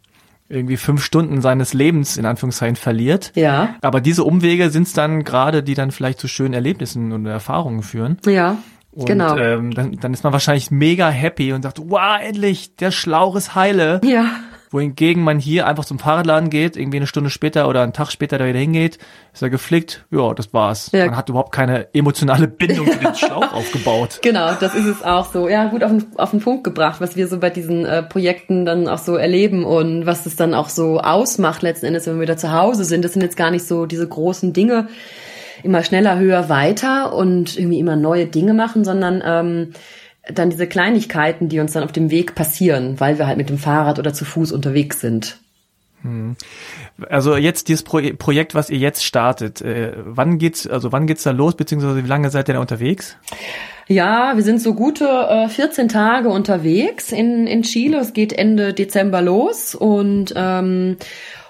irgendwie 0.50 0.78
fünf 0.78 1.04
Stunden 1.04 1.42
seines 1.42 1.74
Lebens 1.74 2.18
in 2.18 2.26
Anführungszeichen 2.26 2.76
verliert. 2.76 3.32
Ja. 3.36 3.76
Aber 3.82 4.02
diese 4.02 4.24
Umwege 4.24 4.72
sind 4.72 4.88
es 4.88 4.94
dann 4.94 5.24
gerade, 5.24 5.62
die 5.62 5.76
dann 5.76 5.92
vielleicht 5.92 6.20
zu 6.20 6.28
schönen 6.28 6.54
Erlebnissen 6.54 7.12
und 7.12 7.26
Erfahrungen 7.28 7.84
führen. 7.84 8.18
Ja. 8.26 8.58
Und, 8.92 9.06
genau. 9.06 9.38
Ähm, 9.38 9.74
dann, 9.76 9.98
dann 9.98 10.14
ist 10.14 10.24
man 10.24 10.34
wahrscheinlich 10.34 10.72
mega 10.72 11.10
happy 11.10 11.54
und 11.54 11.62
sagt, 11.62 11.80
wow, 11.86 12.20
endlich, 12.20 12.76
der 12.78 12.90
Schlauch 12.90 13.36
ist 13.36 13.54
heile. 13.54 14.02
Ja 14.04 14.32
wohingegen 14.70 15.24
man 15.24 15.40
hier 15.40 15.68
einfach 15.68 15.86
zum 15.86 16.00
Fahrradladen 16.00 16.50
geht, 16.50 16.78
irgendwie 16.78 16.98
eine 16.98 17.08
Stunde 17.08 17.30
später 17.30 17.68
oder 17.68 17.82
einen 17.82 17.94
Tag 17.94 18.12
später 18.12 18.38
da 18.38 18.46
wieder 18.46 18.60
hingeht, 18.60 19.00
ist 19.34 19.42
er 19.42 19.50
geflickt, 19.50 20.06
ja, 20.12 20.34
das 20.34 20.54
war's. 20.54 20.92
Ja. 20.94 21.06
Man 21.06 21.18
hat 21.18 21.30
überhaupt 21.30 21.52
keine 21.52 21.94
emotionale 21.94 22.48
Bindung 22.48 22.88
zu 22.92 23.00
dem 23.00 23.16
Schlauch 23.16 23.54
aufgebaut. 23.54 24.20
Genau, 24.22 24.54
das 24.60 24.76
ist 24.76 24.86
es 24.86 25.04
auch 25.04 25.32
so. 25.32 25.48
Ja, 25.50 25.66
gut 25.66 25.84
auf 25.84 25.92
den, 25.92 26.06
auf 26.18 26.32
den 26.32 26.40
Punkt 26.40 26.64
gebracht, 26.64 27.02
was 27.02 27.16
wir 27.16 27.28
so 27.28 27.40
bei 27.40 27.50
diesen 27.50 27.86
äh, 27.86 28.04
Projekten 28.04 28.66
dann 28.66 28.88
auch 28.88 29.00
so 29.00 29.16
erleben 29.16 29.66
und 29.66 30.06
was 30.06 30.26
es 30.26 30.36
dann 30.36 30.54
auch 30.54 30.70
so 30.70 31.00
ausmacht 31.00 31.62
letzten 31.62 31.88
Endes, 31.88 32.06
wenn 32.06 32.16
wir 32.16 32.22
wieder 32.22 32.38
zu 32.38 32.52
Hause 32.52 32.86
sind. 32.86 33.04
Das 33.04 33.14
sind 33.14 33.24
jetzt 33.24 33.38
gar 33.38 33.52
nicht 33.52 33.66
so 33.66 33.86
diese 33.86 34.08
großen 34.08 34.54
Dinge, 34.54 34.88
immer 35.64 35.84
schneller, 35.84 36.20
höher, 36.20 36.50
weiter 36.50 37.14
und 37.14 37.58
irgendwie 37.58 37.80
immer 37.80 37.96
neue 37.96 38.28
Dinge 38.28 38.54
machen, 38.54 38.86
sondern 38.86 39.22
ähm, 39.26 39.74
dann 40.34 40.50
diese 40.50 40.68
Kleinigkeiten, 40.68 41.50
die 41.50 41.60
uns 41.60 41.74
dann 41.74 41.84
auf 41.84 41.92
dem 41.92 42.12
Weg 42.12 42.36
passieren, 42.36 43.00
weil 43.00 43.18
wir 43.18 43.28
halt 43.28 43.38
mit 43.38 43.50
dem 43.50 43.58
Fahrrad 43.58 44.00
oder 44.00 44.14
zu 44.14 44.26
Fuß 44.26 44.52
unterwegs 44.52 45.02
sind. 45.02 45.40
Hm. 46.02 46.36
Also 47.10 47.36
jetzt 47.36 47.68
dieses 47.68 47.84
Pro 47.84 48.00
Projekt, 48.18 48.56
was 48.56 48.70
ihr 48.70 48.78
jetzt 48.78 49.04
startet, 49.04 49.62
äh, 49.62 49.94
wann 49.98 50.38
geht's, 50.38 50.66
also 50.66 50.92
wann 50.92 51.08
geht's 51.08 51.24
da 51.24 51.32
los, 51.32 51.56
beziehungsweise 51.56 52.04
wie 52.04 52.08
lange 52.08 52.30
seid 52.30 52.48
ihr 52.48 52.54
da 52.54 52.62
unterwegs? 52.62 53.18
Ja, 53.88 54.34
wir 54.36 54.44
sind 54.44 54.62
so 54.62 54.76
gute 54.76 55.06
äh, 55.06 55.50
14 55.50 55.90
Tage 55.90 56.30
unterwegs 56.30 57.12
in, 57.12 57.48
in 57.48 57.64
Chile. 57.64 57.98
Es 58.00 58.14
geht 58.14 58.32
Ende 58.32 58.74
Dezember 58.74 59.22
los 59.22 59.76
und 59.76 60.34
ähm, 60.36 60.98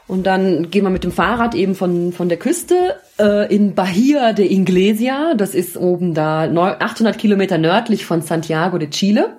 und 0.10 0.26
dann 0.26 0.72
gehen 0.72 0.84
wir 0.84 0.90
mit 0.90 1.04
dem 1.04 1.12
Fahrrad 1.12 1.54
eben 1.54 1.76
von, 1.76 2.12
von 2.14 2.30
der 2.30 2.40
Küste 2.40 2.96
äh, 3.20 3.54
in 3.54 3.76
Bahia 3.76 4.34
de 4.34 4.52
Inglesia. 4.52 5.36
Das 5.36 5.54
ist 5.54 5.78
oben 5.78 6.16
da 6.16 6.46
800 6.46 7.16
Kilometer 7.16 7.60
nördlich 7.60 8.08
von 8.08 8.24
Santiago 8.24 8.80
de 8.80 8.90
Chile. 8.90 9.38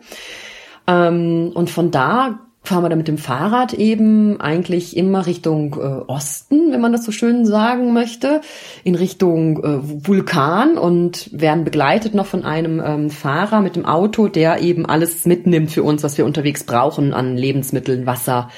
Ähm, 0.87 1.51
und 1.55 1.71
von 1.71 1.91
da 1.91 2.39
fahren 2.63 2.85
wir 2.85 2.89
dann 2.89 2.99
mit 2.99 3.09
dem 3.09 3.19
Fahrrad 3.19 3.75
eben 3.75 4.41
eigentlich 4.41 4.97
immer 4.97 5.27
Richtung 5.27 5.75
äh, 5.75 6.05
Osten, 6.09 6.71
wenn 6.71 6.81
man 6.81 6.93
das 6.93 7.05
so 7.05 7.11
schön 7.11 7.47
sagen 7.47 7.93
möchte, 7.93 8.41
in 8.85 8.95
Richtung 8.95 9.65
äh, 9.65 10.07
Vulkan 10.07 10.79
und 10.79 11.31
werden 11.33 11.65
begleitet 11.65 12.15
noch 12.15 12.27
von 12.27 12.45
einem 12.45 12.81
ähm, 12.85 13.11
Fahrer 13.11 13.61
mit 13.61 13.75
dem 13.75 13.87
Auto, 13.87 14.29
der 14.29 14.61
eben 14.61 14.87
alles 14.87 15.27
mitnimmt 15.27 15.73
für 15.73 15.83
uns, 15.83 16.05
was 16.05 16.17
wir 16.17 16.25
unterwegs 16.25 16.63
brauchen 16.63 17.13
an 17.13 17.37
Lebensmitteln, 17.37 18.07
Wasser, 18.07 18.51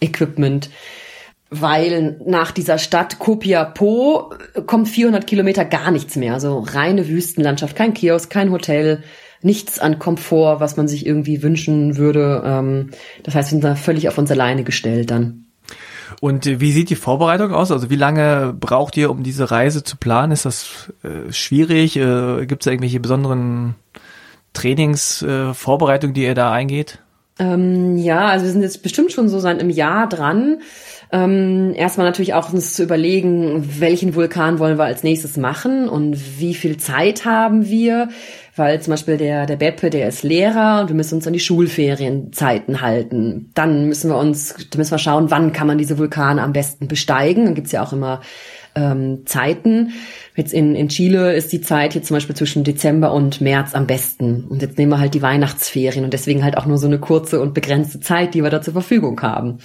Equipment 0.00 0.68
weil 1.60 2.20
nach 2.26 2.50
dieser 2.50 2.78
Stadt 2.78 3.18
Copiapo 3.18 4.32
kommt 4.66 4.88
400 4.88 5.26
Kilometer 5.26 5.64
gar 5.64 5.90
nichts 5.90 6.16
mehr. 6.16 6.34
Also 6.34 6.58
reine 6.58 7.08
Wüstenlandschaft, 7.08 7.76
kein 7.76 7.94
Kiosk, 7.94 8.30
kein 8.30 8.50
Hotel, 8.50 9.02
nichts 9.42 9.78
an 9.78 9.98
Komfort, 9.98 10.60
was 10.60 10.76
man 10.76 10.88
sich 10.88 11.06
irgendwie 11.06 11.42
wünschen 11.42 11.96
würde. 11.96 12.42
Ähm, 12.44 12.90
das 13.22 13.34
heißt, 13.34 13.48
wir 13.48 13.56
sind 13.56 13.64
da 13.64 13.74
völlig 13.74 14.08
auf 14.08 14.18
uns 14.18 14.30
alleine 14.30 14.64
gestellt 14.64 15.10
dann. 15.10 15.44
Und 16.20 16.60
wie 16.60 16.72
sieht 16.72 16.90
die 16.90 16.96
Vorbereitung 16.96 17.52
aus? 17.52 17.70
Also 17.70 17.90
wie 17.90 17.96
lange 17.96 18.54
braucht 18.58 18.96
ihr, 18.96 19.10
um 19.10 19.22
diese 19.22 19.50
Reise 19.50 19.84
zu 19.84 19.96
planen? 19.96 20.32
Ist 20.32 20.46
das 20.46 20.92
äh, 21.02 21.32
schwierig? 21.32 21.96
Äh, 21.96 22.46
Gibt 22.46 22.62
es 22.62 22.66
irgendwelche 22.66 23.00
besonderen 23.00 23.74
Trainingsvorbereitungen, 24.54 26.14
äh, 26.14 26.18
die 26.18 26.24
ihr 26.24 26.34
da 26.34 26.52
eingeht? 26.52 27.00
Ähm, 27.38 27.96
ja, 27.98 28.28
also 28.28 28.44
wir 28.44 28.52
sind 28.52 28.62
jetzt 28.62 28.82
bestimmt 28.82 29.12
schon 29.12 29.28
so 29.28 29.40
seit 29.40 29.58
einem 29.58 29.70
Jahr 29.70 30.08
dran. 30.08 30.60
Ähm, 31.14 31.74
erstmal 31.76 32.08
natürlich 32.08 32.34
auch 32.34 32.52
uns 32.52 32.74
zu 32.74 32.82
überlegen, 32.82 33.78
welchen 33.78 34.16
Vulkan 34.16 34.58
wollen 34.58 34.78
wir 34.78 34.84
als 34.84 35.04
nächstes 35.04 35.36
machen 35.36 35.88
und 35.88 36.40
wie 36.40 36.54
viel 36.54 36.76
Zeit 36.76 37.24
haben 37.24 37.68
wir, 37.68 38.08
weil 38.56 38.82
zum 38.82 38.94
Beispiel 38.94 39.16
der, 39.16 39.46
der 39.46 39.54
Beppe, 39.54 39.90
der 39.90 40.08
ist 40.08 40.24
Lehrer 40.24 40.80
und 40.80 40.88
wir 40.88 40.96
müssen 40.96 41.14
uns 41.14 41.26
an 41.28 41.32
die 41.32 41.38
Schulferienzeiten 41.38 42.80
halten. 42.80 43.52
Dann 43.54 43.86
müssen 43.86 44.10
wir 44.10 44.18
uns, 44.18 44.56
dann 44.70 44.78
müssen 44.78 44.90
wir 44.90 44.98
schauen, 44.98 45.30
wann 45.30 45.52
kann 45.52 45.68
man 45.68 45.78
diese 45.78 45.98
Vulkane 45.98 46.42
am 46.42 46.52
besten 46.52 46.88
besteigen. 46.88 47.44
Dann 47.44 47.54
gibt's 47.54 47.70
ja 47.70 47.84
auch 47.84 47.92
immer 47.92 48.20
ähm, 48.74 49.24
Zeiten. 49.24 49.92
Jetzt 50.34 50.52
in, 50.52 50.74
in 50.74 50.88
Chile 50.88 51.32
ist 51.34 51.52
die 51.52 51.60
Zeit 51.60 51.94
jetzt 51.94 52.08
zum 52.08 52.16
Beispiel 52.16 52.34
zwischen 52.34 52.64
Dezember 52.64 53.12
und 53.12 53.40
März 53.40 53.76
am 53.76 53.86
besten. 53.86 54.46
Und 54.48 54.62
jetzt 54.62 54.78
nehmen 54.78 54.90
wir 54.90 54.98
halt 54.98 55.14
die 55.14 55.22
Weihnachtsferien 55.22 56.04
und 56.04 56.12
deswegen 56.12 56.42
halt 56.42 56.56
auch 56.58 56.66
nur 56.66 56.78
so 56.78 56.88
eine 56.88 56.98
kurze 56.98 57.40
und 57.40 57.54
begrenzte 57.54 58.00
Zeit, 58.00 58.34
die 58.34 58.42
wir 58.42 58.50
da 58.50 58.60
zur 58.62 58.72
Verfügung 58.72 59.22
haben. 59.22 59.60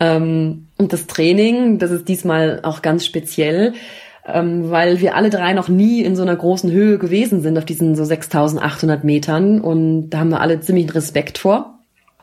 Ähm, 0.00 0.68
und 0.78 0.92
das 0.92 1.06
Training, 1.06 1.78
das 1.78 1.90
ist 1.90 2.08
diesmal 2.08 2.60
auch 2.62 2.82
ganz 2.82 3.04
speziell, 3.04 3.74
ähm, 4.26 4.70
weil 4.70 5.00
wir 5.00 5.16
alle 5.16 5.30
drei 5.30 5.52
noch 5.52 5.68
nie 5.68 6.02
in 6.02 6.16
so 6.16 6.22
einer 6.22 6.36
großen 6.36 6.70
Höhe 6.70 6.98
gewesen 6.98 7.42
sind, 7.42 7.58
auf 7.58 7.64
diesen 7.64 7.94
so 7.94 8.04
6800 8.04 9.04
Metern. 9.04 9.60
Und 9.60 10.10
da 10.10 10.18
haben 10.18 10.30
wir 10.30 10.40
alle 10.40 10.60
ziemlich 10.60 10.94
Respekt 10.94 11.38
vor 11.38 11.74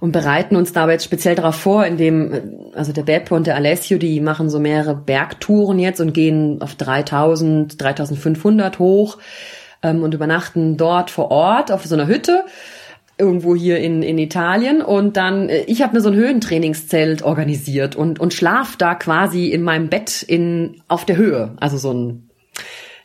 und 0.02 0.12
bereiten 0.12 0.56
uns 0.56 0.74
dabei 0.74 0.94
jetzt 0.94 1.06
speziell 1.06 1.36
darauf 1.36 1.56
vor, 1.56 1.86
indem, 1.86 2.72
also 2.74 2.92
der 2.92 3.04
Beppe 3.04 3.36
und 3.36 3.46
der 3.46 3.56
Alessio, 3.56 4.00
die 4.00 4.20
machen 4.20 4.50
so 4.50 4.60
mehrere 4.60 4.96
Bergtouren 4.96 5.78
jetzt 5.78 6.02
und 6.02 6.14
gehen 6.14 6.60
auf 6.62 6.74
3000, 6.76 7.80
3500 7.80 8.80
hoch 8.80 9.20
ähm, 9.84 10.02
und 10.02 10.16
übernachten 10.16 10.76
dort 10.76 11.12
vor 11.12 11.30
Ort 11.30 11.72
auf 11.72 11.86
so 11.86 11.94
einer 11.94 12.08
Hütte 12.08 12.46
irgendwo 13.22 13.56
hier 13.56 13.80
in, 13.80 14.04
in 14.04 14.18
Italien 14.18 14.82
und 14.82 15.16
dann, 15.16 15.48
äh, 15.48 15.64
ich 15.68 15.82
habe 15.82 15.94
mir 15.94 16.02
so 16.02 16.10
ein 16.10 16.16
Höhentrainingszelt 16.16 17.22
organisiert 17.22 17.96
und, 17.96 18.20
und 18.20 18.34
schlaf 18.34 18.76
da 18.76 18.96
quasi 18.96 19.48
in 19.48 19.62
meinem 19.62 19.90
Bett 19.90 20.24
in, 20.24 20.82
auf 20.88 21.06
der 21.06 21.16
Höhe. 21.16 21.56
Also 21.60 21.78
so 21.78 21.94
ein 21.94 22.32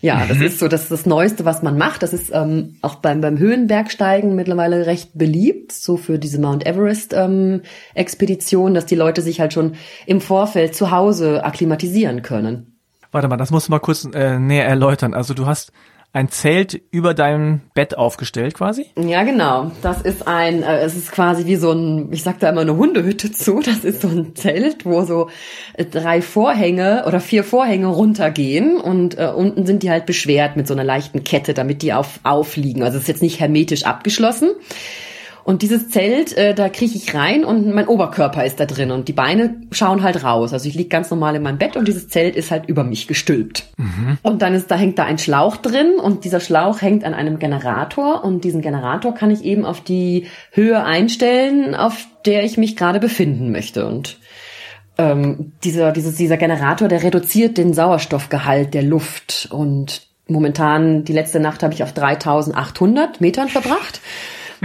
ja, 0.00 0.26
das 0.26 0.38
mhm. 0.38 0.44
ist 0.44 0.58
so 0.58 0.68
das, 0.68 0.82
ist 0.82 0.92
das 0.92 1.06
Neueste, 1.06 1.44
was 1.44 1.62
man 1.62 1.78
macht. 1.78 2.02
Das 2.02 2.12
ist 2.12 2.30
ähm, 2.32 2.76
auch 2.82 2.96
beim, 2.96 3.20
beim 3.20 3.38
Höhenbergsteigen 3.38 4.36
mittlerweile 4.36 4.86
recht 4.86 5.10
beliebt, 5.14 5.72
so 5.72 5.96
für 5.96 6.18
diese 6.18 6.40
Mount 6.40 6.66
Everest-Expedition, 6.66 8.68
ähm, 8.68 8.74
dass 8.74 8.86
die 8.86 8.94
Leute 8.94 9.22
sich 9.22 9.40
halt 9.40 9.52
schon 9.52 9.74
im 10.06 10.20
Vorfeld 10.20 10.74
zu 10.74 10.90
Hause 10.90 11.44
akklimatisieren 11.44 12.22
können. 12.22 12.78
Warte 13.10 13.28
mal, 13.28 13.36
das 13.36 13.50
musst 13.50 13.68
du 13.68 13.72
mal 13.72 13.78
kurz 13.78 14.06
äh, 14.12 14.38
näher 14.38 14.66
erläutern. 14.66 15.14
Also 15.14 15.32
du 15.32 15.46
hast 15.46 15.72
ein 16.16 16.30
Zelt 16.30 16.80
über 16.90 17.12
deinem 17.12 17.60
Bett 17.74 17.98
aufgestellt 17.98 18.54
quasi? 18.54 18.86
Ja, 18.98 19.22
genau. 19.22 19.70
Das 19.82 20.00
ist 20.00 20.26
ein, 20.26 20.62
äh, 20.62 20.78
es 20.78 20.96
ist 20.96 21.12
quasi 21.12 21.44
wie 21.44 21.56
so 21.56 21.72
ein, 21.72 22.10
ich 22.10 22.22
sag 22.22 22.40
da 22.40 22.48
immer 22.48 22.62
eine 22.62 22.74
Hundehütte 22.74 23.32
zu. 23.32 23.60
Das 23.60 23.84
ist 23.84 24.00
so 24.00 24.08
ein 24.08 24.34
Zelt, 24.34 24.86
wo 24.86 25.04
so 25.04 25.28
äh, 25.74 25.84
drei 25.84 26.22
Vorhänge 26.22 27.04
oder 27.06 27.20
vier 27.20 27.44
Vorhänge 27.44 27.88
runtergehen 27.88 28.78
und 28.78 29.18
äh, 29.18 29.26
unten 29.26 29.66
sind 29.66 29.82
die 29.82 29.90
halt 29.90 30.06
beschwert 30.06 30.56
mit 30.56 30.66
so 30.66 30.72
einer 30.72 30.84
leichten 30.84 31.22
Kette, 31.22 31.52
damit 31.52 31.82
die 31.82 31.92
auf 31.92 32.18
aufliegen. 32.22 32.82
Also 32.82 32.96
es 32.96 33.02
ist 33.02 33.08
jetzt 33.08 33.22
nicht 33.22 33.38
hermetisch 33.38 33.84
abgeschlossen. 33.84 34.52
Und 35.46 35.62
dieses 35.62 35.90
Zelt, 35.90 36.36
äh, 36.36 36.54
da 36.54 36.68
krieche 36.68 36.98
ich 36.98 37.14
rein 37.14 37.44
und 37.44 37.72
mein 37.72 37.86
Oberkörper 37.86 38.44
ist 38.44 38.58
da 38.58 38.66
drin 38.66 38.90
und 38.90 39.06
die 39.06 39.12
Beine 39.12 39.54
schauen 39.70 40.02
halt 40.02 40.24
raus. 40.24 40.52
Also 40.52 40.68
ich 40.68 40.74
lieg 40.74 40.90
ganz 40.90 41.08
normal 41.08 41.36
in 41.36 41.42
meinem 41.44 41.58
Bett 41.58 41.76
und 41.76 41.86
dieses 41.86 42.08
Zelt 42.08 42.34
ist 42.34 42.50
halt 42.50 42.68
über 42.68 42.82
mich 42.82 43.06
gestülpt. 43.06 43.68
Mhm. 43.76 44.18
Und 44.22 44.42
dann 44.42 44.54
ist 44.54 44.72
da 44.72 44.74
hängt 44.74 44.98
da 44.98 45.04
ein 45.04 45.18
Schlauch 45.18 45.56
drin 45.56 46.00
und 46.02 46.24
dieser 46.24 46.40
Schlauch 46.40 46.82
hängt 46.82 47.04
an 47.04 47.14
einem 47.14 47.38
Generator 47.38 48.24
und 48.24 48.42
diesen 48.42 48.60
Generator 48.60 49.14
kann 49.14 49.30
ich 49.30 49.44
eben 49.44 49.64
auf 49.64 49.80
die 49.80 50.26
Höhe 50.50 50.82
einstellen, 50.82 51.76
auf 51.76 52.08
der 52.24 52.42
ich 52.42 52.58
mich 52.58 52.74
gerade 52.74 52.98
befinden 52.98 53.52
möchte 53.52 53.86
und 53.86 54.18
ähm, 54.98 55.52
dieser, 55.62 55.92
dieses, 55.92 56.16
dieser 56.16 56.38
Generator, 56.38 56.88
der 56.88 57.04
reduziert 57.04 57.56
den 57.56 57.72
Sauerstoffgehalt 57.72 58.74
der 58.74 58.82
Luft 58.82 59.46
und 59.52 60.08
momentan, 60.26 61.04
die 61.04 61.12
letzte 61.12 61.38
Nacht 61.38 61.62
habe 61.62 61.72
ich 61.72 61.84
auf 61.84 61.92
3800 61.92 63.20
Metern 63.20 63.48
verbracht. 63.48 64.00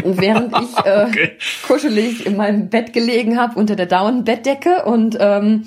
Und 0.03 0.21
während 0.21 0.55
ich 0.61 0.85
äh, 0.85 1.05
okay. 1.07 1.31
kuschelig 1.67 2.25
in 2.25 2.37
meinem 2.37 2.69
Bett 2.69 2.93
gelegen 2.93 3.39
habe 3.39 3.59
unter 3.59 3.75
der 3.75 3.85
Down-Bettdecke 3.85 4.85
und 4.85 5.17
ähm, 5.19 5.63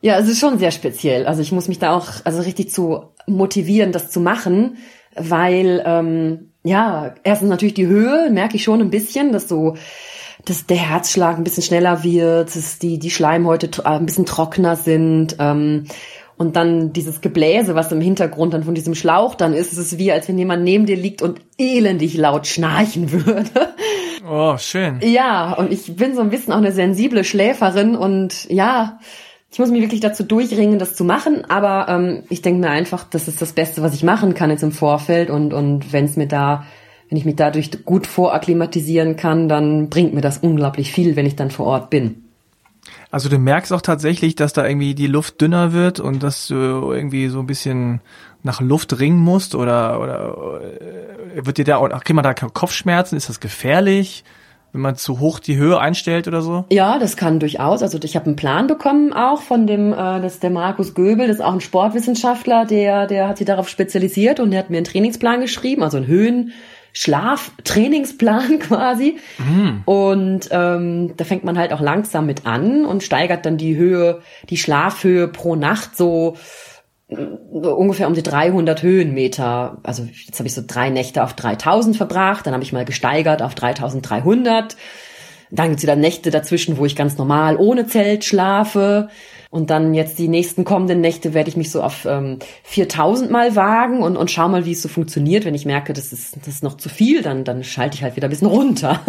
ja, 0.00 0.16
es 0.18 0.28
ist 0.28 0.38
schon 0.38 0.58
sehr 0.58 0.70
speziell. 0.70 1.26
Also 1.26 1.42
ich 1.42 1.50
muss 1.50 1.68
mich 1.68 1.78
da 1.78 1.94
auch 1.94 2.06
also 2.24 2.40
richtig 2.42 2.70
zu 2.70 3.10
motivieren, 3.26 3.92
das 3.92 4.10
zu 4.10 4.20
machen, 4.20 4.78
weil 5.16 5.82
ähm, 5.84 6.52
ja 6.62 7.14
erstens 7.24 7.50
natürlich 7.50 7.74
die 7.74 7.86
Höhe 7.86 8.30
merke 8.30 8.56
ich 8.56 8.64
schon 8.64 8.80
ein 8.80 8.90
bisschen, 8.90 9.32
dass 9.32 9.48
so 9.48 9.76
dass 10.44 10.66
der 10.66 10.76
Herzschlag 10.76 11.36
ein 11.36 11.44
bisschen 11.44 11.64
schneller 11.64 12.04
wird, 12.04 12.54
dass 12.54 12.78
die 12.78 12.98
die 12.98 13.10
Schleimhäute 13.10 13.84
ein 13.84 14.06
bisschen 14.06 14.24
trockener 14.24 14.76
sind. 14.76 15.36
Ähm, 15.40 15.84
und 16.38 16.54
dann 16.54 16.92
dieses 16.92 17.20
Gebläse, 17.20 17.74
was 17.74 17.90
im 17.90 18.00
Hintergrund 18.00 18.54
dann 18.54 18.62
von 18.62 18.74
diesem 18.74 18.94
Schlauch 18.94 19.34
dann 19.34 19.52
ist, 19.52 19.72
es 19.72 19.78
ist 19.78 19.98
wie, 19.98 20.12
als 20.12 20.28
wenn 20.28 20.38
jemand 20.38 20.62
neben 20.62 20.86
dir 20.86 20.96
liegt 20.96 21.20
und 21.20 21.40
elendig 21.58 22.16
laut 22.16 22.46
schnarchen 22.46 23.10
würde. 23.12 23.74
Oh, 24.26 24.56
schön. 24.56 25.00
Ja, 25.02 25.52
und 25.54 25.72
ich 25.72 25.96
bin 25.96 26.14
so 26.14 26.20
ein 26.20 26.30
bisschen 26.30 26.52
auch 26.52 26.58
eine 26.58 26.72
sensible 26.72 27.24
Schläferin 27.24 27.96
und 27.96 28.48
ja, 28.50 29.00
ich 29.50 29.58
muss 29.58 29.70
mich 29.70 29.80
wirklich 29.80 30.00
dazu 30.00 30.22
durchringen, 30.22 30.78
das 30.78 30.94
zu 30.94 31.04
machen, 31.04 31.44
aber 31.48 31.88
ähm, 31.88 32.22
ich 32.28 32.42
denke 32.42 32.60
mir 32.60 32.70
einfach, 32.70 33.04
das 33.04 33.26
ist 33.26 33.42
das 33.42 33.52
Beste, 33.52 33.82
was 33.82 33.94
ich 33.94 34.04
machen 34.04 34.34
kann 34.34 34.50
jetzt 34.50 34.62
im 34.62 34.72
Vorfeld 34.72 35.30
und, 35.30 35.52
und 35.52 35.92
wenn 35.92 36.04
es 36.04 36.16
mir 36.16 36.28
da, 36.28 36.66
wenn 37.08 37.18
ich 37.18 37.24
mich 37.24 37.36
dadurch 37.36 37.84
gut 37.84 38.06
vorakklimatisieren 38.06 39.16
kann, 39.16 39.48
dann 39.48 39.88
bringt 39.88 40.14
mir 40.14 40.20
das 40.20 40.38
unglaublich 40.38 40.92
viel, 40.92 41.16
wenn 41.16 41.26
ich 41.26 41.34
dann 41.34 41.50
vor 41.50 41.66
Ort 41.66 41.90
bin. 41.90 42.27
Also 43.10 43.28
du 43.28 43.38
merkst 43.38 43.72
auch 43.72 43.80
tatsächlich, 43.80 44.34
dass 44.34 44.52
da 44.52 44.66
irgendwie 44.66 44.94
die 44.94 45.06
Luft 45.06 45.40
dünner 45.40 45.72
wird 45.72 46.00
und 46.00 46.22
dass 46.22 46.48
du 46.48 46.54
irgendwie 46.54 47.28
so 47.28 47.40
ein 47.40 47.46
bisschen 47.46 48.00
nach 48.42 48.60
Luft 48.60 48.98
ringen 48.98 49.18
musst 49.18 49.54
oder 49.54 50.00
oder 50.00 50.60
äh, 51.34 51.46
wird 51.46 51.58
dir 51.58 51.64
da 51.64 51.76
auch 51.76 51.88
kriegt 51.88 52.14
man 52.14 52.22
da 52.22 52.34
Kopfschmerzen? 52.34 53.16
Ist 53.16 53.28
das 53.28 53.40
gefährlich? 53.40 54.24
wenn 54.72 54.82
man 54.82 54.96
zu 54.96 55.18
hoch 55.20 55.38
die 55.38 55.56
Höhe 55.56 55.78
einstellt 55.78 56.28
oder 56.28 56.42
so? 56.42 56.64
Ja, 56.70 56.98
das 56.98 57.16
kann 57.16 57.40
durchaus. 57.40 57.82
Also 57.82 57.98
ich 58.02 58.16
habe 58.16 58.26
einen 58.26 58.36
Plan 58.36 58.66
bekommen 58.66 59.12
auch 59.12 59.40
von 59.40 59.66
dem, 59.66 59.92
äh, 59.92 59.96
das 60.20 60.34
ist 60.34 60.42
der 60.42 60.50
Markus 60.50 60.94
Göbel, 60.94 61.26
das 61.26 61.36
ist 61.36 61.42
auch 61.42 61.54
ein 61.54 61.60
Sportwissenschaftler, 61.60 62.66
der, 62.66 63.06
der 63.06 63.28
hat 63.28 63.38
sich 63.38 63.46
darauf 63.46 63.68
spezialisiert 63.68 64.40
und 64.40 64.50
der 64.50 64.60
hat 64.60 64.70
mir 64.70 64.76
einen 64.76 64.84
Trainingsplan 64.84 65.40
geschrieben, 65.40 65.82
also 65.82 65.96
einen 65.96 66.06
Höhen, 66.06 66.52
Schlaftrainingsplan 66.98 68.58
quasi. 68.58 69.18
Mhm. 69.38 69.82
Und 69.84 70.48
ähm, 70.50 71.16
da 71.16 71.24
fängt 71.24 71.44
man 71.44 71.56
halt 71.56 71.72
auch 71.72 71.80
langsam 71.80 72.26
mit 72.26 72.44
an 72.44 72.84
und 72.84 73.04
steigert 73.04 73.46
dann 73.46 73.56
die 73.56 73.76
Höhe, 73.76 74.20
die 74.50 74.56
Schlafhöhe 74.56 75.28
pro 75.28 75.54
Nacht 75.54 75.96
so, 75.96 76.36
so 77.08 77.72
ungefähr 77.76 78.08
um 78.08 78.14
die 78.14 78.24
300 78.24 78.82
Höhenmeter. 78.82 79.78
Also 79.84 80.08
jetzt 80.26 80.40
habe 80.40 80.48
ich 80.48 80.54
so 80.54 80.62
drei 80.66 80.90
Nächte 80.90 81.22
auf 81.22 81.34
3000 81.34 81.96
verbracht, 81.96 82.44
dann 82.44 82.52
habe 82.52 82.64
ich 82.64 82.72
mal 82.72 82.84
gesteigert 82.84 83.42
auf 83.42 83.54
3300. 83.54 84.76
Dann 85.52 85.68
gibt's 85.68 85.84
wieder 85.84 85.94
Nächte 85.94 86.32
dazwischen, 86.32 86.78
wo 86.78 86.84
ich 86.84 86.96
ganz 86.96 87.16
normal 87.16 87.56
ohne 87.58 87.86
Zelt 87.86 88.24
schlafe. 88.24 89.08
Und 89.50 89.70
dann 89.70 89.94
jetzt 89.94 90.18
die 90.18 90.28
nächsten 90.28 90.64
kommenden 90.64 91.00
Nächte 91.00 91.32
werde 91.32 91.48
ich 91.48 91.56
mich 91.56 91.70
so 91.70 91.82
auf 91.82 92.04
ähm, 92.04 92.38
4000 92.64 93.30
Mal 93.30 93.56
wagen 93.56 94.02
und, 94.02 94.16
und 94.16 94.30
schau 94.30 94.46
mal, 94.48 94.66
wie 94.66 94.72
es 94.72 94.82
so 94.82 94.88
funktioniert. 94.88 95.46
Wenn 95.46 95.54
ich 95.54 95.64
merke, 95.64 95.94
das 95.94 96.12
ist, 96.12 96.36
das 96.36 96.48
ist 96.48 96.62
noch 96.62 96.76
zu 96.76 96.90
viel, 96.90 97.22
dann, 97.22 97.44
dann 97.44 97.64
schalte 97.64 97.96
ich 97.96 98.02
halt 98.02 98.16
wieder 98.16 98.28
ein 98.28 98.30
bisschen 98.30 98.48
runter. 98.48 99.00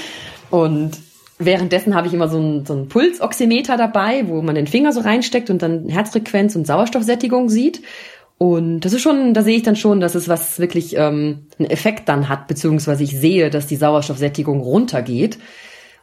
und 0.50 0.98
währenddessen 1.38 1.94
habe 1.94 2.08
ich 2.08 2.14
immer 2.14 2.28
so 2.28 2.38
ein, 2.38 2.66
so 2.66 2.74
ein 2.74 2.88
Pulsoximeter 2.88 3.76
dabei, 3.76 4.26
wo 4.26 4.42
man 4.42 4.56
den 4.56 4.66
Finger 4.66 4.92
so 4.92 5.00
reinsteckt 5.00 5.48
und 5.48 5.62
dann 5.62 5.88
Herzfrequenz 5.88 6.56
und 6.56 6.66
Sauerstoffsättigung 6.66 7.48
sieht. 7.48 7.82
Und 8.36 8.80
das 8.80 8.92
ist 8.92 9.02
schon, 9.02 9.32
da 9.32 9.42
sehe 9.42 9.56
ich 9.56 9.62
dann 9.62 9.76
schon, 9.76 10.00
dass 10.00 10.16
es 10.16 10.28
was 10.28 10.58
wirklich 10.58 10.96
ähm, 10.96 11.46
einen 11.58 11.70
Effekt 11.70 12.08
dann 12.08 12.28
hat, 12.28 12.48
beziehungsweise 12.48 13.04
ich 13.04 13.16
sehe, 13.16 13.48
dass 13.48 13.68
die 13.68 13.76
Sauerstoffsättigung 13.76 14.60
runtergeht. 14.60 15.38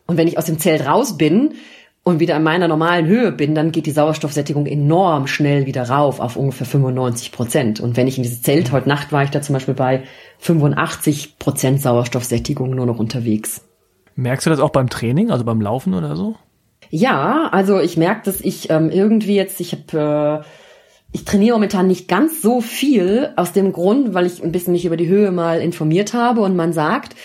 Und 0.07 0.15
wenn 0.15 0.29
ich 0.29 0.37
aus 0.37 0.45
dem 0.45 0.59
Zelt 0.59 0.85
raus 0.85 1.17
bin, 1.17 1.55
und 2.03 2.19
wieder 2.19 2.35
in 2.35 2.43
meiner 2.43 2.67
normalen 2.67 3.05
Höhe 3.05 3.31
bin, 3.31 3.53
dann 3.53 3.71
geht 3.71 3.85
die 3.85 3.91
Sauerstoffsättigung 3.91 4.65
enorm 4.65 5.27
schnell 5.27 5.67
wieder 5.67 5.87
rauf 5.87 6.19
auf 6.19 6.35
ungefähr 6.35 6.65
95 6.65 7.31
Prozent. 7.31 7.79
Und 7.79 7.95
wenn 7.95 8.07
ich 8.07 8.17
in 8.17 8.23
dieses 8.23 8.41
Zelt, 8.41 8.71
heute 8.71 8.89
Nacht 8.89 9.11
war 9.11 9.23
ich 9.23 9.29
da 9.29 9.41
zum 9.41 9.53
Beispiel 9.53 9.75
bei 9.75 10.03
85 10.39 11.37
Prozent 11.37 11.81
Sauerstoffsättigung 11.81 12.71
nur 12.71 12.87
noch 12.87 12.97
unterwegs. 12.97 13.61
Merkst 14.15 14.45
du 14.45 14.49
das 14.49 14.59
auch 14.59 14.71
beim 14.71 14.89
Training, 14.89 15.29
also 15.29 15.45
beim 15.45 15.61
Laufen 15.61 15.93
oder 15.93 16.15
so? 16.15 16.35
Ja, 16.89 17.49
also 17.51 17.79
ich 17.79 17.97
merke, 17.97 18.23
dass 18.25 18.41
ich 18.41 18.69
ähm, 18.69 18.89
irgendwie 18.89 19.35
jetzt, 19.35 19.61
ich 19.61 19.71
habe, 19.71 20.43
äh, 20.43 20.45
ich 21.13 21.23
trainiere 21.23 21.55
momentan 21.55 21.87
nicht 21.87 22.07
ganz 22.07 22.41
so 22.41 22.61
viel 22.61 23.31
aus 23.35 23.53
dem 23.53 23.73
Grund, 23.73 24.13
weil 24.13 24.25
ich 24.25 24.43
ein 24.43 24.51
bisschen 24.51 24.73
mich 24.73 24.85
über 24.85 24.97
die 24.97 25.07
Höhe 25.07 25.31
mal 25.31 25.61
informiert 25.61 26.13
habe 26.13 26.41
und 26.41 26.55
man 26.55 26.73
sagt, 26.73 27.15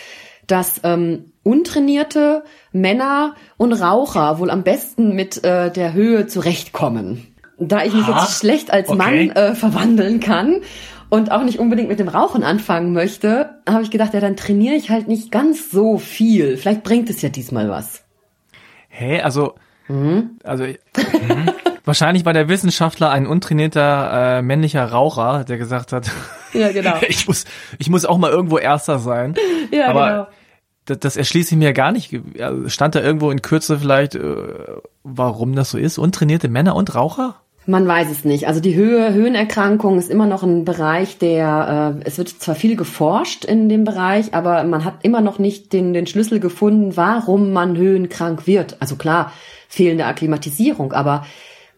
dass 0.46 0.80
ähm, 0.85 1.32
untrainierte 1.42 2.44
Männer 2.72 3.35
und 3.56 3.72
Raucher 3.72 4.38
wohl 4.38 4.50
am 4.50 4.62
besten 4.62 5.14
mit 5.14 5.44
äh, 5.44 5.70
der 5.70 5.92
Höhe 5.92 6.26
zurechtkommen. 6.26 7.35
Da 7.59 7.85
ich 7.85 7.94
mich 7.94 8.06
Ha? 8.06 8.20
jetzt 8.20 8.38
schlecht 8.40 8.70
als 8.70 8.88
Okay. 8.88 8.98
Mann 8.98 9.30
äh, 9.30 9.54
verwandeln 9.54 10.20
kann 10.20 10.61
und 11.09 11.30
auch 11.30 11.42
nicht 11.42 11.59
unbedingt 11.59 11.88
mit 11.88 11.98
dem 11.98 12.09
Rauchen 12.09 12.42
anfangen 12.42 12.92
möchte, 12.92 13.61
habe 13.68 13.82
ich 13.82 13.90
gedacht, 13.90 14.12
ja, 14.14 14.20
dann 14.20 14.37
trainiere 14.37 14.74
ich 14.74 14.90
halt 14.90 15.09
nicht 15.09 15.30
ganz 15.30 15.70
so 15.70 15.98
viel. 15.98 16.56
Vielleicht 16.56 16.82
bringt 16.82 17.09
es 17.11 17.22
ja 17.22 17.28
diesmal 17.28 17.70
was. 17.70 18.02
Hä, 18.88 19.20
also, 19.20 19.54
also 20.42 20.64
mhm. 20.64 20.76
wahrscheinlich 21.87 22.27
war 22.27 22.35
der 22.35 22.49
Wissenschaftler 22.49 23.11
ein 23.11 23.27
untrainierter 23.27 24.38
äh, 24.38 24.42
männlicher 24.42 24.85
Raucher, 24.85 25.44
der 25.44 25.57
gesagt 25.57 25.92
hat, 25.92 26.11
Ja, 26.53 26.72
genau. 26.72 26.96
ich 27.09 27.27
muss, 27.27 27.46
ich 27.79 27.88
muss 27.88 28.05
auch 28.05 28.18
mal 28.18 28.31
irgendwo 28.31 28.59
Erster 28.59 28.99
sein. 28.99 29.35
Ja, 29.70 29.88
Aber 29.88 30.11
genau. 30.11 30.27
das, 30.85 30.99
das 30.99 31.16
erschließt 31.16 31.49
sich 31.49 31.59
mir 31.59 31.72
gar 31.72 31.92
nicht. 31.92 32.14
Also 32.38 32.68
Stand 32.68 32.94
da 32.94 33.01
irgendwo 33.01 33.31
in 33.31 33.40
Kürze 33.40 33.79
vielleicht, 33.79 34.14
äh, 34.14 34.37
warum 35.03 35.55
das 35.55 35.70
so 35.70 35.79
ist? 35.79 35.99
Untrainierte 35.99 36.49
Männer 36.49 36.75
und 36.75 36.94
Raucher? 36.94 37.37
Man 37.68 37.88
weiß 37.88 38.11
es 38.12 38.25
nicht. 38.25 38.46
Also 38.46 38.61
die 38.61 38.77
Höhe, 38.77 39.12
Höhenerkrankung 39.12 39.99
ist 39.99 40.09
immer 40.09 40.27
noch 40.27 40.44
ein 40.44 40.64
Bereich, 40.64 41.18
der, 41.18 41.96
äh, 42.01 42.07
es 42.07 42.16
wird 42.16 42.29
zwar 42.29 42.55
viel 42.55 42.77
geforscht 42.77 43.44
in 43.44 43.68
dem 43.68 43.83
Bereich, 43.83 44.35
aber 44.35 44.62
man 44.62 44.85
hat 44.85 44.99
immer 45.03 45.20
noch 45.20 45.40
nicht 45.40 45.72
den, 45.72 45.92
den 45.92 46.07
Schlüssel 46.07 46.38
gefunden, 46.38 46.96
warum 46.96 47.53
man 47.53 47.77
höhenkrank 47.77 48.46
wird. 48.46 48.77
Also 48.81 48.94
klar, 48.94 49.33
fehlende 49.68 50.07
Akklimatisierung, 50.07 50.92
aber 50.92 51.27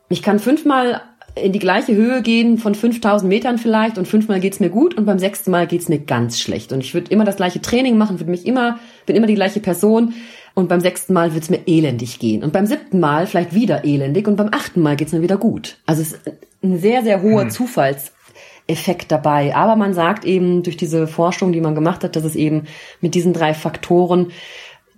ich 0.08 0.22
kann 0.22 0.38
fünfmal 0.38 1.02
in 1.34 1.52
die 1.52 1.58
gleiche 1.58 1.94
Höhe 1.94 2.22
gehen 2.22 2.58
von 2.58 2.74
5000 2.74 3.28
Metern 3.28 3.58
vielleicht 3.58 3.98
und 3.98 4.08
fünfmal 4.08 4.40
geht's 4.40 4.60
mir 4.60 4.70
gut 4.70 4.94
und 4.94 5.04
beim 5.04 5.18
sechsten 5.18 5.50
Mal 5.50 5.66
geht's 5.66 5.88
mir 5.88 5.98
ganz 5.98 6.40
schlecht. 6.40 6.72
Und 6.72 6.80
ich 6.80 6.94
würde 6.94 7.10
immer 7.10 7.24
das 7.24 7.36
gleiche 7.36 7.60
Training 7.60 7.96
machen, 7.96 8.18
würde 8.18 8.30
mich 8.30 8.46
immer, 8.46 8.78
bin 9.06 9.16
immer 9.16 9.26
die 9.26 9.34
gleiche 9.34 9.60
Person 9.60 10.14
und 10.54 10.68
beim 10.68 10.80
sechsten 10.80 11.12
Mal 11.12 11.34
wird's 11.34 11.50
mir 11.50 11.60
elendig 11.66 12.18
gehen. 12.18 12.42
Und 12.42 12.52
beim 12.52 12.66
siebten 12.66 13.00
Mal 13.00 13.26
vielleicht 13.26 13.54
wieder 13.54 13.84
elendig 13.84 14.26
und 14.26 14.36
beim 14.36 14.48
achten 14.52 14.82
Mal 14.82 14.96
geht's 14.96 15.12
mir 15.12 15.22
wieder 15.22 15.36
gut. 15.36 15.76
Also 15.86 16.02
es 16.02 16.12
ist 16.12 16.20
ein 16.62 16.78
sehr, 16.78 17.02
sehr 17.02 17.22
hoher 17.22 17.48
Zufallseffekt 17.48 19.12
dabei. 19.12 19.54
Aber 19.54 19.76
man 19.76 19.94
sagt 19.94 20.24
eben 20.24 20.62
durch 20.62 20.76
diese 20.76 21.06
Forschung, 21.06 21.52
die 21.52 21.60
man 21.60 21.74
gemacht 21.74 22.02
hat, 22.02 22.16
dass 22.16 22.24
es 22.24 22.34
eben 22.34 22.64
mit 23.00 23.14
diesen 23.14 23.32
drei 23.32 23.54
Faktoren, 23.54 24.32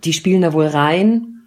die 0.05 0.15
spielen 0.15 0.43
da 0.43 0.53
wohl 0.53 0.67
rein. 0.67 1.40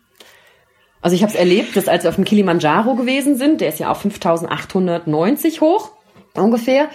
Also 1.04 1.16
ich 1.16 1.22
habe 1.22 1.32
es 1.32 1.38
erlebt, 1.38 1.76
dass 1.76 1.88
als 1.88 2.04
wir 2.04 2.10
auf 2.10 2.16
dem 2.16 2.24
Kilimanjaro 2.24 2.96
gewesen 2.96 3.36
sind, 3.36 3.62
der 3.62 3.70
ist 3.70 3.80
ja 3.80 3.92
auf 3.92 4.02
5890 4.02 5.62
hoch 5.62 5.92
ungefähr, 6.36 6.90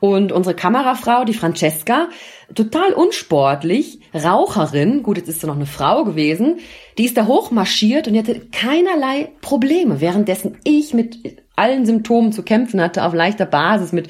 und 0.00 0.32
unsere 0.32 0.54
Kamerafrau, 0.54 1.24
die 1.24 1.34
Francesca, 1.34 2.08
total 2.54 2.92
unsportlich, 2.92 4.00
Raucherin, 4.14 5.02
gut, 5.02 5.16
jetzt 5.16 5.28
ist 5.28 5.40
sie 5.40 5.46
noch 5.46 5.56
eine 5.56 5.66
Frau 5.66 6.04
gewesen, 6.04 6.58
die 6.98 7.06
ist 7.06 7.16
da 7.16 7.26
hochmarschiert 7.26 8.06
und 8.06 8.12
die 8.12 8.18
hatte 8.18 8.40
keinerlei 8.52 9.32
Probleme, 9.40 10.00
währenddessen 10.00 10.58
ich 10.62 10.92
mit 10.92 11.42
allen 11.56 11.86
Symptomen 11.86 12.32
zu 12.32 12.42
kämpfen 12.42 12.80
hatte, 12.80 13.04
auf 13.04 13.14
leichter 13.14 13.46
Basis, 13.46 13.92
mit 13.92 14.08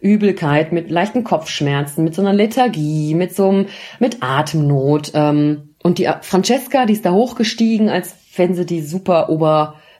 Übelkeit, 0.00 0.72
mit 0.72 0.90
leichten 0.90 1.24
Kopfschmerzen, 1.24 2.04
mit 2.04 2.14
so 2.14 2.22
einer 2.22 2.32
Lethargie, 2.32 3.14
mit 3.14 3.34
so 3.34 3.48
einem, 3.48 3.66
mit 3.98 4.22
Atemnot. 4.22 5.12
Ähm, 5.14 5.75
und 5.86 5.98
die 5.98 6.10
Francesca, 6.22 6.84
die 6.84 6.94
ist 6.94 7.06
da 7.06 7.12
hochgestiegen, 7.12 7.88
als 7.88 8.12
wenn 8.36 8.56
sie 8.56 8.66
die 8.66 8.82
super 8.82 9.30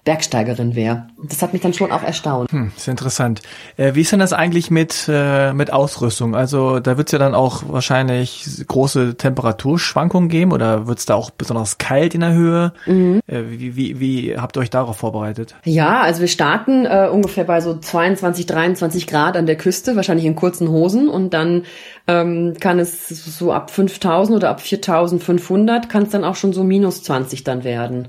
Oberbergsteigerin 0.06 0.76
wäre. 0.76 1.08
Das 1.28 1.42
hat 1.42 1.52
mich 1.52 1.62
dann 1.62 1.72
schon 1.72 1.90
auch 1.90 2.02
erstaunt. 2.02 2.52
Hm, 2.52 2.70
ist 2.76 2.86
interessant. 2.86 3.42
Äh, 3.76 3.94
wie 3.94 4.02
ist 4.02 4.12
denn 4.12 4.20
das 4.20 4.32
eigentlich 4.32 4.70
mit, 4.70 5.06
äh, 5.08 5.52
mit 5.52 5.72
Ausrüstung? 5.72 6.36
Also 6.36 6.78
da 6.78 6.96
wird's 6.96 7.10
ja 7.10 7.18
dann 7.18 7.34
auch 7.34 7.64
wahrscheinlich 7.66 8.46
große 8.66 9.16
Temperaturschwankungen 9.16 10.28
geben 10.28 10.52
oder 10.52 10.86
wird's 10.86 11.06
da 11.06 11.14
auch 11.16 11.30
besonders 11.30 11.78
kalt 11.78 12.14
in 12.14 12.20
der 12.20 12.32
Höhe? 12.32 12.72
Äh, 12.86 13.42
wie, 13.48 13.76
wie, 13.76 14.00
wie 14.00 14.38
habt 14.38 14.56
ihr 14.56 14.60
euch 14.60 14.70
darauf 14.70 14.96
vorbereitet? 14.96 15.56
Ja, 15.64 16.00
also 16.02 16.20
wir 16.20 16.28
starten 16.28 16.86
äh, 16.86 17.08
ungefähr 17.10 17.44
bei 17.44 17.60
so 17.60 17.76
22, 17.76 18.46
23 18.46 19.06
Grad 19.06 19.36
an 19.36 19.46
der 19.46 19.56
Küste, 19.56 19.96
wahrscheinlich 19.96 20.26
in 20.26 20.36
kurzen 20.36 20.68
Hosen 20.68 21.08
und 21.08 21.34
dann 21.34 21.64
ähm, 22.06 22.54
kann 22.60 22.78
es 22.78 23.08
so 23.08 23.52
ab 23.52 23.70
5000 23.70 24.36
oder 24.36 24.50
ab 24.50 24.60
4500 24.60 25.88
kann 25.88 26.04
es 26.04 26.10
dann 26.10 26.24
auch 26.24 26.36
schon 26.36 26.52
so 26.52 26.62
minus 26.62 27.02
20 27.02 27.42
dann 27.42 27.64
werden. 27.64 28.08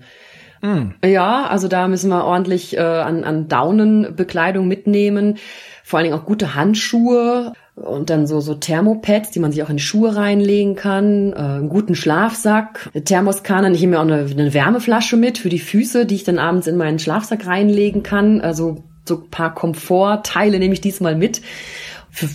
Ja, 1.04 1.48
also 1.48 1.68
da 1.68 1.88
müssen 1.88 2.10
wir 2.10 2.26
ordentlich 2.26 2.76
äh, 2.76 2.82
an, 2.82 3.24
an 3.24 3.48
Daunenbekleidung 3.48 4.68
mitnehmen, 4.68 5.38
vor 5.84 6.00
allen 6.00 6.10
Dingen 6.10 6.20
auch 6.20 6.26
gute 6.26 6.56
Handschuhe 6.56 7.54
und 7.76 8.10
dann 8.10 8.26
so 8.26 8.40
so 8.40 8.56
Thermopads, 8.56 9.32
die 9.32 9.40
man 9.40 9.52
sich 9.52 9.64
auch 9.64 9.70
in 9.70 9.80
Schuhe 9.80 10.16
reinlegen 10.16 10.76
kann, 10.76 11.34
äh, 11.34 11.36
einen 11.36 11.70
guten 11.70 11.96
Schlafsack, 11.96 12.90
Thermoskanne, 13.06 13.72
ich 13.72 13.82
nehme 13.82 13.92
mir 13.92 14.00
auch 14.00 14.04
eine, 14.04 14.26
eine 14.30 14.54
Wärmeflasche 14.54 15.18
mit 15.18 15.38
für 15.38 15.50
die 15.50 15.60
Füße, 15.60 16.06
die 16.06 16.16
ich 16.16 16.24
dann 16.24 16.40
abends 16.40 16.68
in 16.68 16.78
meinen 16.78 17.00
Schlafsack 17.00 17.46
reinlegen 17.46 18.04
kann, 18.04 18.42
also 18.42 18.84
so 19.08 19.24
paar 19.30 19.54
Komfortteile 19.54 20.60
nehme 20.60 20.74
ich 20.74 20.82
diesmal 20.82 21.16
mit. 21.16 21.42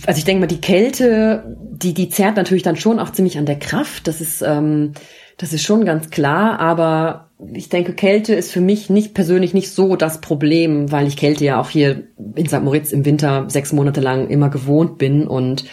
Also 0.05 0.17
ich 0.17 0.25
denke 0.25 0.41
mal, 0.41 0.47
die 0.47 0.61
Kälte, 0.61 1.57
die, 1.71 1.93
die 1.93 2.09
zerrt 2.09 2.37
natürlich 2.37 2.63
dann 2.63 2.77
schon 2.77 2.99
auch 2.99 3.11
ziemlich 3.11 3.37
an 3.37 3.45
der 3.45 3.59
Kraft. 3.59 4.07
Das 4.07 4.21
ist, 4.21 4.41
ähm, 4.41 4.93
das 5.37 5.51
ist 5.51 5.63
schon 5.63 5.83
ganz 5.85 6.09
klar. 6.09 6.59
Aber 6.59 7.29
ich 7.53 7.69
denke, 7.69 7.93
Kälte 7.93 8.33
ist 8.33 8.51
für 8.51 8.61
mich 8.61 8.89
nicht 8.89 9.13
persönlich 9.13 9.53
nicht 9.53 9.71
so 9.71 9.95
das 9.95 10.21
Problem, 10.21 10.91
weil 10.91 11.07
ich 11.07 11.17
Kälte 11.17 11.43
ja 11.45 11.59
auch 11.59 11.69
hier 11.69 12.03
in 12.35 12.47
St. 12.47 12.61
Moritz 12.61 12.91
im 12.91 13.05
Winter 13.05 13.45
sechs 13.49 13.73
Monate 13.73 14.01
lang 14.01 14.29
immer 14.29 14.49
gewohnt 14.49 14.97
bin. 14.97 15.27
Und 15.27 15.65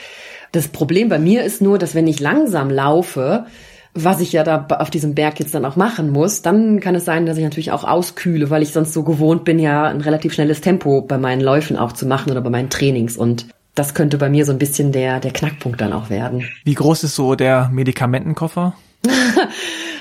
das 0.52 0.68
Problem 0.68 1.08
bei 1.08 1.18
mir 1.18 1.44
ist 1.44 1.62
nur, 1.62 1.78
dass 1.78 1.94
wenn 1.94 2.06
ich 2.06 2.20
langsam 2.20 2.70
laufe, 2.70 3.46
was 3.94 4.20
ich 4.20 4.32
ja 4.32 4.44
da 4.44 4.66
auf 4.78 4.90
diesem 4.90 5.14
Berg 5.14 5.40
jetzt 5.40 5.54
dann 5.54 5.64
auch 5.64 5.76
machen 5.76 6.10
muss, 6.10 6.42
dann 6.42 6.80
kann 6.80 6.94
es 6.94 7.04
sein, 7.04 7.26
dass 7.26 7.36
ich 7.36 7.44
natürlich 7.44 7.72
auch 7.72 7.84
auskühle, 7.84 8.50
weil 8.50 8.62
ich 8.62 8.72
sonst 8.72 8.92
so 8.92 9.02
gewohnt 9.02 9.44
bin, 9.44 9.58
ja 9.58 9.84
ein 9.84 10.00
relativ 10.00 10.32
schnelles 10.32 10.60
Tempo 10.60 11.02
bei 11.02 11.18
meinen 11.18 11.40
Läufen 11.40 11.76
auch 11.76 11.92
zu 11.92 12.06
machen 12.06 12.30
oder 12.30 12.40
bei 12.40 12.50
meinen 12.50 12.70
Trainings. 12.70 13.16
Und 13.16 13.46
das 13.74 13.94
könnte 13.94 14.18
bei 14.18 14.28
mir 14.28 14.44
so 14.44 14.52
ein 14.52 14.58
bisschen 14.58 14.92
der, 14.92 15.20
der 15.20 15.32
Knackpunkt 15.32 15.80
dann 15.80 15.92
auch 15.92 16.10
werden. 16.10 16.44
Wie 16.64 16.74
groß 16.74 17.04
ist 17.04 17.16
so 17.16 17.34
der 17.34 17.70
Medikamentenkoffer? 17.72 18.74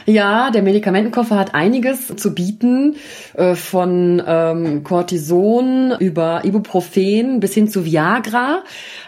Ja, 0.09 0.49
der 0.49 0.63
Medikamentenkoffer 0.63 1.37
hat 1.37 1.53
einiges 1.53 2.07
zu 2.15 2.33
bieten, 2.33 2.95
äh, 3.35 3.53
von 3.53 4.19
ähm, 4.25 4.83
Cortison 4.83 5.93
über 5.99 6.43
Ibuprofen 6.43 7.39
bis 7.39 7.53
hin 7.53 7.67
zu 7.67 7.85
Viagra. 7.85 8.63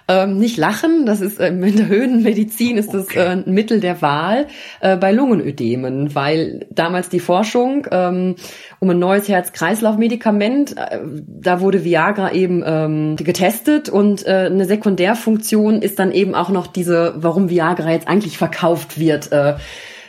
Ähm, 0.07 0.37
nicht 0.37 0.57
lachen, 0.57 1.07
das 1.07 1.21
ist 1.21 1.39
ähm, 1.39 1.63
in 1.63 1.77
der 1.77 1.87
Höhenmedizin 1.87 2.77
ist 2.77 2.93
das 2.93 3.15
äh, 3.15 3.29
ein 3.29 3.45
Mittel 3.47 3.79
der 3.79 4.03
Wahl 4.03 4.45
äh, 4.79 4.95
bei 4.95 5.11
Lungenödemen, 5.11 6.13
weil 6.13 6.67
damals 6.69 7.09
die 7.09 7.19
Forschung 7.19 7.87
ähm, 7.89 8.35
um 8.79 8.91
ein 8.91 8.99
neues 8.99 9.27
Herz-Kreislauf-Medikament, 9.27 10.77
äh, 10.77 10.99
da 11.27 11.61
wurde 11.61 11.83
Viagra 11.83 12.31
eben 12.31 12.61
ähm, 12.63 13.15
getestet 13.15 13.89
und 13.89 14.27
äh, 14.27 14.49
eine 14.51 14.65
Sekundärfunktion 14.65 15.81
ist 15.81 15.97
dann 15.97 16.11
eben 16.11 16.35
auch 16.35 16.49
noch 16.49 16.67
diese, 16.67 17.15
warum 17.15 17.49
Viagra 17.49 17.89
jetzt 17.89 18.07
eigentlich 18.07 18.37
verkauft 18.37 18.99
wird. 18.99 19.31
Äh, 19.31 19.55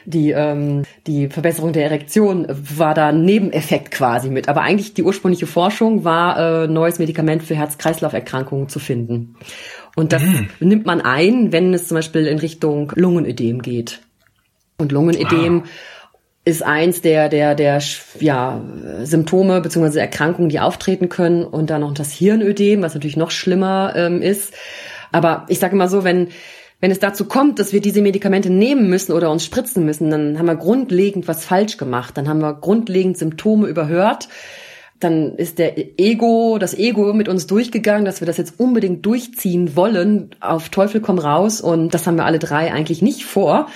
die, 0.05 0.31
ähm, 0.31 0.83
die 1.07 1.29
Verbesserung 1.29 1.73
der 1.73 1.85
Erektion 1.85 2.47
war 2.49 2.95
da 2.95 3.09
ein 3.09 3.25
Nebeneffekt 3.25 3.91
quasi 3.91 4.31
mit. 4.31 4.49
Aber 4.49 4.63
eigentlich 4.63 4.95
die 4.95 5.03
ursprüngliche 5.03 5.47
Forschung 5.47 6.05
war, 6.05 6.65
äh, 6.65 6.67
neues 6.69 6.99
Medikament 6.99 7.43
für 7.43 7.55
Herz-Kreislauf-Erkrankungen 7.55 8.69
zu 8.69 8.79
finden. 8.79 9.37
Und 9.95 10.13
das 10.13 10.23
nimmt 10.61 10.87
man 10.87 11.01
ein, 11.01 11.53
wenn 11.53 11.75
es 11.75 11.89
zum 11.89 11.97
Beispiel 11.97 12.27
in 12.27 12.39
Richtung 12.39 12.93
Lungenödem 12.95 13.61
geht. 13.63 14.01
Und 14.79 14.91
Lungenödem 14.91 15.65
ist 16.45 16.63
eins 16.63 17.03
der, 17.03 17.29
der, 17.29 17.55
der, 17.55 17.81
ja, 18.19 18.61
Symptome 19.03 19.61
bzw. 19.61 19.99
Erkrankungen, 20.01 20.49
die 20.49 20.61
auftreten 20.61 21.09
können. 21.09 21.45
Und 21.45 21.71
dann 21.71 21.83
noch 21.83 21.95
das 21.95 22.11
Hirnödem, 22.11 22.83
was 22.83 22.95
natürlich 22.95 23.17
noch 23.17 23.31
schlimmer 23.31 23.93
ähm, 23.95 24.23
ist. 24.23 24.55
Aber 25.13 25.45
ich 25.49 25.59
sage 25.59 25.75
immer 25.75 25.89
so, 25.89 26.05
wenn, 26.05 26.29
wenn 26.83 26.91
es 26.91 26.99
dazu 26.99 27.27
kommt, 27.27 27.61
dass 27.61 27.73
wir 27.73 27.81
diese 27.81 28.03
Medikamente 28.03 28.51
nehmen 28.51 28.91
müssen 28.91 29.13
oder 29.13 29.31
uns 29.31 29.45
spritzen 29.45 29.87
müssen, 29.87 30.11
dann 30.11 30.37
haben 30.37 30.47
wir 30.47 30.57
grundlegend 30.57 31.29
was 31.29 31.45
falsch 31.45 31.77
gemacht. 31.77 32.17
Dann 32.17 32.29
haben 32.29 32.41
wir 32.41 32.55
grundlegend 32.55 33.17
Symptome 33.17 33.69
überhört. 33.69 34.29
Dann 34.99 35.37
ist 35.37 35.61
der 35.61 35.79
Ego, 36.01 36.59
das 36.59 36.75
Ego 36.75 37.13
mit 37.13 37.29
uns 37.29 37.47
durchgegangen, 37.47 38.05
dass 38.05 38.21
wir 38.21 38.27
das 38.27 38.37
jetzt 38.37 38.59
unbedingt 38.59 39.07
durchziehen 39.07 39.77
wollen. 39.77 40.31
Auf 40.41 40.71
Teufel 40.71 41.01
komm 41.01 41.21
raus. 41.21 41.61
Und 41.61 41.95
das 41.95 42.09
haben 42.09 42.17
wir 42.17 42.25
alle 42.25 42.41
drei 42.41 42.73
eigentlich 42.73 43.01
nicht 43.01 43.25
vor. 43.25 43.69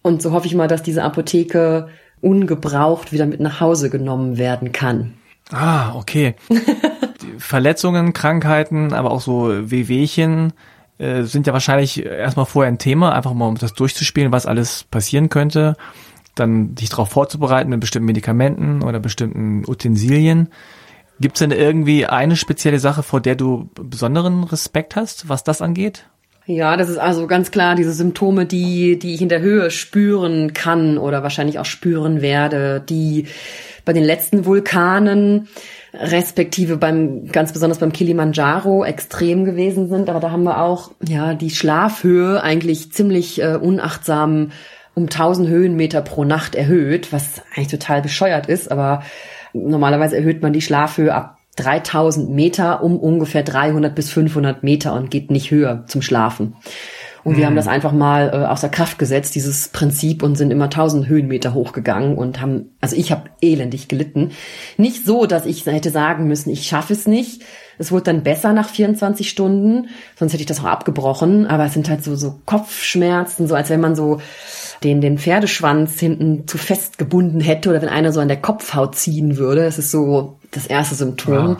Und 0.00 0.22
so 0.22 0.32
hoffe 0.32 0.46
ich 0.46 0.54
mal, 0.54 0.66
dass 0.66 0.82
diese 0.82 1.02
Apotheke 1.02 1.88
ungebraucht 2.22 3.12
wieder 3.12 3.26
mit 3.26 3.38
nach 3.38 3.60
Hause 3.60 3.90
genommen 3.90 4.38
werden 4.38 4.72
kann. 4.72 5.12
Ah, 5.52 5.94
okay. 5.94 6.36
Verletzungen, 7.36 8.14
Krankheiten, 8.14 8.94
aber 8.94 9.10
auch 9.10 9.20
so 9.20 9.70
Wehwehchen 9.70 10.54
äh, 10.98 11.22
sind 11.22 11.46
ja 11.46 11.52
wahrscheinlich 11.52 12.04
erstmal 12.04 12.46
vorher 12.46 12.72
ein 12.72 12.78
Thema, 12.78 13.14
einfach 13.14 13.34
mal 13.34 13.48
um 13.48 13.56
das 13.56 13.74
durchzuspielen, 13.74 14.32
was 14.32 14.46
alles 14.46 14.84
passieren 14.84 15.28
könnte. 15.28 15.76
Dann 16.34 16.74
dich 16.74 16.90
darauf 16.90 17.10
vorzubereiten 17.10 17.70
mit 17.70 17.80
bestimmten 17.80 18.06
Medikamenten 18.06 18.82
oder 18.82 19.00
bestimmten 19.00 19.64
Utensilien. 19.66 20.48
Gibt 21.18 21.36
es 21.36 21.38
denn 21.38 21.50
irgendwie 21.50 22.06
eine 22.06 22.36
spezielle 22.36 22.78
Sache, 22.78 23.02
vor 23.02 23.20
der 23.20 23.36
du 23.36 23.70
besonderen 23.74 24.44
Respekt 24.44 24.96
hast, 24.96 25.28
was 25.28 25.44
das 25.44 25.62
angeht? 25.62 26.06
Ja, 26.48 26.76
das 26.76 26.88
ist 26.88 26.98
also 26.98 27.26
ganz 27.26 27.50
klar 27.50 27.74
diese 27.74 27.92
Symptome, 27.92 28.46
die, 28.46 29.00
die 29.00 29.14
ich 29.14 29.22
in 29.22 29.28
der 29.28 29.40
Höhe 29.40 29.72
spüren 29.72 30.52
kann 30.52 30.96
oder 30.96 31.24
wahrscheinlich 31.24 31.58
auch 31.58 31.64
spüren 31.64 32.22
werde, 32.22 32.80
die 32.88 33.26
bei 33.84 33.92
den 33.92 34.04
letzten 34.04 34.44
Vulkanen 34.44 35.48
respektive 35.92 36.76
beim 36.76 37.26
ganz 37.32 37.52
besonders 37.52 37.78
beim 37.78 37.92
Kilimanjaro 37.92 38.84
extrem 38.84 39.44
gewesen 39.44 39.88
sind, 39.88 40.08
aber 40.08 40.20
da 40.20 40.30
haben 40.30 40.44
wir 40.44 40.60
auch 40.60 40.92
ja 41.04 41.34
die 41.34 41.50
Schlafhöhe 41.50 42.40
eigentlich 42.40 42.92
ziemlich 42.92 43.42
äh, 43.42 43.56
unachtsam 43.56 44.52
um 44.94 45.04
1000 45.04 45.48
Höhenmeter 45.48 46.00
pro 46.00 46.24
Nacht 46.24 46.54
erhöht, 46.54 47.12
was 47.12 47.42
eigentlich 47.54 47.68
total 47.68 48.02
bescheuert 48.02 48.46
ist, 48.48 48.70
aber 48.70 49.02
normalerweise 49.52 50.16
erhöht 50.16 50.42
man 50.42 50.52
die 50.52 50.62
Schlafhöhe 50.62 51.12
ab 51.12 51.35
3000 51.56 52.30
Meter 52.30 52.82
um 52.82 52.98
ungefähr 52.98 53.42
300 53.42 53.94
bis 53.94 54.10
500 54.10 54.62
Meter 54.62 54.92
und 54.92 55.10
geht 55.10 55.30
nicht 55.30 55.50
höher 55.50 55.84
zum 55.86 56.02
Schlafen. 56.02 56.54
Und 57.26 57.32
mhm. 57.32 57.38
wir 57.38 57.46
haben 57.46 57.54
mhm. 57.54 57.56
das 57.56 57.66
einfach 57.66 57.90
mal 57.90 58.28
äh, 58.28 58.46
außer 58.46 58.68
Kraft 58.68 59.00
gesetzt, 59.00 59.34
dieses 59.34 59.66
Prinzip, 59.68 60.22
und 60.22 60.36
sind 60.36 60.52
immer 60.52 60.66
1000 60.66 61.08
Höhenmeter 61.08 61.54
hochgegangen 61.54 62.16
und 62.16 62.40
haben, 62.40 62.76
also 62.80 62.94
ich 62.94 63.10
habe 63.10 63.30
elendig 63.40 63.88
gelitten. 63.88 64.30
Nicht 64.76 65.04
so, 65.04 65.26
dass 65.26 65.44
ich 65.44 65.66
hätte 65.66 65.90
sagen 65.90 66.28
müssen, 66.28 66.50
ich 66.50 66.68
schaffe 66.68 66.92
es 66.92 67.08
nicht. 67.08 67.42
Es 67.78 67.90
wurde 67.90 68.04
dann 68.04 68.22
besser 68.22 68.52
nach 68.52 68.68
24 68.68 69.28
Stunden, 69.28 69.88
sonst 70.16 70.34
hätte 70.34 70.42
ich 70.42 70.46
das 70.46 70.60
auch 70.60 70.66
abgebrochen. 70.66 71.46
Aber 71.46 71.64
es 71.64 71.72
sind 71.72 71.90
halt 71.90 72.04
so, 72.04 72.14
so 72.14 72.38
Kopfschmerzen, 72.46 73.48
so 73.48 73.56
als 73.56 73.70
wenn 73.70 73.80
man 73.80 73.96
so 73.96 74.20
den, 74.84 75.00
den 75.00 75.18
Pferdeschwanz 75.18 75.98
hinten 75.98 76.46
zu 76.46 76.58
fest 76.58 76.96
gebunden 76.96 77.40
hätte 77.40 77.70
oder 77.70 77.82
wenn 77.82 77.88
einer 77.88 78.12
so 78.12 78.20
an 78.20 78.28
der 78.28 78.40
Kopfhaut 78.40 78.94
ziehen 78.94 79.36
würde. 79.36 79.64
Es 79.64 79.78
ist 79.78 79.90
so 79.90 80.38
das 80.56 80.66
erste 80.66 80.94
Symptom. 80.94 81.58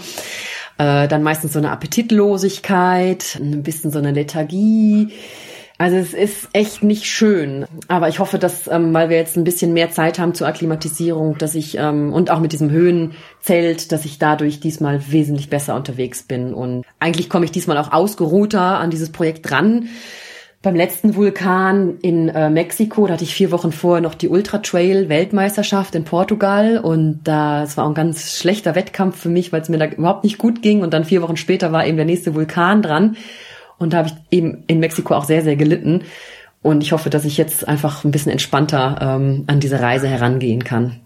Ja. 0.78 1.04
Äh, 1.04 1.08
dann 1.08 1.22
meistens 1.22 1.52
so 1.52 1.58
eine 1.58 1.70
Appetitlosigkeit, 1.70 3.38
ein 3.40 3.62
bisschen 3.62 3.90
so 3.90 3.98
eine 3.98 4.12
Lethargie 4.12 5.12
also 5.78 5.96
es 5.96 6.14
ist 6.14 6.48
echt 6.54 6.82
nicht 6.82 7.04
schön. 7.04 7.66
Aber 7.88 8.08
ich 8.08 8.18
hoffe, 8.18 8.38
dass, 8.38 8.66
ähm, 8.66 8.94
weil 8.94 9.10
wir 9.10 9.16
jetzt 9.18 9.36
ein 9.36 9.44
bisschen 9.44 9.74
mehr 9.74 9.90
Zeit 9.90 10.18
haben 10.18 10.34
zur 10.34 10.46
Akklimatisierung, 10.46 11.36
dass 11.36 11.54
ich 11.54 11.76
ähm, 11.76 12.12
und 12.12 12.30
auch 12.30 12.40
mit 12.40 12.52
diesem 12.52 12.70
Höhenzelt, 12.70 13.92
dass 13.92 14.06
ich 14.06 14.18
dadurch 14.18 14.58
diesmal 14.60 15.12
wesentlich 15.12 15.50
besser 15.50 15.74
unterwegs 15.74 16.22
bin. 16.22 16.54
Und 16.54 16.84
eigentlich 16.98 17.28
komme 17.28 17.44
ich 17.44 17.52
diesmal 17.52 17.76
auch 17.76 17.92
ausgeruhter 17.92 18.78
an 18.78 18.90
dieses 18.90 19.12
Projekt 19.12 19.50
dran. 19.50 19.88
Beim 20.66 20.74
letzten 20.74 21.14
Vulkan 21.14 21.98
in 22.02 22.28
äh, 22.28 22.50
Mexiko, 22.50 23.06
da 23.06 23.12
hatte 23.12 23.22
ich 23.22 23.36
vier 23.36 23.52
Wochen 23.52 23.70
vorher 23.70 24.02
noch 24.02 24.16
die 24.16 24.28
Ultra 24.28 24.58
Trail 24.58 25.08
Weltmeisterschaft 25.08 25.94
in 25.94 26.02
Portugal 26.02 26.78
und 26.78 27.20
da 27.22 27.62
es 27.62 27.76
war 27.76 27.84
auch 27.84 27.90
ein 27.90 27.94
ganz 27.94 28.36
schlechter 28.36 28.74
Wettkampf 28.74 29.16
für 29.16 29.28
mich, 29.28 29.52
weil 29.52 29.60
es 29.60 29.68
mir 29.68 29.78
da 29.78 29.86
überhaupt 29.86 30.24
nicht 30.24 30.38
gut 30.38 30.62
ging 30.62 30.82
und 30.82 30.92
dann 30.92 31.04
vier 31.04 31.22
Wochen 31.22 31.36
später 31.36 31.70
war 31.70 31.86
eben 31.86 31.96
der 31.96 32.04
nächste 32.04 32.34
Vulkan 32.34 32.82
dran 32.82 33.16
und 33.78 33.92
da 33.92 33.98
habe 33.98 34.08
ich 34.08 34.36
eben 34.36 34.64
in 34.66 34.80
Mexiko 34.80 35.14
auch 35.14 35.22
sehr, 35.22 35.42
sehr 35.42 35.54
gelitten. 35.54 36.02
Und 36.62 36.82
ich 36.82 36.90
hoffe, 36.90 37.10
dass 37.10 37.24
ich 37.24 37.36
jetzt 37.36 37.68
einfach 37.68 38.02
ein 38.02 38.10
bisschen 38.10 38.32
entspannter 38.32 38.98
ähm, 39.00 39.44
an 39.46 39.60
diese 39.60 39.78
Reise 39.78 40.08
herangehen 40.08 40.64
kann. 40.64 40.98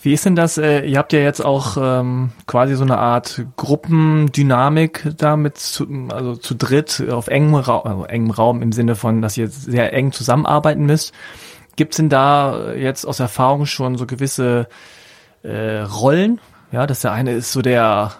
Wie 0.00 0.12
ist 0.12 0.24
denn 0.24 0.36
das? 0.36 0.58
Äh, 0.58 0.86
ihr 0.86 0.98
habt 0.98 1.12
ja 1.12 1.18
jetzt 1.18 1.44
auch 1.44 1.76
ähm, 1.80 2.30
quasi 2.46 2.76
so 2.76 2.84
eine 2.84 2.98
Art 2.98 3.44
Gruppendynamik 3.56 5.12
damit, 5.16 5.58
zu, 5.58 5.86
also 6.10 6.36
zu 6.36 6.54
dritt 6.54 7.04
auf 7.10 7.26
engem, 7.26 7.56
Ra 7.56 7.80
also 7.80 8.04
engem 8.04 8.30
Raum 8.30 8.62
im 8.62 8.72
Sinne 8.72 8.94
von, 8.94 9.22
dass 9.22 9.36
ihr 9.36 9.48
sehr 9.48 9.92
eng 9.92 10.12
zusammenarbeiten 10.12 10.86
müsst. 10.86 11.12
Gibt 11.76 11.94
es 11.94 11.96
denn 11.96 12.08
da 12.08 12.72
jetzt 12.74 13.06
aus 13.06 13.20
Erfahrung 13.20 13.66
schon 13.66 13.96
so 13.96 14.06
gewisse 14.06 14.68
äh, 15.42 15.80
Rollen? 15.80 16.40
Ja, 16.70 16.86
dass 16.86 17.00
der 17.00 17.12
eine 17.12 17.32
ist 17.32 17.52
so 17.52 17.62
der 17.62 18.12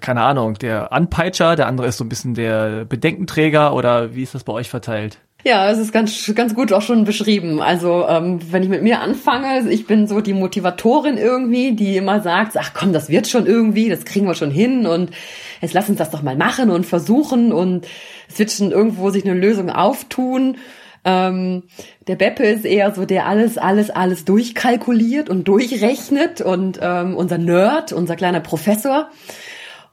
keine 0.00 0.22
Ahnung, 0.22 0.54
der 0.54 0.92
Anpeitscher, 0.92 1.56
der 1.56 1.66
andere 1.66 1.86
ist 1.86 1.96
so 1.96 2.04
ein 2.04 2.08
bisschen 2.08 2.34
der 2.34 2.84
Bedenkenträger 2.84 3.72
oder 3.74 4.14
wie 4.14 4.22
ist 4.22 4.34
das 4.34 4.44
bei 4.44 4.52
euch 4.52 4.68
verteilt? 4.68 5.18
Ja, 5.44 5.70
es 5.70 5.78
ist 5.78 5.92
ganz, 5.92 6.32
ganz 6.34 6.54
gut 6.54 6.72
auch 6.72 6.82
schon 6.82 7.04
beschrieben. 7.04 7.62
Also, 7.62 8.06
ähm, 8.08 8.40
wenn 8.50 8.64
ich 8.64 8.68
mit 8.68 8.82
mir 8.82 9.00
anfange, 9.00 9.70
ich 9.70 9.86
bin 9.86 10.08
so 10.08 10.20
die 10.20 10.32
Motivatorin 10.34 11.16
irgendwie, 11.16 11.72
die 11.76 11.96
immer 11.96 12.20
sagt, 12.20 12.56
ach 12.56 12.72
komm, 12.74 12.92
das 12.92 13.08
wird 13.08 13.28
schon 13.28 13.46
irgendwie, 13.46 13.88
das 13.88 14.04
kriegen 14.04 14.26
wir 14.26 14.34
schon 14.34 14.50
hin 14.50 14.84
und 14.84 15.12
jetzt 15.60 15.74
lass 15.74 15.88
uns 15.88 15.98
das 15.98 16.10
doch 16.10 16.22
mal 16.22 16.36
machen 16.36 16.70
und 16.70 16.86
versuchen 16.86 17.52
und 17.52 17.86
es 18.28 18.38
wird 18.40 18.50
schon 18.50 18.72
irgendwo 18.72 19.10
sich 19.10 19.24
eine 19.24 19.38
Lösung 19.38 19.70
auftun. 19.70 20.56
Ähm, 21.04 21.62
der 22.08 22.16
Beppe 22.16 22.42
ist 22.42 22.64
eher 22.64 22.92
so, 22.92 23.04
der 23.04 23.26
alles, 23.26 23.58
alles, 23.58 23.90
alles 23.90 24.24
durchkalkuliert 24.24 25.30
und 25.30 25.46
durchrechnet 25.46 26.40
und 26.40 26.80
ähm, 26.82 27.16
unser 27.16 27.38
Nerd, 27.38 27.92
unser 27.92 28.16
kleiner 28.16 28.40
Professor. 28.40 29.08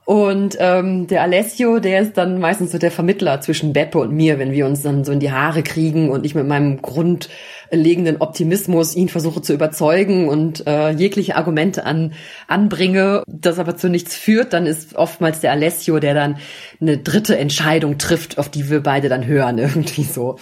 Und 0.06 0.56
ähm, 0.60 1.08
der 1.08 1.22
Alessio, 1.22 1.80
der 1.80 2.00
ist 2.00 2.16
dann 2.16 2.38
meistens 2.38 2.70
so 2.70 2.78
der 2.78 2.92
Vermittler 2.92 3.40
zwischen 3.40 3.72
Beppe 3.72 3.98
und 3.98 4.12
mir, 4.12 4.38
wenn 4.38 4.52
wir 4.52 4.64
uns 4.64 4.82
dann 4.82 5.02
so 5.02 5.10
in 5.10 5.18
die 5.18 5.32
Haare 5.32 5.64
kriegen 5.64 6.10
und 6.10 6.24
ich 6.24 6.36
mit 6.36 6.46
meinem 6.46 6.80
grundlegenden 6.80 8.18
Optimismus 8.18 8.94
ihn 8.94 9.08
versuche 9.08 9.42
zu 9.42 9.52
überzeugen 9.52 10.28
und 10.28 10.64
äh, 10.64 10.90
jegliche 10.90 11.34
Argumente 11.34 11.84
an, 11.84 12.12
anbringe, 12.46 13.24
das 13.26 13.58
aber 13.58 13.76
zu 13.76 13.88
nichts 13.88 14.14
führt, 14.14 14.52
dann 14.52 14.66
ist 14.66 14.94
oftmals 14.94 15.40
der 15.40 15.50
Alessio, 15.50 15.98
der 15.98 16.14
dann 16.14 16.36
eine 16.80 16.98
dritte 16.98 17.36
Entscheidung 17.36 17.98
trifft, 17.98 18.38
auf 18.38 18.48
die 18.48 18.70
wir 18.70 18.84
beide 18.84 19.08
dann 19.08 19.26
hören, 19.26 19.58
irgendwie 19.58 20.04
so. 20.04 20.36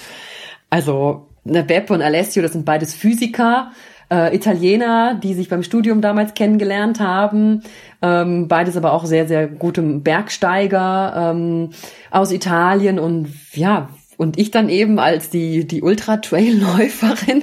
Also 0.69 1.29
der 1.45 1.63
Beppe 1.63 1.95
und 1.95 2.03
Alessio, 2.03 2.43
das 2.43 2.53
sind 2.53 2.67
beides 2.67 2.93
Physiker, 2.93 3.71
äh, 4.11 4.35
Italiener, 4.35 5.15
die 5.15 5.35
sich 5.35 5.49
beim 5.49 5.63
Studium 5.63 6.01
damals 6.01 6.35
kennengelernt 6.35 7.01
haben. 7.01 7.63
Ähm, 8.03 8.49
beides 8.49 8.77
aber 8.77 8.93
auch 8.93 9.05
sehr, 9.05 9.27
sehr 9.27 9.47
gute 9.47 9.83
Bergsteiger 9.83 11.33
ähm, 11.33 11.71
aus 12.11 12.33
Italien 12.33 12.99
und 12.99 13.29
ja, 13.53 13.89
und 14.17 14.39
ich 14.39 14.51
dann 14.51 14.69
eben 14.69 14.99
als 14.99 15.31
die, 15.31 15.67
die 15.67 15.83
Ultra-Trail-Läuferin. 15.83 17.43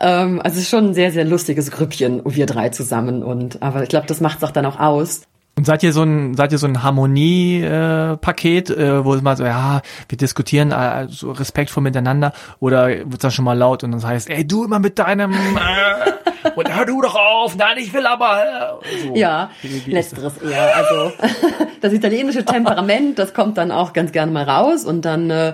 Ähm, 0.00 0.40
also 0.42 0.56
es 0.56 0.64
ist 0.64 0.70
schon 0.70 0.88
ein 0.88 0.94
sehr, 0.94 1.12
sehr 1.12 1.24
lustiges 1.24 1.70
Grüppchen, 1.70 2.22
wir 2.24 2.46
drei 2.46 2.70
zusammen. 2.70 3.22
Und 3.22 3.62
aber 3.62 3.82
ich 3.82 3.88
glaube, 3.88 4.06
das 4.06 4.20
macht 4.20 4.38
es 4.38 4.44
auch 4.44 4.50
dann 4.50 4.66
auch 4.66 4.80
aus. 4.80 5.22
Und 5.60 5.66
seid 5.66 5.82
ihr 5.82 5.92
so 5.92 6.04
ein, 6.04 6.34
seid 6.36 6.52
ihr 6.52 6.58
so 6.58 6.66
ein 6.66 6.82
Harmonie-Paket, 6.82 8.70
äh, 8.70 8.96
äh, 8.96 9.04
wo 9.04 9.12
es 9.12 9.20
mal 9.20 9.36
so, 9.36 9.44
ja, 9.44 9.82
wir 10.08 10.16
diskutieren 10.16 10.72
äh, 10.72 11.06
so 11.10 11.32
respektvoll 11.32 11.82
miteinander 11.82 12.32
oder 12.60 12.88
wird 12.88 13.22
dann 13.22 13.30
schon 13.30 13.44
mal 13.44 13.58
laut 13.58 13.84
und 13.84 13.92
das 13.92 14.02
heißt, 14.02 14.30
ey, 14.30 14.46
du 14.46 14.64
immer 14.64 14.78
mit 14.78 14.98
deinem 14.98 15.32
äh, 15.32 16.48
und 16.56 16.74
hör 16.74 16.86
du 16.86 17.02
doch 17.02 17.14
auf, 17.14 17.58
nein, 17.58 17.76
ich 17.76 17.92
will 17.92 18.06
aber. 18.06 18.80
Äh, 18.80 19.06
so. 19.06 19.14
Ja, 19.14 19.50
wie, 19.60 19.84
wie 19.84 19.90
letzteres 19.90 20.38
eher. 20.38 20.74
Also 20.74 21.12
das 21.82 21.92
italienische 21.92 22.46
Temperament, 22.46 23.18
das 23.18 23.34
kommt 23.34 23.58
dann 23.58 23.70
auch 23.70 23.92
ganz 23.92 24.12
gerne 24.12 24.32
mal 24.32 24.44
raus 24.44 24.86
und 24.86 25.04
dann 25.04 25.28
äh, 25.28 25.52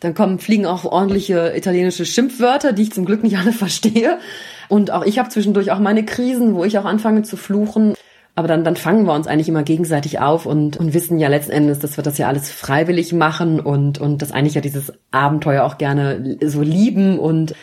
dann 0.00 0.14
kommen, 0.14 0.38
fliegen 0.38 0.64
auch 0.64 0.86
ordentliche 0.86 1.52
italienische 1.54 2.06
Schimpfwörter, 2.06 2.72
die 2.72 2.84
ich 2.84 2.92
zum 2.92 3.04
Glück 3.04 3.22
nicht 3.22 3.36
alle 3.36 3.52
verstehe. 3.64 4.20
Und 4.70 4.90
auch 4.90 5.04
ich 5.04 5.18
habe 5.18 5.28
zwischendurch 5.28 5.70
auch 5.70 5.80
meine 5.80 6.06
Krisen, 6.06 6.54
wo 6.54 6.64
ich 6.64 6.78
auch 6.78 6.86
anfange 6.86 7.24
zu 7.24 7.36
fluchen. 7.36 7.94
Aber 8.36 8.48
dann, 8.48 8.64
dann 8.64 8.74
fangen 8.74 9.06
wir 9.06 9.14
uns 9.14 9.28
eigentlich 9.28 9.48
immer 9.48 9.62
gegenseitig 9.62 10.18
auf 10.18 10.44
und, 10.44 10.76
und 10.76 10.92
wissen 10.92 11.20
ja 11.20 11.28
letzten 11.28 11.52
Endes, 11.52 11.78
dass 11.78 11.96
wir 11.96 12.02
das 12.02 12.18
ja 12.18 12.26
alles 12.26 12.50
freiwillig 12.50 13.12
machen 13.12 13.60
und, 13.60 13.98
und 13.98 14.22
das 14.22 14.32
eigentlich 14.32 14.54
ja 14.54 14.60
dieses 14.60 14.92
Abenteuer 15.12 15.62
auch 15.64 15.78
gerne 15.78 16.36
so 16.44 16.60
lieben 16.60 17.18
und 17.18 17.54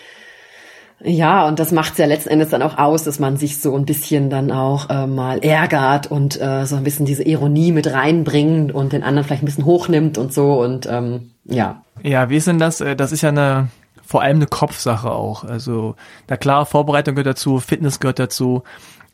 ja, 1.03 1.47
und 1.47 1.59
das 1.59 1.71
macht 1.71 1.93
es 1.93 1.97
ja 1.97 2.05
letzten 2.05 2.29
Endes 2.29 2.49
dann 2.49 2.61
auch 2.61 2.77
aus, 2.77 3.03
dass 3.03 3.19
man 3.19 3.35
sich 3.35 3.59
so 3.59 3.75
ein 3.75 3.85
bisschen 3.85 4.29
dann 4.29 4.51
auch 4.51 4.89
äh, 4.89 5.07
mal 5.07 5.39
ärgert 5.43 6.09
und 6.11 6.39
äh, 6.39 6.65
so 6.65 6.75
ein 6.75 6.83
bisschen 6.83 7.07
diese 7.07 7.23
Ironie 7.23 7.71
mit 7.71 7.91
reinbringt 7.91 8.71
und 8.71 8.93
den 8.93 9.03
anderen 9.03 9.25
vielleicht 9.25 9.41
ein 9.41 9.47
bisschen 9.47 9.65
hochnimmt 9.65 10.19
und 10.19 10.31
so 10.31 10.61
und 10.61 10.85
ähm, 10.85 11.31
ja. 11.43 11.81
Ja, 12.03 12.29
wie 12.29 12.37
ist 12.37 12.47
denn 12.47 12.59
das? 12.59 12.81
Äh, 12.81 12.95
das 12.95 13.11
ist 13.11 13.23
ja 13.23 13.29
eine 13.29 13.69
vor 14.11 14.21
allem 14.21 14.37
eine 14.37 14.47
Kopfsache 14.47 15.09
auch. 15.09 15.45
Also, 15.45 15.95
na 16.27 16.35
klar, 16.35 16.65
Vorbereitung 16.65 17.15
gehört 17.15 17.27
dazu, 17.27 17.59
Fitness 17.59 18.01
gehört 18.01 18.19
dazu. 18.19 18.63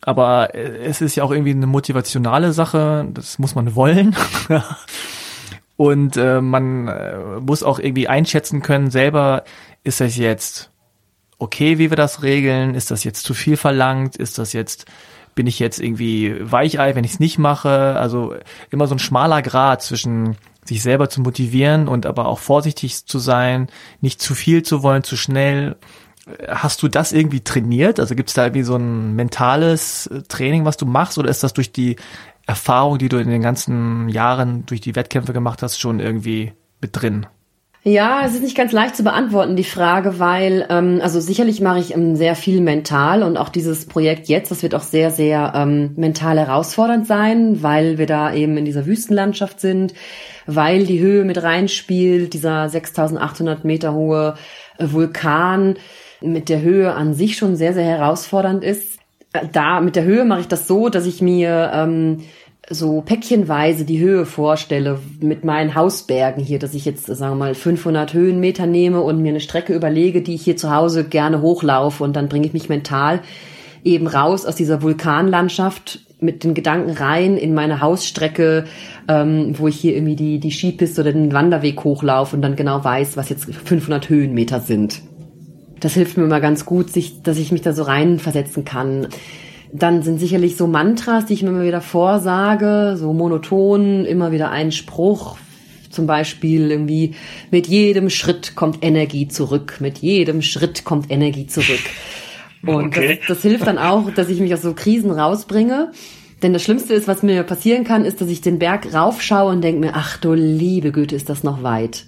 Aber 0.02 0.54
äh, 0.56 0.86
es 0.86 1.02
ist 1.02 1.16
ja 1.16 1.24
auch 1.24 1.32
irgendwie 1.32 1.52
eine 1.52 1.68
motivationale 1.68 2.54
Sache, 2.54 3.08
das 3.14 3.40
muss 3.40 3.56
man 3.56 3.76
wollen. 3.76 4.16
Und 5.78 6.18
äh, 6.18 6.42
man 6.42 6.88
äh, 6.88 7.40
muss 7.40 7.62
auch 7.64 7.80
irgendwie 7.80 8.08
einschätzen 8.08 8.62
können, 8.62 8.90
selber, 8.90 9.44
ist 9.84 10.02
das 10.02 10.18
jetzt 10.18 10.72
okay, 11.40 11.78
wie 11.78 11.92
wir 11.92 11.98
das 11.98 12.24
regeln? 12.24 12.76
Ist 12.76 12.92
das 12.92 13.04
jetzt 13.04 13.24
zu 13.24 13.34
viel 13.34 13.58
verlangt? 13.58 14.16
Ist 14.16 14.40
das 14.40 14.54
jetzt, 14.54 14.86
bin 15.36 15.48
ich 15.48 15.60
jetzt 15.60 15.80
irgendwie 15.80 16.36
Weichei, 16.40 16.96
wenn 16.96 17.04
ich 17.04 17.14
es 17.14 17.20
nicht 17.20 17.38
mache? 17.38 17.96
Also 17.96 18.36
immer 18.72 18.88
so 18.88 18.96
ein 18.96 19.00
schmaler 19.00 19.42
Grad 19.42 19.84
zwischen 19.84 20.36
sich 20.66 20.82
selber 20.82 21.10
zu 21.10 21.22
motivieren 21.22 21.88
und 21.88 22.06
aber 22.06 22.26
auch 22.28 22.40
vorsichtig 22.40 23.06
zu 23.06 23.20
sein, 23.20 23.70
nicht 24.02 24.22
zu 24.22 24.36
viel 24.36 24.64
zu 24.64 24.84
wollen, 24.84 25.04
zu 25.04 25.16
schnell 25.16 25.78
Hast 26.48 26.84
du 26.84 26.88
das 26.88 27.12
irgendwie 27.12 27.42
trainiert? 27.42 28.00
Also 28.00 28.16
gibt 28.16 28.30
es 28.30 28.36
da 28.36 28.46
irgendwie 28.46 28.64
so 28.64 28.76
ein 28.76 29.16
mentales 29.16 30.08
äh, 30.08 30.22
Training, 30.28 30.66
was 30.66 30.78
du 30.78 30.86
machst, 30.86 31.18
oder 31.18 31.30
ist 31.30 31.44
das 31.44 31.54
durch 31.54 31.72
die 31.72 31.96
Erfahrung, 32.46 32.98
die 32.98 33.10
du 33.10 33.18
in 33.18 33.30
den 33.30 33.42
ganzen 33.42 34.10
Jahren 34.10 34.66
durch 34.66 34.82
die 34.82 34.96
Wettkämpfe 34.96 35.34
gemacht 35.34 35.62
hast, 35.62 35.80
schon 35.80 36.00
irgendwie 36.00 36.54
mit 36.82 36.92
drin? 36.94 37.26
Ja, 37.84 38.24
es 38.26 38.34
ist 38.34 38.44
nicht 38.44 38.58
ganz 38.58 38.74
leicht 38.74 38.98
zu 38.98 39.04
beantworten, 39.04 39.56
die 39.56 39.64
Frage, 39.64 40.20
weil, 40.20 40.66
ähm, 40.70 41.00
also 41.02 41.22
sicherlich 41.22 41.62
mache 41.62 41.80
ich 41.80 41.94
ähm, 41.94 42.18
sehr 42.18 42.36
viel 42.36 42.60
mental 42.60 43.24
und 43.24 43.38
auch 43.38 43.48
dieses 43.48 43.86
Projekt 43.86 44.28
jetzt, 44.28 44.52
das 44.52 44.62
wird 44.62 44.76
auch 44.76 44.82
sehr, 44.82 45.10
sehr 45.10 45.54
ähm, 45.56 45.94
mental 45.96 46.38
herausfordernd 46.38 47.08
sein, 47.08 47.64
weil 47.64 47.98
wir 47.98 48.06
da 48.06 48.34
eben 48.34 48.58
in 48.58 48.66
dieser 48.66 48.86
Wüstenlandschaft 48.86 49.62
sind, 49.62 49.94
weil 50.46 50.86
die 50.86 51.00
Höhe 51.00 51.24
mit 51.24 51.42
reinspielt, 51.42 52.34
dieser 52.34 52.68
6800 52.68 53.64
Meter 53.64 53.94
hohe 53.94 54.36
äh, 54.80 54.92
Vulkan 54.92 55.76
mit 56.22 56.50
der 56.50 56.62
Höhe 56.62 56.94
an 56.94 57.14
sich 57.14 57.38
schon 57.38 57.56
sehr, 57.56 57.74
sehr 57.74 57.86
herausfordernd 57.86 58.64
ist. 58.64 59.00
Äh, 59.34 59.48
da 59.52 59.82
mit 59.82 59.96
der 59.96 60.04
Höhe 60.04 60.26
mache 60.26 60.42
ich 60.42 60.48
das 60.48 60.68
so, 60.68 60.90
dass 60.90 61.06
ich 61.06 61.22
mir 61.22 61.72
ähm, 61.74 62.20
so 62.70 63.02
päckchenweise 63.02 63.86
die 63.86 64.00
Höhe 64.00 64.26
vorstelle 64.26 65.00
mit 65.22 65.46
meinen 65.46 65.76
Hausbergen 65.76 66.44
hier, 66.44 66.60
dass 66.60 66.74
ich 66.74 66.86
jetzt, 66.86 67.06
sagen 67.06 67.34
wir 67.34 67.46
mal, 67.46 67.56
500 67.56 68.14
Höhenmeter 68.14 68.66
nehme 68.66 69.02
und 69.02 69.22
mir 69.22 69.30
eine 69.30 69.40
Strecke 69.40 69.74
überlege, 69.74 70.22
die 70.22 70.36
ich 70.36 70.44
hier 70.44 70.58
zu 70.58 70.74
Hause 70.74 71.06
gerne 71.06 71.42
hochlaufe 71.42 72.04
und 72.04 72.16
dann 72.16 72.28
bringe 72.28 72.48
ich 72.48 72.54
mich 72.54 72.68
mental 72.68 73.22
eben 73.84 74.08
raus 74.08 74.46
aus 74.46 74.56
dieser 74.56 74.82
Vulkanlandschaft 74.82 76.00
mit 76.20 76.44
den 76.44 76.54
Gedanken 76.54 76.92
rein 76.92 77.38
in 77.38 77.54
meine 77.54 77.80
Hausstrecke, 77.80 78.66
ähm, 79.08 79.54
wo 79.58 79.68
ich 79.68 79.80
hier 79.80 79.96
irgendwie 79.96 80.16
die, 80.16 80.40
die 80.40 80.52
Skipiste 80.52 81.02
oder 81.02 81.14
den 81.14 81.32
Wanderweg 81.32 81.84
hochlaufe 81.84 82.36
und 82.36 82.42
dann 82.42 82.56
genau 82.56 82.84
weiß, 82.84 83.18
was 83.18 83.30
jetzt 83.30 83.46
500 83.46 84.10
Höhenmeter 84.10 84.60
sind. 84.60 85.02
Das 85.80 85.94
hilft 85.94 86.18
mir 86.18 86.24
immer 86.24 86.42
ganz 86.42 86.66
gut, 86.66 86.92
sich, 86.92 87.22
dass 87.22 87.38
ich 87.38 87.52
mich 87.52 87.62
da 87.62 87.74
so 87.74 87.84
reinversetzen 87.84 88.66
kann. 88.66 89.08
Dann 89.72 90.02
sind 90.02 90.20
sicherlich 90.20 90.56
so 90.56 90.66
Mantras, 90.68 91.26
die 91.26 91.34
ich 91.34 91.44
mir 91.44 91.50
immer 91.50 91.66
wieder 91.66 91.82
vorsage, 91.82 92.96
so 92.98 93.14
monoton, 93.14 94.06
immer 94.06 94.32
wieder 94.32 94.50
ein 94.50 94.72
Spruch, 94.72 95.38
zum 95.90 96.08
Beispiel 96.08 96.72
irgendwie, 96.72 97.16
mit 97.52 97.68
jedem 97.68 98.10
Schritt 98.10 98.56
kommt 98.56 98.84
Energie 98.84 99.28
zurück, 99.28 99.78
mit 99.80 100.00
jedem 100.00 100.42
Schritt 100.42 100.84
kommt 100.84 101.12
Energie 101.12 101.48
zurück. 101.48 101.80
Und 102.66 102.88
okay. 102.88 103.20
das, 103.20 103.38
das 103.38 103.42
hilft 103.44 103.68
dann 103.68 103.78
auch, 103.78 104.10
dass 104.12 104.30
ich 104.30 104.40
mich 104.40 104.54
aus 104.54 104.62
so 104.62 104.74
Krisen 104.74 105.12
rausbringe. 105.12 105.92
Denn 106.42 106.54
das 106.54 106.64
Schlimmste 106.64 106.94
ist, 106.94 107.08
was 107.08 107.24
mir 107.24 107.42
passieren 107.44 107.84
kann, 107.84 108.06
ist, 108.06 108.22
dass 108.22 108.30
ich 108.30 108.42
den 108.42 108.60
Berg 108.60 108.94
raufschaue 108.94 109.52
und 109.52 109.62
denke 109.62 109.80
mir, 109.80 109.94
ach 109.96 110.18
du 110.18 110.34
liebe 110.34 110.92
Güte, 110.92 111.16
ist 111.16 111.30
das 111.30 111.44
noch 111.44 111.64
weit. 111.64 112.06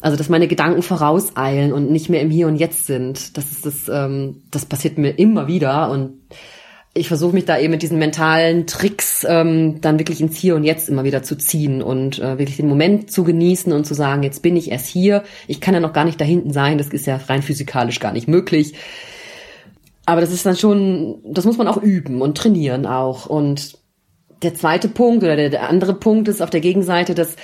Also, 0.00 0.16
dass 0.16 0.28
meine 0.28 0.46
Gedanken 0.46 0.82
vorauseilen 0.82 1.72
und 1.72 1.90
nicht 1.90 2.08
mehr 2.08 2.20
im 2.20 2.30
Hier 2.30 2.46
und 2.46 2.56
Jetzt 2.56 2.86
sind. 2.86 3.36
Das 3.36 3.50
ist 3.50 3.66
das, 3.66 3.88
ähm, 3.88 4.42
das 4.50 4.64
passiert 4.64 4.96
mir 4.96 5.18
immer 5.18 5.48
wieder 5.48 5.90
und 5.90 6.20
ich 6.94 7.08
versuche 7.08 7.34
mich 7.34 7.44
da 7.44 7.58
eben 7.58 7.70
mit 7.70 7.82
diesen 7.82 7.98
mentalen 7.98 8.66
Tricks 8.66 9.24
ähm, 9.28 9.80
dann 9.80 9.98
wirklich 9.98 10.20
ins 10.20 10.36
Hier 10.36 10.56
und 10.56 10.64
Jetzt 10.64 10.88
immer 10.88 11.04
wieder 11.04 11.22
zu 11.22 11.36
ziehen 11.36 11.82
und 11.82 12.18
äh, 12.18 12.38
wirklich 12.38 12.56
den 12.56 12.68
Moment 12.68 13.10
zu 13.10 13.24
genießen 13.24 13.72
und 13.72 13.84
zu 13.84 13.94
sagen, 13.94 14.22
jetzt 14.22 14.42
bin 14.42 14.56
ich 14.56 14.70
erst 14.70 14.86
hier. 14.86 15.22
Ich 15.46 15.60
kann 15.60 15.74
ja 15.74 15.80
noch 15.80 15.92
gar 15.92 16.04
nicht 16.04 16.20
da 16.20 16.24
hinten 16.24 16.52
sein. 16.52 16.78
Das 16.78 16.88
ist 16.88 17.06
ja 17.06 17.16
rein 17.28 17.42
physikalisch 17.42 18.00
gar 18.00 18.12
nicht 18.12 18.28
möglich. 18.28 18.74
Aber 20.06 20.20
das 20.20 20.32
ist 20.32 20.46
dann 20.46 20.56
schon, 20.56 21.20
das 21.24 21.44
muss 21.44 21.58
man 21.58 21.68
auch 21.68 21.76
üben 21.76 22.22
und 22.22 22.38
trainieren 22.38 22.86
auch. 22.86 23.26
Und 23.26 23.78
der 24.42 24.54
zweite 24.54 24.88
Punkt 24.88 25.22
oder 25.22 25.36
der, 25.36 25.50
der 25.50 25.68
andere 25.68 25.94
Punkt 25.94 26.28
ist 26.28 26.40
auf 26.40 26.50
der 26.50 26.60
Gegenseite, 26.60 27.14
dass 27.14 27.36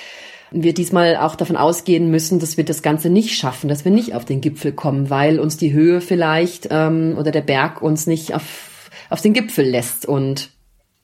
wir 0.54 0.72
diesmal 0.72 1.16
auch 1.16 1.34
davon 1.34 1.56
ausgehen 1.56 2.10
müssen, 2.10 2.38
dass 2.38 2.56
wir 2.56 2.64
das 2.64 2.82
Ganze 2.82 3.10
nicht 3.10 3.36
schaffen, 3.36 3.68
dass 3.68 3.84
wir 3.84 3.92
nicht 3.92 4.14
auf 4.14 4.24
den 4.24 4.40
Gipfel 4.40 4.72
kommen, 4.72 5.10
weil 5.10 5.40
uns 5.40 5.56
die 5.56 5.72
Höhe 5.72 6.00
vielleicht 6.00 6.68
ähm, 6.70 7.16
oder 7.18 7.32
der 7.32 7.42
Berg 7.42 7.82
uns 7.82 8.06
nicht 8.06 8.34
auf 8.34 8.70
auf 9.10 9.20
den 9.20 9.32
Gipfel 9.32 9.64
lässt 9.64 10.06
und 10.06 10.50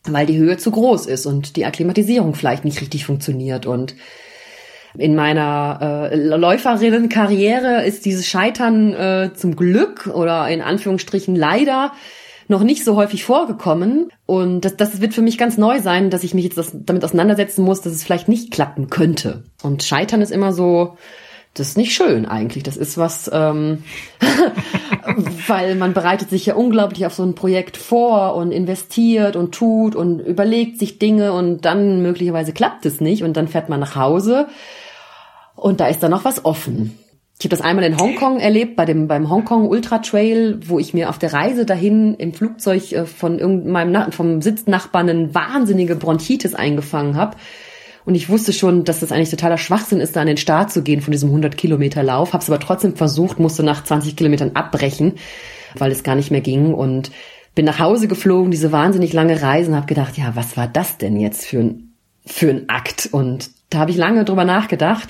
weil 0.05 0.27
die 0.27 0.39
Höhe 0.39 0.57
zu 0.57 0.71
groß 0.71 1.07
ist 1.07 1.27
und 1.27 1.57
die 1.57 1.67
Akklimatisierung 1.67 2.35
vielleicht 2.35 2.65
nicht 2.65 2.81
richtig 2.81 3.05
funktioniert. 3.05 3.67
Und 3.67 3.95
in 4.97 5.15
meiner 5.15 6.09
äh, 6.11 6.17
Läuferinnenkarriere 6.17 7.85
ist 7.85 8.07
dieses 8.07 8.27
Scheitern 8.27 8.95
äh, 8.95 9.31
zum 9.35 9.57
Glück 9.57 10.07
oder 10.07 10.49
in 10.49 10.63
Anführungsstrichen 10.63 11.37
leider 11.37 11.93
noch 12.51 12.63
nicht 12.63 12.85
so 12.85 12.97
häufig 12.97 13.25
vorgekommen. 13.25 14.11
Und 14.27 14.63
das, 14.63 14.77
das 14.77 15.01
wird 15.01 15.15
für 15.15 15.23
mich 15.23 15.39
ganz 15.39 15.57
neu 15.57 15.81
sein, 15.81 16.11
dass 16.11 16.25
ich 16.25 16.35
mich 16.35 16.45
jetzt 16.45 16.59
das, 16.59 16.73
damit 16.75 17.05
auseinandersetzen 17.05 17.65
muss, 17.65 17.81
dass 17.81 17.93
es 17.93 18.05
vielleicht 18.05 18.29
nicht 18.29 18.51
klappen 18.51 18.91
könnte. 18.91 19.45
Und 19.63 19.83
Scheitern 19.83 20.21
ist 20.21 20.31
immer 20.31 20.53
so, 20.53 20.97
das 21.55 21.69
ist 21.69 21.77
nicht 21.77 21.95
schön 21.95 22.27
eigentlich. 22.27 22.63
Das 22.63 22.77
ist 22.77 22.97
was, 22.97 23.31
ähm, 23.33 23.85
weil 25.49 25.75
man 25.75 25.95
bereitet 25.95 26.31
sich 26.31 26.47
ja 26.47 26.55
unglaublich 26.55 27.07
auf 27.07 27.15
so 27.15 27.23
ein 27.23 27.35
Projekt 27.35 27.77
vor 27.77 28.35
und 28.35 28.53
investiert 28.53 29.37
und 29.37 29.53
tut 29.53 29.97
und 29.97 30.21
überlegt 30.21 30.79
sich 30.79 30.99
Dinge 30.99 31.33
und 31.33 31.65
dann 31.65 32.03
möglicherweise 32.03 32.53
klappt 32.53 32.87
es 32.87 33.01
nicht 33.01 33.25
und 33.25 33.37
dann 33.37 33.49
fährt 33.49 33.69
man 33.69 33.81
nach 33.81 33.97
Hause 33.97 34.49
und 35.57 35.81
da 35.81 35.89
ist 35.89 36.03
dann 36.03 36.13
noch 36.13 36.25
was 36.25 36.45
offen. 36.45 36.99
Ich 37.41 37.47
habe 37.47 37.57
das 37.57 37.61
einmal 37.63 37.85
in 37.85 37.99
Hongkong 37.99 38.39
erlebt, 38.39 38.77
bei 38.77 38.85
dem 38.85 39.09
beim 39.09 39.29
Hongkong 39.29 39.67
Ultra 39.67 39.99
Trail, 39.99 40.61
wo 40.67 40.79
ich 40.79 40.95
mir 40.95 41.09
auf 41.09 41.19
der 41.19 41.33
Reise 41.33 41.67
dahin 41.67 42.15
im 42.15 42.33
Flugzeug 42.33 42.93
äh, 42.93 43.07
von 43.07 43.39
irgendeinem 43.39 44.13
vom 44.13 44.41
Sitznachbarn 44.41 45.09
eine 45.09 45.35
wahnsinnige 45.35 45.97
Bronchitis 45.97 46.55
eingefangen 46.55 47.17
habe 47.17 47.37
und 48.05 48.15
ich 48.15 48.29
wusste 48.29 48.53
schon, 48.53 48.85
dass 48.85 49.01
das 49.01 49.13
eigentlich 49.13 49.31
totaler 49.31 49.59
Schwachsinn 49.59 50.01
ist, 50.01 50.17
da 50.17 50.23
an 50.23 50.27
den 50.27 50.37
Start 50.37 50.73
zu 50.73 50.83
gehen 50.83 51.01
von 51.01 51.13
diesem 51.13 51.29
100 51.29 51.57
Kilometer 51.57 52.03
Lauf. 52.03 52.33
Habe 52.33 52.43
es 52.43 52.51
aber 52.51 52.61
trotzdem 52.61 52.97
versucht, 52.97 53.39
musste 53.39 53.63
nach 53.63 53.85
20 53.85 54.17
Kilometern 54.17 54.53
abbrechen, 54.55 55.15
weil 55.77 55.93
es 55.93 56.03
gar 56.03 56.15
nicht 56.15 56.31
mehr 56.31 56.41
ging 56.41 56.75
und 56.75 57.11
bin 57.55 57.67
nach 57.67 57.79
Hause 57.79 58.09
geflogen, 58.09 58.51
diese 58.51 58.73
wahnsinnig 58.73 59.13
lange 59.13 59.43
Reise 59.43 59.71
und 59.71 59.77
habe 59.77 59.87
gedacht, 59.87 60.17
ja, 60.17 60.33
was 60.35 60.57
war 60.57 60.67
das 60.67 60.99
denn 60.99 61.19
jetzt 61.19 61.47
für 61.47 61.59
ein, 61.59 61.93
für 62.25 62.49
ein 62.49 62.69
Akt? 62.69 63.09
Und 63.13 63.51
da 63.71 63.79
habe 63.79 63.91
ich 63.91 63.97
lange 63.97 64.25
drüber 64.25 64.45
nachgedacht. 64.45 65.09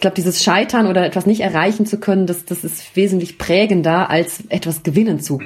Ich 0.00 0.02
glaube, 0.02 0.14
dieses 0.14 0.42
Scheitern 0.42 0.86
oder 0.86 1.04
etwas 1.04 1.26
nicht 1.26 1.42
erreichen 1.42 1.84
zu 1.84 2.00
können, 2.00 2.26
das, 2.26 2.46
das 2.46 2.64
ist 2.64 2.96
wesentlich 2.96 3.36
prägender, 3.36 4.08
als 4.08 4.42
etwas 4.48 4.82
gewinnen 4.82 5.20
zu, 5.20 5.42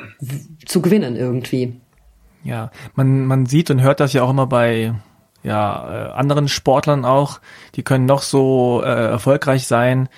zu 0.64 0.80
gewinnen 0.80 1.16
irgendwie. 1.16 1.80
Ja, 2.44 2.70
man, 2.94 3.26
man 3.26 3.46
sieht 3.46 3.72
und 3.72 3.82
hört 3.82 3.98
das 3.98 4.12
ja 4.12 4.22
auch 4.22 4.30
immer 4.30 4.46
bei 4.46 4.94
ja, 5.42 6.10
äh, 6.10 6.12
anderen 6.12 6.46
Sportlern 6.46 7.04
auch, 7.04 7.40
die 7.74 7.82
können 7.82 8.06
noch 8.06 8.22
so 8.22 8.80
äh, 8.84 8.86
erfolgreich 8.86 9.66
sein. 9.66 10.08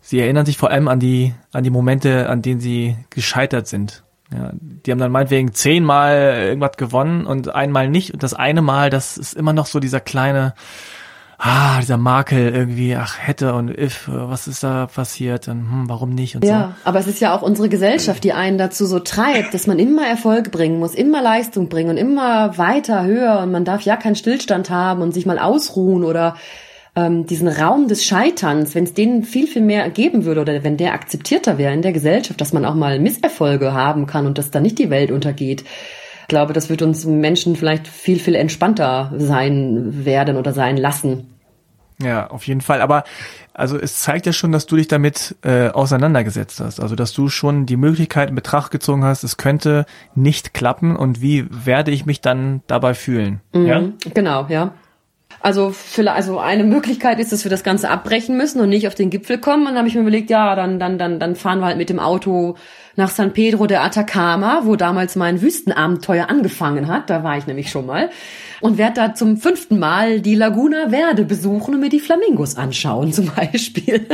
Sie 0.00 0.18
erinnern 0.18 0.46
sich 0.46 0.56
vor 0.56 0.70
allem 0.70 0.88
an 0.88 0.98
die, 0.98 1.34
an 1.52 1.62
die 1.62 1.68
Momente, 1.68 2.30
an 2.30 2.40
denen 2.40 2.60
sie 2.60 2.96
gescheitert 3.10 3.66
sind. 3.66 4.02
Ja, 4.32 4.52
die 4.54 4.92
haben 4.92 4.98
dann 4.98 5.12
meinetwegen 5.12 5.52
zehnmal 5.52 6.38
irgendwas 6.38 6.78
gewonnen 6.78 7.26
und 7.26 7.54
einmal 7.54 7.90
nicht. 7.90 8.14
Und 8.14 8.22
das 8.22 8.32
eine 8.32 8.62
Mal, 8.62 8.88
das 8.88 9.18
ist 9.18 9.34
immer 9.34 9.52
noch 9.52 9.66
so 9.66 9.78
dieser 9.78 10.00
kleine, 10.00 10.54
ah, 11.38 11.80
dieser 11.80 11.96
Makel 11.96 12.54
irgendwie, 12.54 12.96
ach, 12.96 13.16
hätte 13.18 13.54
und 13.54 13.70
if, 13.70 14.08
was 14.08 14.46
ist 14.46 14.62
da 14.62 14.86
passiert 14.86 15.48
und 15.48 15.70
hm, 15.70 15.84
warum 15.88 16.10
nicht 16.10 16.36
und 16.36 16.44
ja, 16.44 16.48
so. 16.48 16.54
Ja, 16.54 16.76
aber 16.84 16.98
es 17.00 17.06
ist 17.06 17.20
ja 17.20 17.34
auch 17.34 17.42
unsere 17.42 17.68
Gesellschaft, 17.68 18.24
die 18.24 18.32
einen 18.32 18.58
dazu 18.58 18.86
so 18.86 19.00
treibt, 19.00 19.54
dass 19.54 19.66
man 19.66 19.78
immer 19.78 20.06
Erfolg 20.06 20.50
bringen 20.50 20.78
muss, 20.78 20.94
immer 20.94 21.22
Leistung 21.22 21.68
bringen 21.68 21.90
und 21.90 21.96
immer 21.96 22.56
weiter, 22.58 23.04
höher 23.04 23.40
und 23.40 23.52
man 23.52 23.64
darf 23.64 23.82
ja 23.82 23.96
keinen 23.96 24.16
Stillstand 24.16 24.70
haben 24.70 25.02
und 25.02 25.12
sich 25.12 25.26
mal 25.26 25.38
ausruhen 25.38 26.04
oder 26.04 26.36
ähm, 26.96 27.26
diesen 27.26 27.48
Raum 27.48 27.88
des 27.88 28.04
Scheiterns, 28.04 28.74
wenn 28.74 28.84
es 28.84 28.94
denen 28.94 29.24
viel, 29.24 29.46
viel 29.46 29.62
mehr 29.62 29.88
geben 29.90 30.24
würde 30.24 30.40
oder 30.40 30.62
wenn 30.62 30.76
der 30.76 30.94
akzeptierter 30.94 31.58
wäre 31.58 31.72
in 31.72 31.82
der 31.82 31.92
Gesellschaft, 31.92 32.40
dass 32.40 32.52
man 32.52 32.64
auch 32.64 32.74
mal 32.74 32.98
Misserfolge 33.00 33.72
haben 33.72 34.06
kann 34.06 34.26
und 34.26 34.38
dass 34.38 34.50
da 34.50 34.60
nicht 34.60 34.78
die 34.78 34.90
Welt 34.90 35.10
untergeht. 35.10 35.64
Ich 36.24 36.28
glaube, 36.28 36.54
das 36.54 36.70
wird 36.70 36.80
uns 36.80 37.04
Menschen 37.04 37.54
vielleicht 37.54 37.86
viel, 37.86 38.18
viel 38.18 38.34
entspannter 38.34 39.12
sein 39.16 40.06
werden 40.06 40.36
oder 40.36 40.52
sein 40.52 40.78
lassen. 40.78 41.34
Ja, 42.02 42.28
auf 42.28 42.46
jeden 42.46 42.60
Fall. 42.60 42.80
Aber 42.80 43.04
also 43.52 43.78
es 43.78 44.00
zeigt 44.00 44.26
ja 44.26 44.32
schon, 44.32 44.50
dass 44.50 44.66
du 44.66 44.76
dich 44.76 44.88
damit 44.88 45.36
äh, 45.42 45.68
auseinandergesetzt 45.68 46.60
hast. 46.60 46.80
Also 46.80 46.96
dass 46.96 47.12
du 47.12 47.28
schon 47.28 47.66
die 47.66 47.76
Möglichkeit 47.76 48.30
in 48.30 48.34
Betracht 48.34 48.70
gezogen 48.70 49.04
hast, 49.04 49.22
es 49.22 49.36
könnte 49.36 49.86
nicht 50.14 50.54
klappen 50.54 50.96
und 50.96 51.20
wie 51.20 51.46
werde 51.50 51.90
ich 51.90 52.06
mich 52.06 52.20
dann 52.20 52.62
dabei 52.66 52.94
fühlen? 52.94 53.40
Mhm, 53.52 53.66
ja? 53.66 53.82
Genau, 54.12 54.46
ja. 54.48 54.72
Also, 55.44 55.72
für, 55.72 56.10
also 56.10 56.38
eine 56.38 56.64
Möglichkeit 56.64 57.20
ist, 57.20 57.30
dass 57.30 57.44
wir 57.44 57.50
das 57.50 57.62
Ganze 57.62 57.90
abbrechen 57.90 58.34
müssen 58.34 58.62
und 58.62 58.70
nicht 58.70 58.88
auf 58.88 58.94
den 58.94 59.10
Gipfel 59.10 59.36
kommen. 59.36 59.66
Und 59.66 59.72
dann 59.72 59.76
habe 59.76 59.88
ich 59.88 59.94
mir 59.94 60.00
überlegt, 60.00 60.30
ja, 60.30 60.54
dann, 60.54 60.78
dann, 60.78 60.96
dann, 60.96 61.20
dann 61.20 61.36
fahren 61.36 61.58
wir 61.58 61.66
halt 61.66 61.76
mit 61.76 61.90
dem 61.90 61.98
Auto 61.98 62.56
nach 62.96 63.10
San 63.10 63.34
Pedro 63.34 63.66
de 63.66 63.76
Atacama, 63.76 64.62
wo 64.64 64.74
damals 64.76 65.16
mein 65.16 65.42
Wüstenabenteuer 65.42 66.30
angefangen 66.30 66.88
hat. 66.88 67.10
Da 67.10 67.24
war 67.24 67.36
ich 67.36 67.46
nämlich 67.46 67.68
schon 67.70 67.84
mal. 67.84 68.08
Und 68.62 68.78
werde 68.78 68.94
da 68.94 69.14
zum 69.14 69.36
fünften 69.36 69.78
Mal 69.78 70.22
die 70.22 70.34
Laguna 70.34 70.88
Verde 70.88 71.26
besuchen 71.26 71.74
und 71.74 71.80
mir 71.80 71.90
die 71.90 72.00
Flamingos 72.00 72.56
anschauen 72.56 73.12
zum 73.12 73.30
Beispiel. 73.36 74.06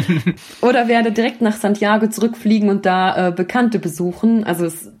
Oder 0.60 0.86
werde 0.86 1.12
direkt 1.12 1.40
nach 1.40 1.56
Santiago 1.56 2.08
zurückfliegen 2.08 2.68
und 2.68 2.84
da 2.84 3.28
äh, 3.28 3.32
Bekannte 3.32 3.78
besuchen. 3.78 4.44
Also 4.44 4.66
es, 4.66 4.92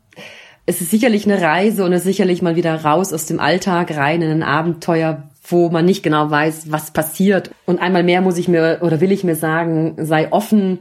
es 0.64 0.80
ist 0.80 0.90
sicherlich 0.90 1.26
eine 1.26 1.42
Reise 1.42 1.84
und 1.84 1.92
es 1.92 2.00
ist 2.00 2.06
sicherlich 2.06 2.40
mal 2.40 2.56
wieder 2.56 2.74
raus 2.84 3.12
aus 3.12 3.26
dem 3.26 3.38
Alltag 3.38 3.94
rein 3.94 4.22
in 4.22 4.30
ein 4.30 4.42
Abenteuer, 4.42 5.28
wo 5.48 5.70
man 5.70 5.84
nicht 5.84 6.02
genau 6.02 6.30
weiß, 6.30 6.70
was 6.70 6.90
passiert. 6.90 7.50
Und 7.66 7.80
einmal 7.80 8.02
mehr 8.02 8.20
muss 8.20 8.38
ich 8.38 8.48
mir 8.48 8.78
oder 8.82 9.00
will 9.00 9.12
ich 9.12 9.24
mir 9.24 9.34
sagen, 9.34 9.96
sei 9.98 10.30
offen 10.30 10.80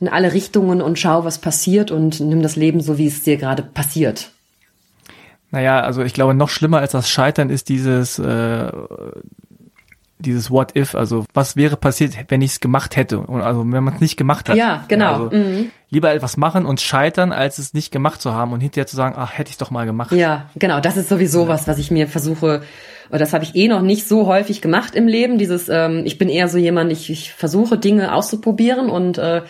in 0.00 0.08
alle 0.08 0.32
Richtungen 0.32 0.82
und 0.82 0.98
schau, 0.98 1.24
was 1.24 1.38
passiert 1.38 1.90
und 1.90 2.20
nimm 2.20 2.42
das 2.42 2.56
Leben 2.56 2.80
so, 2.80 2.98
wie 2.98 3.06
es 3.06 3.22
dir 3.22 3.36
gerade 3.36 3.62
passiert. 3.62 4.30
Naja, 5.50 5.80
also 5.80 6.02
ich 6.02 6.12
glaube, 6.12 6.34
noch 6.34 6.50
schlimmer 6.50 6.80
als 6.80 6.92
das 6.92 7.08
Scheitern 7.08 7.50
ist 7.50 7.68
dieses, 7.68 8.18
äh, 8.18 8.72
dieses 10.18 10.50
What 10.50 10.76
if, 10.76 10.94
also 10.94 11.24
was 11.34 11.56
wäre 11.56 11.76
passiert, 11.76 12.14
wenn 12.28 12.42
ich 12.42 12.52
es 12.52 12.60
gemacht 12.60 12.96
hätte, 12.96 13.18
und 13.18 13.42
also 13.42 13.60
wenn 13.60 13.84
man 13.84 13.94
es 13.94 14.00
nicht 14.00 14.16
gemacht 14.16 14.48
hat. 14.48 14.56
Ja, 14.56 14.84
genau. 14.88 15.24
Also, 15.24 15.36
mhm. 15.36 15.70
Lieber 15.90 16.12
etwas 16.12 16.36
machen 16.36 16.66
und 16.66 16.80
scheitern, 16.80 17.32
als 17.32 17.58
es 17.58 17.74
nicht 17.74 17.92
gemacht 17.92 18.20
zu 18.20 18.32
haben 18.32 18.52
und 18.52 18.60
hinterher 18.60 18.86
zu 18.86 18.96
sagen, 18.96 19.14
ach, 19.16 19.38
hätte 19.38 19.50
ich 19.50 19.56
doch 19.56 19.70
mal 19.70 19.86
gemacht. 19.86 20.12
Ja, 20.12 20.50
genau. 20.56 20.80
Das 20.80 20.96
ist 20.96 21.08
sowieso 21.08 21.42
ja. 21.42 21.48
was, 21.48 21.68
was 21.68 21.78
ich 21.78 21.90
mir 21.90 22.08
versuche, 22.08 22.62
oder 23.08 23.18
das 23.18 23.32
habe 23.32 23.44
ich 23.44 23.54
eh 23.54 23.68
noch 23.68 23.82
nicht 23.82 24.08
so 24.08 24.26
häufig 24.26 24.60
gemacht 24.60 24.94
im 24.94 25.06
Leben. 25.06 25.38
Dieses, 25.38 25.68
ähm, 25.68 26.02
ich 26.04 26.18
bin 26.18 26.28
eher 26.28 26.48
so 26.48 26.58
jemand, 26.58 26.90
ich, 26.90 27.10
ich 27.10 27.32
versuche 27.32 27.78
Dinge 27.78 28.14
auszuprobieren 28.14 28.90
und 28.90 29.18
äh, 29.18 29.42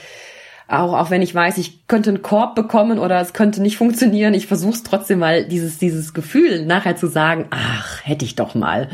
auch, 0.69 0.95
auch 0.95 1.11
wenn 1.11 1.23
ich 1.23 1.35
weiß, 1.35 1.59
ich 1.59 1.87
könnte 1.87 2.11
einen 2.11 2.23
Korb 2.23 2.57
bekommen 2.57 2.99
oder 2.99 3.21
es 3.21 3.33
könnte 3.33 3.63
nicht 3.63 3.77
funktionieren, 3.77 4.35
ich 4.35 4.47
versuche 4.49 4.75
es 4.75 4.83
trotzdem, 4.83 5.21
weil 5.21 5.47
dieses, 5.47 5.79
dieses 5.79 6.13
Gefühl, 6.13 6.67
nachher 6.67 6.97
zu 6.97 7.07
sagen, 7.07 7.47
ach, 7.51 8.01
hätte 8.05 8.25
ich 8.25 8.35
doch 8.35 8.55
mal. 8.55 8.89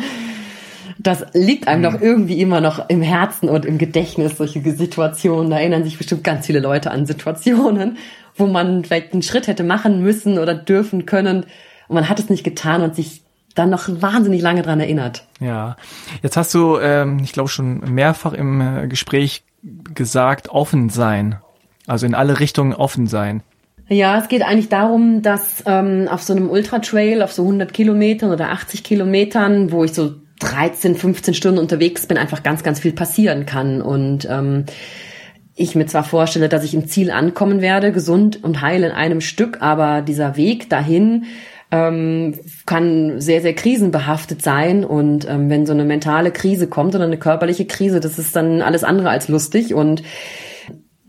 Das 0.98 1.24
liegt 1.32 1.68
einem 1.68 1.80
mhm. 1.80 1.94
doch 1.94 2.00
irgendwie 2.00 2.40
immer 2.40 2.60
noch 2.60 2.88
im 2.88 3.02
Herzen 3.02 3.48
und 3.48 3.64
im 3.64 3.78
Gedächtnis, 3.78 4.36
solche 4.36 4.60
Situationen. 4.60 5.50
Da 5.50 5.58
erinnern 5.58 5.84
sich 5.84 5.98
bestimmt 5.98 6.24
ganz 6.24 6.46
viele 6.46 6.60
Leute 6.60 6.90
an 6.90 7.06
Situationen, 7.06 7.98
wo 8.36 8.46
man 8.46 8.84
vielleicht 8.84 9.12
einen 9.12 9.22
Schritt 9.22 9.46
hätte 9.46 9.64
machen 9.64 10.02
müssen 10.02 10.38
oder 10.38 10.54
dürfen 10.54 11.06
können 11.06 11.46
und 11.88 11.94
man 11.94 12.08
hat 12.08 12.18
es 12.18 12.30
nicht 12.30 12.44
getan 12.44 12.82
und 12.82 12.94
sich 12.94 13.22
dann 13.54 13.70
noch 13.70 13.86
wahnsinnig 13.86 14.40
lange 14.40 14.62
dran 14.62 14.80
erinnert. 14.80 15.26
Ja, 15.40 15.76
jetzt 16.22 16.36
hast 16.36 16.54
du, 16.54 16.78
ähm, 16.78 17.20
ich 17.22 17.32
glaube 17.32 17.50
schon 17.50 17.80
mehrfach 17.80 18.32
im 18.32 18.60
äh, 18.60 18.88
Gespräch 18.88 19.44
gesagt, 19.94 20.48
offen 20.48 20.88
sein. 20.88 21.36
Also 21.86 22.06
in 22.06 22.14
alle 22.14 22.40
Richtungen 22.40 22.72
offen 22.72 23.06
sein. 23.06 23.42
Ja, 23.88 24.18
es 24.18 24.28
geht 24.28 24.42
eigentlich 24.42 24.68
darum, 24.68 25.22
dass 25.22 25.62
ähm, 25.66 26.08
auf 26.08 26.22
so 26.22 26.32
einem 26.32 26.48
Ultra-Trail, 26.48 27.22
auf 27.22 27.32
so 27.32 27.42
100 27.42 27.74
Kilometern 27.74 28.30
oder 28.30 28.50
80 28.50 28.84
Kilometern, 28.84 29.70
wo 29.70 29.84
ich 29.84 29.92
so 29.92 30.14
13, 30.42 30.96
15 30.96 31.34
Stunden 31.34 31.58
unterwegs 31.58 32.06
bin, 32.06 32.18
einfach 32.18 32.42
ganz, 32.42 32.62
ganz 32.62 32.80
viel 32.80 32.92
passieren 32.92 33.46
kann. 33.46 33.80
Und 33.80 34.26
ähm, 34.28 34.64
ich 35.54 35.74
mir 35.74 35.86
zwar 35.86 36.04
vorstelle, 36.04 36.48
dass 36.48 36.64
ich 36.64 36.74
im 36.74 36.88
Ziel 36.88 37.10
ankommen 37.10 37.60
werde, 37.60 37.92
gesund 37.92 38.42
und 38.42 38.60
heil 38.60 38.82
in 38.84 38.90
einem 38.90 39.20
Stück, 39.20 39.60
aber 39.60 40.02
dieser 40.02 40.36
Weg 40.36 40.68
dahin 40.68 41.24
ähm, 41.70 42.34
kann 42.66 43.20
sehr, 43.20 43.40
sehr 43.40 43.54
krisenbehaftet 43.54 44.42
sein. 44.42 44.84
Und 44.84 45.28
ähm, 45.28 45.48
wenn 45.48 45.66
so 45.66 45.72
eine 45.72 45.84
mentale 45.84 46.30
Krise 46.32 46.66
kommt 46.66 46.94
oder 46.94 47.04
eine 47.04 47.18
körperliche 47.18 47.66
Krise, 47.66 48.00
das 48.00 48.18
ist 48.18 48.34
dann 48.34 48.62
alles 48.62 48.82
andere 48.82 49.10
als 49.10 49.28
lustig. 49.28 49.74
Und 49.74 50.02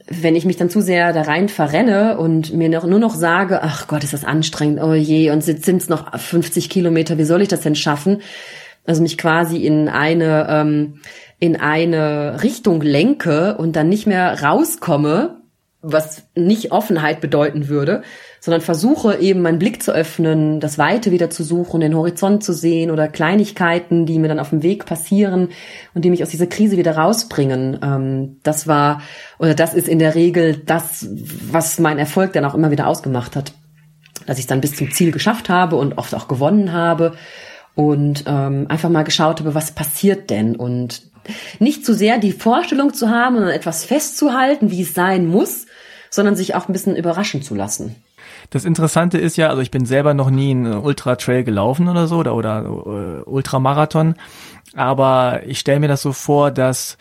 wenn 0.07 0.35
ich 0.35 0.45
mich 0.45 0.57
dann 0.57 0.69
zu 0.69 0.81
sehr 0.81 1.13
da 1.13 1.23
rein 1.23 1.49
verrenne 1.49 2.17
und 2.17 2.53
mir 2.53 2.69
noch, 2.69 2.85
nur 2.85 2.99
noch 2.99 3.15
sage, 3.15 3.61
ach 3.63 3.87
Gott, 3.87 4.03
ist 4.03 4.13
das 4.13 4.25
anstrengend, 4.25 4.81
oh 4.81 4.93
je, 4.93 5.31
und 5.31 5.41
sind 5.41 5.65
es 5.65 5.89
noch 5.89 6.17
50 6.17 6.69
Kilometer, 6.69 7.17
wie 7.17 7.23
soll 7.23 7.41
ich 7.41 7.47
das 7.47 7.61
denn 7.61 7.75
schaffen? 7.75 8.21
Also 8.85 9.01
mich 9.01 9.17
quasi 9.17 9.57
in 9.57 9.87
eine, 9.87 10.47
ähm, 10.49 10.99
in 11.39 11.55
eine 11.55 12.43
Richtung 12.43 12.81
lenke 12.81 13.55
und 13.57 13.75
dann 13.75 13.89
nicht 13.89 14.07
mehr 14.07 14.43
rauskomme, 14.43 15.41
was 15.83 16.23
nicht 16.33 16.71
Offenheit 16.71 17.19
bedeuten 17.19 17.67
würde, 17.67 18.03
sondern 18.39 18.61
versuche 18.61 19.17
eben 19.17 19.41
meinen 19.41 19.59
Blick 19.59 19.83
zu 19.83 19.91
öffnen, 19.91 20.61
das 20.61 20.77
Weite 20.77 21.11
wieder 21.11 21.29
zu 21.29 21.43
suchen, 21.43 21.81
den 21.81 21.95
Horizont 21.95 22.41
zu 22.41 22.53
sehen 22.53 22.89
oder 22.89 23.09
Kleinigkeiten, 23.09 24.05
die 24.05 24.17
mir 24.17 24.29
dann 24.29 24.39
auf 24.39 24.51
dem 24.51 24.63
Weg 24.63 24.85
passieren 24.85 25.49
und 25.93 26.05
die 26.05 26.09
mich 26.09 26.23
aus 26.23 26.29
dieser 26.29 26.47
Krise 26.47 26.77
wieder 26.77 26.95
rausbringen. 26.95 27.79
Ähm, 27.83 28.37
das 28.43 28.65
war 28.65 29.01
oder 29.39 29.55
das 29.55 29.73
ist 29.73 29.89
in 29.89 29.99
der 29.99 30.15
Regel 30.15 30.55
das, 30.65 31.07
was 31.51 31.77
mein 31.79 31.99
Erfolg 31.99 32.31
dann 32.31 32.45
auch 32.45 32.55
immer 32.55 32.71
wieder 32.71 32.87
ausgemacht 32.87 33.35
hat, 33.35 33.53
dass 34.25 34.39
ich 34.39 34.47
dann 34.47 34.61
bis 34.61 34.77
zum 34.77 34.89
Ziel 34.89 35.11
geschafft 35.11 35.49
habe 35.49 35.75
und 35.75 35.97
oft 35.97 36.15
auch 36.15 36.29
gewonnen 36.29 36.71
habe 36.71 37.13
und 37.75 38.23
ähm, 38.27 38.67
einfach 38.69 38.89
mal 38.89 39.03
geschaut 39.03 39.39
habe, 39.39 39.55
was 39.55 39.71
passiert 39.71 40.29
denn 40.29 40.55
und 40.55 41.01
nicht 41.59 41.85
zu 41.85 41.93
sehr 41.93 42.17
die 42.17 42.33
Vorstellung 42.33 42.93
zu 42.93 43.09
haben 43.09 43.37
und 43.37 43.47
etwas 43.47 43.85
festzuhalten, 43.85 44.71
wie 44.71 44.81
es 44.81 44.93
sein 44.93 45.25
muss, 45.25 45.65
sondern 46.09 46.35
sich 46.35 46.55
auch 46.55 46.67
ein 46.67 46.73
bisschen 46.73 46.95
überraschen 46.95 47.41
zu 47.41 47.55
lassen. 47.55 47.95
Das 48.49 48.65
Interessante 48.65 49.17
ist 49.17 49.37
ja, 49.37 49.49
also 49.49 49.61
ich 49.61 49.71
bin 49.71 49.85
selber 49.85 50.13
noch 50.13 50.29
nie 50.29 50.51
einen 50.51 50.73
Ultra 50.73 51.15
Trail 51.15 51.43
gelaufen 51.43 51.87
oder 51.87 52.07
so 52.07 52.17
oder, 52.17 52.35
oder 52.35 52.69
uh, 52.69 53.23
Ultramarathon, 53.25 54.15
aber 54.75 55.41
ich 55.45 55.59
stelle 55.59 55.79
mir 55.79 55.87
das 55.87 56.01
so 56.01 56.13
vor, 56.13 56.51
dass 56.51 56.97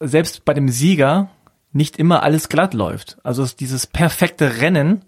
selbst 0.00 0.44
bei 0.44 0.54
dem 0.54 0.68
Sieger 0.68 1.30
nicht 1.72 1.96
immer 1.96 2.22
alles 2.22 2.48
glatt 2.48 2.74
läuft. 2.74 3.16
Also 3.22 3.46
dieses 3.46 3.86
perfekte 3.86 4.60
Rennen 4.60 5.04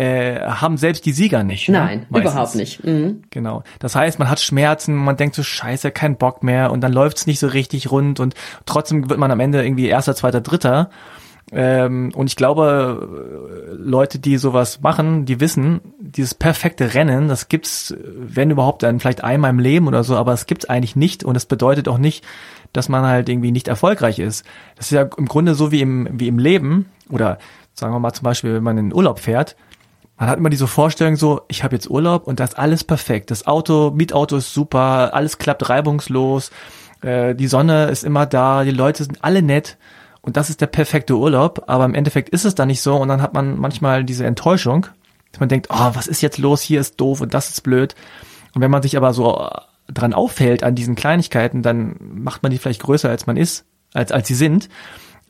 äh, 0.00 0.40
haben 0.40 0.78
selbst 0.78 1.04
die 1.04 1.12
Sieger 1.12 1.44
nicht. 1.44 1.68
Ne? 1.68 1.78
Nein, 1.78 2.06
ne? 2.08 2.20
überhaupt 2.20 2.54
nicht. 2.54 2.82
Mhm. 2.82 3.22
Genau. 3.28 3.64
Das 3.80 3.94
heißt, 3.94 4.18
man 4.18 4.30
hat 4.30 4.40
Schmerzen, 4.40 4.94
man 4.94 5.18
denkt 5.18 5.34
so 5.34 5.42
Scheiße, 5.42 5.90
kein 5.90 6.16
Bock 6.16 6.42
mehr 6.42 6.72
und 6.72 6.80
dann 6.80 6.94
läuft's 6.94 7.26
nicht 7.26 7.38
so 7.38 7.48
richtig 7.48 7.90
rund 7.90 8.18
und 8.18 8.34
trotzdem 8.64 9.10
wird 9.10 9.18
man 9.18 9.30
am 9.30 9.40
Ende 9.40 9.62
irgendwie 9.62 9.88
erster, 9.88 10.16
zweiter, 10.16 10.40
dritter. 10.40 10.88
Ähm, 11.52 12.12
und 12.14 12.28
ich 12.28 12.36
glaube, 12.36 13.76
Leute, 13.76 14.18
die 14.18 14.38
sowas 14.38 14.80
machen, 14.80 15.26
die 15.26 15.38
wissen, 15.38 15.82
dieses 15.98 16.32
perfekte 16.32 16.94
Rennen, 16.94 17.28
das 17.28 17.48
gibt's, 17.48 17.94
wenn 18.02 18.50
überhaupt, 18.50 18.82
dann 18.82 19.00
vielleicht 19.00 19.22
einmal 19.22 19.50
im 19.50 19.58
Leben 19.58 19.86
oder 19.86 20.02
so, 20.02 20.16
aber 20.16 20.32
es 20.32 20.46
gibt's 20.46 20.64
eigentlich 20.64 20.96
nicht 20.96 21.24
und 21.24 21.36
es 21.36 21.44
bedeutet 21.44 21.88
auch 21.88 21.98
nicht, 21.98 22.24
dass 22.72 22.88
man 22.88 23.04
halt 23.04 23.28
irgendwie 23.28 23.52
nicht 23.52 23.68
erfolgreich 23.68 24.18
ist. 24.18 24.46
Das 24.76 24.86
ist 24.86 24.92
ja 24.92 25.02
im 25.18 25.26
Grunde 25.26 25.54
so 25.54 25.72
wie 25.72 25.82
im, 25.82 26.08
wie 26.12 26.28
im 26.28 26.38
Leben 26.38 26.86
oder 27.10 27.36
sagen 27.74 27.92
wir 27.92 27.98
mal 27.98 28.14
zum 28.14 28.24
Beispiel, 28.24 28.54
wenn 28.54 28.62
man 28.62 28.78
in 28.78 28.86
den 28.86 28.94
Urlaub 28.94 29.18
fährt, 29.18 29.56
man 30.20 30.28
hat 30.28 30.38
immer 30.38 30.50
diese 30.50 30.66
Vorstellung 30.66 31.16
so, 31.16 31.40
ich 31.48 31.64
habe 31.64 31.74
jetzt 31.74 31.88
Urlaub 31.88 32.26
und 32.26 32.40
das 32.40 32.50
ist 32.50 32.58
alles 32.58 32.84
perfekt. 32.84 33.30
Das 33.30 33.46
Auto, 33.46 33.90
Mietauto 33.90 34.36
ist 34.36 34.52
super, 34.52 35.14
alles 35.14 35.38
klappt 35.38 35.70
reibungslos, 35.70 36.50
äh, 37.00 37.34
die 37.34 37.46
Sonne 37.46 37.86
ist 37.86 38.04
immer 38.04 38.26
da, 38.26 38.62
die 38.62 38.70
Leute 38.70 39.02
sind 39.02 39.24
alle 39.24 39.40
nett 39.40 39.78
und 40.20 40.36
das 40.36 40.50
ist 40.50 40.60
der 40.60 40.66
perfekte 40.66 41.16
Urlaub, 41.16 41.64
aber 41.68 41.86
im 41.86 41.94
Endeffekt 41.94 42.28
ist 42.28 42.44
es 42.44 42.54
da 42.54 42.66
nicht 42.66 42.82
so 42.82 42.96
und 42.96 43.08
dann 43.08 43.22
hat 43.22 43.32
man 43.32 43.58
manchmal 43.58 44.04
diese 44.04 44.26
Enttäuschung, 44.26 44.86
dass 45.32 45.40
man 45.40 45.48
denkt, 45.48 45.68
oh, 45.70 45.90
was 45.94 46.06
ist 46.06 46.20
jetzt 46.20 46.36
los, 46.36 46.60
hier 46.60 46.80
ist 46.80 47.00
doof 47.00 47.22
und 47.22 47.32
das 47.32 47.48
ist 47.48 47.62
blöd. 47.62 47.94
Und 48.54 48.60
wenn 48.60 48.70
man 48.70 48.82
sich 48.82 48.98
aber 48.98 49.14
so 49.14 49.48
dran 49.88 50.12
auffällt 50.12 50.64
an 50.64 50.74
diesen 50.74 50.96
Kleinigkeiten, 50.96 51.62
dann 51.62 51.96
macht 51.98 52.42
man 52.42 52.52
die 52.52 52.58
vielleicht 52.58 52.82
größer, 52.82 53.08
als 53.08 53.26
man 53.26 53.38
ist, 53.38 53.64
als, 53.94 54.12
als 54.12 54.28
sie 54.28 54.34
sind. 54.34 54.68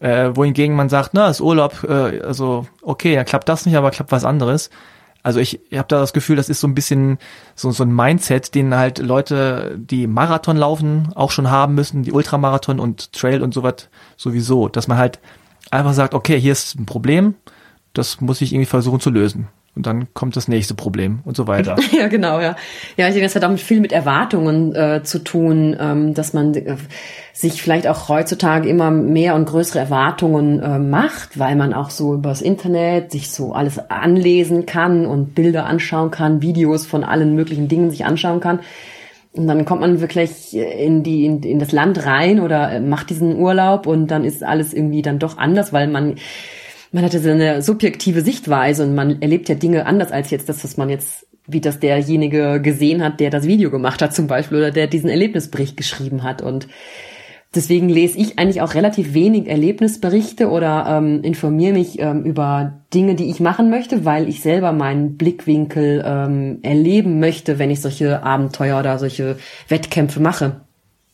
Äh, 0.01 0.35
wohingegen 0.35 0.75
man 0.75 0.89
sagt, 0.89 1.11
na, 1.13 1.29
ist 1.29 1.41
Urlaub, 1.41 1.85
äh, 1.85 2.21
also 2.23 2.67
okay, 2.83 3.15
ja, 3.15 3.25
klappt 3.25 3.49
das 3.49 3.67
nicht, 3.67 3.77
aber 3.77 3.91
klappt 3.91 4.13
was 4.13 4.25
anderes. 4.25 4.71
Also 5.23 5.41
ich, 5.41 5.61
ich 5.71 5.77
habe 5.77 5.89
da 5.89 6.01
das 6.01 6.15
Gefühl, 6.15 6.37
das 6.37 6.49
ist 6.49 6.61
so 6.61 6.67
ein 6.67 6.75
bisschen 6.75 7.19
so, 7.55 7.71
so 7.71 7.85
ein 7.85 7.95
Mindset, 7.95 8.55
den 8.55 8.75
halt 8.75 8.99
Leute, 8.99 9.77
die 9.79 10.07
Marathon 10.07 10.57
laufen, 10.57 11.13
auch 11.15 11.31
schon 11.31 11.51
haben 11.51 11.75
müssen, 11.75 12.03
die 12.03 12.13
Ultramarathon 12.13 12.81
und 12.81 13.13
Trail 13.13 13.43
und 13.43 13.53
sowas 13.53 13.91
sowieso, 14.17 14.69
dass 14.69 14.89
man 14.89 14.97
halt 14.97 15.21
einfach 15.71 15.93
sagt, 15.93 16.15
okay, 16.15 16.41
hier 16.41 16.53
ist 16.53 16.79
ein 16.79 16.87
Problem, 16.87 17.35
das 17.93 18.23
muss 18.23 18.41
ich 18.41 18.53
irgendwie 18.53 18.67
versuchen 18.67 19.01
zu 19.01 19.11
lösen. 19.11 19.49
Und 19.77 19.87
dann 19.87 20.13
kommt 20.15 20.37
das 20.37 20.49
nächste 20.49 20.75
Problem 20.75 21.21
und 21.25 21.37
so 21.37 21.47
weiter. 21.47 21.77
Ja, 21.93 22.09
genau, 22.09 22.41
ja. 22.41 22.57
Ja, 22.97 23.07
ich 23.07 23.15
denke, 23.15 23.23
das 23.23 23.37
hat 23.37 23.45
auch 23.45 23.57
viel 23.57 23.81
mit 23.81 23.93
Erwartungen 23.93 24.75
äh, 24.75 25.03
zu 25.05 25.21
tun, 25.21 25.77
ähm, 25.79 26.15
dass 26.15 26.33
man 26.33 26.55
äh, 26.55 26.77
sich 27.33 27.63
vielleicht 27.63 27.87
auch 27.87 28.09
heutzutage 28.09 28.69
immer 28.69 28.91
mehr 28.91 29.35
und 29.35 29.47
größere 29.47 29.79
Erwartungen 29.79 30.61
äh, 30.61 30.79
macht, 30.79 31.39
weil 31.39 31.57
man 31.57 31.73
auch 31.73 31.91
so 31.91 32.15
übers 32.15 32.43
Internet 32.43 33.13
sich 33.13 33.31
so 33.31 33.53
alles 33.53 33.79
anlesen 33.91 34.67
kann 34.67 35.07
und 35.07 35.35
Bilder 35.35 35.67
anschauen 35.67 36.11
kann, 36.11 36.43
Videos 36.43 36.87
von 36.87 37.05
allen 37.05 37.35
möglichen 37.35 37.69
Dingen 37.69 37.91
sich 37.91 38.05
anschauen 38.05 38.41
kann. 38.41 38.61
Und 39.33 39.47
dann 39.47 39.65
kommt 39.65 39.83
man 39.83 40.01
wirklich 40.01 40.57
in 40.57 41.05
die 41.05 41.25
in, 41.25 41.43
in 41.43 41.61
das 41.61 41.71
Land 41.71 42.05
rein 42.05 42.41
oder 42.41 42.73
äh, 42.73 42.81
macht 42.81 43.11
diesen 43.11 43.37
Urlaub 43.37 43.87
und 43.87 44.09
dann 44.09 44.25
ist 44.25 44.43
alles 44.43 44.75
irgendwie 44.75 45.03
dann 45.03 45.21
doch 45.21 45.39
anders, 45.39 45.73
weil 45.73 45.87
man 45.87 46.17
man 46.93 47.05
hatte 47.05 47.21
so 47.21 47.31
eine 47.31 47.63
subjektive 47.63 48.23
Sichtweise 48.23 48.85
und 48.85 48.95
man 48.95 49.23
erlebt 49.23 49.49
ja 49.49 49.55
Dinge 49.55 49.87
anders 49.87 50.13
als 50.13 50.31
jetzt 50.31 50.49
das, 50.49 50.65
was 50.65 50.77
man 50.77 50.91
jetzt, 50.91 51.27
wie 51.47 51.61
das 51.61 51.79
derjenige 51.79 52.61
gesehen 52.61 53.03
hat, 53.03 53.21
der 53.21 53.31
das 53.31 53.47
Video 53.47 53.71
gemacht 53.71 54.03
hat 54.03 54.15
zum 54.15 54.27
Beispiel 54.27 54.59
oder 54.59 54.71
der 54.71 54.87
diesen 54.87 55.11
Erlebnisbericht 55.11 55.77
geschrieben 55.77 56.25
hat. 56.25 56.43
Und 56.43 56.67
deswegen 57.55 57.89
lese 57.89 58.19
ich 58.19 58.39
eigentlich 58.39 58.61
auch 58.61 58.75
relativ 58.75 59.15
wenig 59.15 59.47
Erlebnisberichte 59.49 60.51
oder 60.51 60.87
ähm, 60.89 61.23
informiere 61.23 61.75
mich 61.75 62.01
ähm, 62.01 62.25
über 62.25 62.81
Dinge, 62.93 63.15
die 63.15 63.31
ich 63.31 63.39
machen 63.39 63.71
möchte, 63.71 64.05
weil 64.05 64.29
ich 64.29 64.41
selber 64.41 64.73
meinen 64.73 65.17
Blickwinkel 65.17 66.03
ähm, 66.05 66.59
erleben 66.63 67.21
möchte, 67.21 67.61
wenn 67.61 67.71
ich 67.71 67.81
solche 67.81 68.25
Abenteuer 68.25 68.81
oder 68.81 68.99
solche 68.99 69.37
Wettkämpfe 69.69 70.21
mache. 70.21 70.63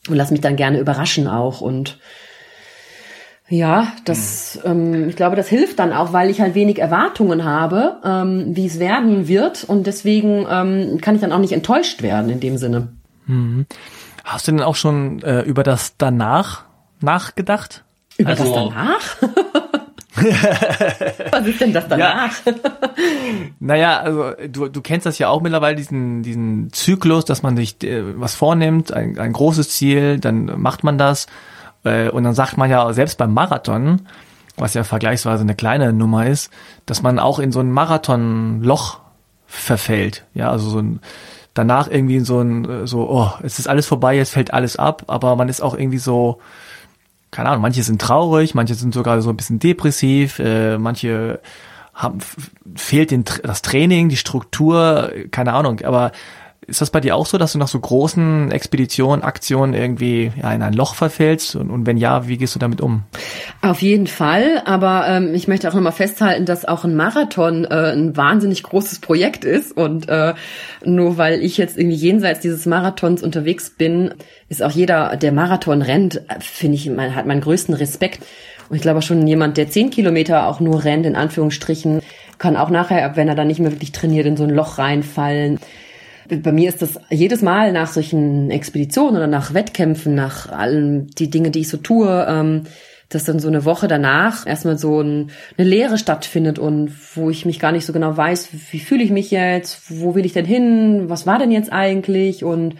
Und 0.09 0.15
lass 0.15 0.31
mich 0.31 0.41
dann 0.41 0.55
gerne 0.55 0.79
überraschen 0.79 1.27
auch 1.27 1.61
und 1.61 1.99
ja, 3.49 3.93
das, 4.03 4.59
ähm, 4.65 5.07
ich 5.07 5.15
glaube, 5.15 5.37
das 5.37 5.47
hilft 5.47 5.79
dann 5.79 5.93
auch, 5.93 6.11
weil 6.11 6.29
ich 6.29 6.41
halt 6.41 6.53
wenig 6.53 6.79
Erwartungen 6.79 7.45
habe, 7.45 7.97
ähm, 8.03 8.55
wie 8.55 8.65
es 8.65 8.79
werden 8.79 9.27
wird 9.29 9.63
und 9.63 9.87
deswegen 9.87 10.45
ähm, 10.49 10.99
kann 11.01 11.15
ich 11.15 11.21
dann 11.21 11.31
auch 11.31 11.39
nicht 11.39 11.53
enttäuscht 11.53 12.01
werden 12.01 12.29
in 12.29 12.41
dem 12.41 12.57
Sinne. 12.57 12.89
Mhm. 13.25 13.65
Hast 14.25 14.47
du 14.47 14.51
denn 14.51 14.61
auch 14.61 14.75
schon 14.75 15.21
äh, 15.23 15.41
über 15.41 15.63
das 15.63 15.95
danach 15.97 16.65
nachgedacht? 16.99 17.85
Über 18.17 18.31
also, 18.31 18.43
das 18.43 18.53
danach? 18.53 19.17
Was 21.31 21.47
ist 21.47 21.61
denn 21.61 21.71
das 21.73 21.87
danach? 21.87 22.31
Ja. 22.45 22.53
Naja, 23.59 23.99
also 23.99 24.31
du, 24.49 24.67
du 24.67 24.81
kennst 24.81 25.05
das 25.05 25.19
ja 25.19 25.29
auch 25.29 25.41
mittlerweile, 25.41 25.75
diesen, 25.75 26.23
diesen 26.23 26.73
Zyklus, 26.73 27.23
dass 27.23 27.43
man 27.43 27.55
sich 27.55 27.81
äh, 27.83 28.19
was 28.19 28.35
vornimmt, 28.35 28.91
ein, 28.91 29.17
ein 29.19 29.31
großes 29.31 29.69
Ziel, 29.69 30.19
dann 30.19 30.59
macht 30.59 30.83
man 30.83 30.97
das. 30.97 31.27
Äh, 31.87 32.09
und 32.09 32.23
dann 32.23 32.33
sagt 32.33 32.57
man 32.57 32.69
ja 32.69 32.91
selbst 32.93 33.17
beim 33.17 33.33
Marathon, 33.33 34.01
was 34.57 34.73
ja 34.73 34.83
vergleichsweise 34.83 35.43
eine 35.43 35.55
kleine 35.55 35.93
Nummer 35.93 36.27
ist, 36.27 36.51
dass 36.85 37.01
man 37.01 37.19
auch 37.19 37.39
in 37.39 37.51
so 37.51 37.59
ein 37.59 37.71
Marathonloch 37.71 38.99
verfällt. 39.45 40.25
Ja, 40.33 40.51
also 40.51 40.69
so 40.69 40.79
ein, 40.79 40.99
danach 41.53 41.89
irgendwie 41.89 42.19
so 42.19 42.41
ein, 42.41 42.87
so, 42.87 43.09
oh, 43.09 43.31
es 43.43 43.59
ist 43.59 43.67
alles 43.67 43.85
vorbei, 43.85 44.15
jetzt 44.15 44.31
fällt 44.31 44.53
alles 44.53 44.77
ab, 44.77 45.03
aber 45.07 45.35
man 45.35 45.49
ist 45.49 45.61
auch 45.61 45.75
irgendwie 45.75 45.99
so, 45.99 46.39
keine 47.31 47.49
Ahnung, 47.49 47.61
manche 47.61 47.83
sind 47.83 48.01
traurig, 48.01 48.55
manche 48.55 48.75
sind 48.75 48.93
sogar 48.93 49.21
so 49.21 49.29
ein 49.29 49.37
bisschen 49.37 49.59
depressiv, 49.59 50.39
äh, 50.39 50.77
manche 50.77 51.39
haben, 51.93 52.19
fehlt 52.75 53.11
den, 53.11 53.25
das 53.43 53.61
Training, 53.61 54.09
die 54.09 54.17
Struktur, 54.17 55.11
keine 55.31 55.53
Ahnung, 55.53 55.81
aber 55.81 56.11
ist 56.65 56.81
das 56.81 56.89
bei 56.89 56.99
dir 56.99 57.15
auch 57.15 57.25
so, 57.25 57.37
dass 57.37 57.53
du 57.53 57.59
nach 57.59 57.67
so 57.67 57.79
großen 57.79 58.51
Expeditionen, 58.51 59.23
Aktionen 59.23 59.73
irgendwie 59.73 60.31
ja, 60.41 60.51
in 60.53 60.61
ein 60.61 60.73
Loch 60.73 60.95
verfällst? 60.95 61.55
Und, 61.55 61.69
und 61.69 61.85
wenn 61.85 61.97
ja, 61.97 62.27
wie 62.27 62.37
gehst 62.37 62.55
du 62.55 62.59
damit 62.59 62.81
um? 62.81 63.03
Auf 63.61 63.81
jeden 63.81 64.07
Fall, 64.07 64.61
aber 64.65 65.07
ähm, 65.07 65.33
ich 65.33 65.47
möchte 65.47 65.69
auch 65.69 65.73
nochmal 65.73 65.93
festhalten, 65.93 66.45
dass 66.45 66.65
auch 66.65 66.83
ein 66.83 66.95
Marathon 66.95 67.63
äh, 67.65 67.93
ein 67.93 68.17
wahnsinnig 68.17 68.63
großes 68.63 68.99
Projekt 68.99 69.45
ist. 69.45 69.77
Und 69.77 70.09
äh, 70.09 70.33
nur 70.83 71.17
weil 71.17 71.41
ich 71.41 71.57
jetzt 71.57 71.77
irgendwie 71.77 71.95
jenseits 71.95 72.41
dieses 72.41 72.65
Marathons 72.65 73.23
unterwegs 73.23 73.69
bin, 73.69 74.13
ist 74.49 74.61
auch 74.61 74.71
jeder, 74.71 75.15
der 75.15 75.31
Marathon 75.31 75.81
rennt, 75.81 76.21
finde 76.39 76.75
ich, 76.75 76.89
man 76.89 77.15
hat 77.15 77.25
meinen 77.25 77.41
größten 77.41 77.75
Respekt. 77.75 78.25
Und 78.67 78.75
ich 78.75 78.81
glaube 78.81 79.01
schon 79.01 79.25
jemand, 79.25 79.55
der 79.55 79.69
zehn 79.69 79.89
Kilometer 79.89 80.47
auch 80.47 80.59
nur 80.59 80.83
rennt, 80.83 81.05
in 81.05 81.15
Anführungsstrichen, 81.15 82.01
kann 82.37 82.57
auch 82.57 82.69
nachher, 82.69 83.15
wenn 83.15 83.29
er 83.29 83.35
dann 83.35 83.47
nicht 83.47 83.59
mehr 83.59 83.71
wirklich 83.71 83.93
trainiert, 83.93 84.25
in 84.25 84.35
so 84.35 84.43
ein 84.43 84.49
Loch 84.49 84.77
reinfallen 84.77 85.59
bei 86.27 86.51
mir 86.51 86.69
ist 86.69 86.81
das 86.81 86.99
jedes 87.09 87.41
Mal 87.41 87.71
nach 87.71 87.87
solchen 87.87 88.51
Expeditionen 88.51 89.15
oder 89.15 89.27
nach 89.27 89.53
Wettkämpfen, 89.53 90.15
nach 90.15 90.49
allen 90.49 91.07
die 91.07 91.29
Dinge, 91.29 91.51
die 91.51 91.61
ich 91.61 91.69
so 91.69 91.77
tue, 91.77 92.25
ähm, 92.29 92.63
dass 93.09 93.23
dann 93.23 93.39
so 93.39 93.47
eine 93.47 93.63
Woche 93.63 93.87
danach 93.87 94.45
erstmal 94.45 94.77
so 94.77 95.01
ein, 95.01 95.31
eine 95.57 95.67
Lehre 95.67 95.97
stattfindet 95.97 96.59
und 96.59 96.91
wo 97.15 97.29
ich 97.29 97.45
mich 97.45 97.59
gar 97.59 97.71
nicht 97.71 97.85
so 97.85 97.93
genau 97.93 98.15
weiß, 98.17 98.49
wie 98.71 98.79
fühle 98.79 99.03
ich 99.03 99.11
mich 99.11 99.31
jetzt, 99.31 99.83
wo 99.89 100.13
will 100.15 100.25
ich 100.25 100.33
denn 100.33 100.45
hin, 100.45 101.05
was 101.07 101.25
war 101.25 101.39
denn 101.39 101.51
jetzt 101.51 101.71
eigentlich 101.71 102.43
und 102.43 102.75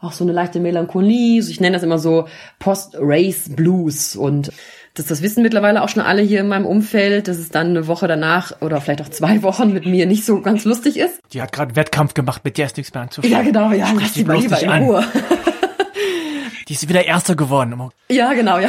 auch 0.00 0.12
so 0.12 0.24
eine 0.24 0.32
leichte 0.32 0.60
Melancholie. 0.60 1.40
Ich 1.40 1.60
nenne 1.60 1.74
das 1.74 1.82
immer 1.82 1.98
so 1.98 2.28
Post-Race 2.58 3.50
Blues 3.56 4.14
und 4.16 4.52
das, 4.94 5.06
das 5.06 5.22
wissen 5.22 5.42
mittlerweile 5.42 5.82
auch 5.82 5.88
schon 5.88 6.02
alle 6.02 6.22
hier 6.22 6.40
in 6.40 6.48
meinem 6.48 6.66
Umfeld, 6.66 7.26
dass 7.26 7.38
es 7.38 7.50
dann 7.50 7.70
eine 7.70 7.88
Woche 7.88 8.06
danach 8.06 8.60
oder 8.60 8.80
vielleicht 8.80 9.02
auch 9.02 9.08
zwei 9.08 9.42
Wochen 9.42 9.72
mit 9.72 9.86
mir 9.86 10.06
nicht 10.06 10.24
so 10.24 10.40
ganz 10.40 10.64
lustig 10.64 10.98
ist. 10.98 11.20
Die 11.32 11.42
hat 11.42 11.50
gerade 11.50 11.74
Wettkampf 11.74 12.14
gemacht, 12.14 12.42
mit 12.44 12.58
der 12.58 12.66
ist 12.66 12.76
nichts 12.76 12.94
mehr 12.94 13.02
anzufangen. 13.02 13.36
Ja, 13.36 13.42
genau, 13.42 13.72
ja, 13.72 13.92
lass 13.98 14.12
die 14.12 14.24
mal 14.24 14.38
lieber 14.38 14.60
in 14.62 14.70
Ruhe. 14.70 15.04
die 16.68 16.74
ist 16.74 16.88
wieder 16.88 17.04
Erster 17.04 17.34
geworden. 17.34 17.90
Ja, 18.08 18.32
genau, 18.34 18.58
ja. 18.58 18.68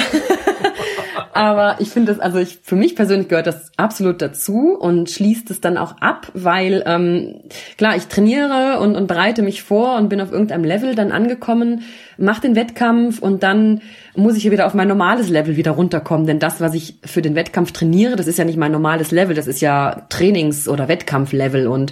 Aber 1.35 1.75
ich 1.79 1.89
finde 1.89 2.13
das, 2.13 2.21
also 2.21 2.39
ich, 2.39 2.59
für 2.63 2.77
mich 2.77 2.95
persönlich 2.95 3.27
gehört 3.27 3.45
das 3.45 3.69
absolut 3.75 4.21
dazu 4.21 4.73
und 4.73 5.09
schließt 5.09 5.51
es 5.51 5.59
dann 5.59 5.77
auch 5.77 5.97
ab, 5.99 6.31
weil 6.33 6.81
ähm, 6.85 7.41
klar, 7.77 7.97
ich 7.97 8.07
trainiere 8.07 8.79
und, 8.79 8.95
und 8.95 9.07
bereite 9.07 9.41
mich 9.41 9.61
vor 9.61 9.97
und 9.97 10.07
bin 10.07 10.21
auf 10.21 10.31
irgendeinem 10.31 10.63
Level 10.63 10.95
dann 10.95 11.11
angekommen, 11.11 11.81
mache 12.17 12.39
den 12.39 12.55
Wettkampf 12.55 13.19
und 13.19 13.43
dann 13.43 13.81
muss 14.15 14.37
ich 14.37 14.45
ja 14.45 14.51
wieder 14.51 14.65
auf 14.65 14.73
mein 14.73 14.87
normales 14.87 15.27
Level 15.27 15.57
wieder 15.57 15.71
runterkommen. 15.71 16.25
Denn 16.25 16.39
das, 16.39 16.61
was 16.61 16.73
ich 16.73 16.99
für 17.03 17.21
den 17.21 17.35
Wettkampf 17.35 17.73
trainiere, 17.73 18.15
das 18.15 18.27
ist 18.27 18.39
ja 18.39 18.45
nicht 18.45 18.57
mein 18.57 18.71
normales 18.71 19.11
Level, 19.11 19.35
das 19.35 19.47
ist 19.47 19.59
ja 19.59 20.05
Trainings- 20.07 20.69
oder 20.69 20.87
Wettkampflevel 20.87 21.67
und 21.67 21.91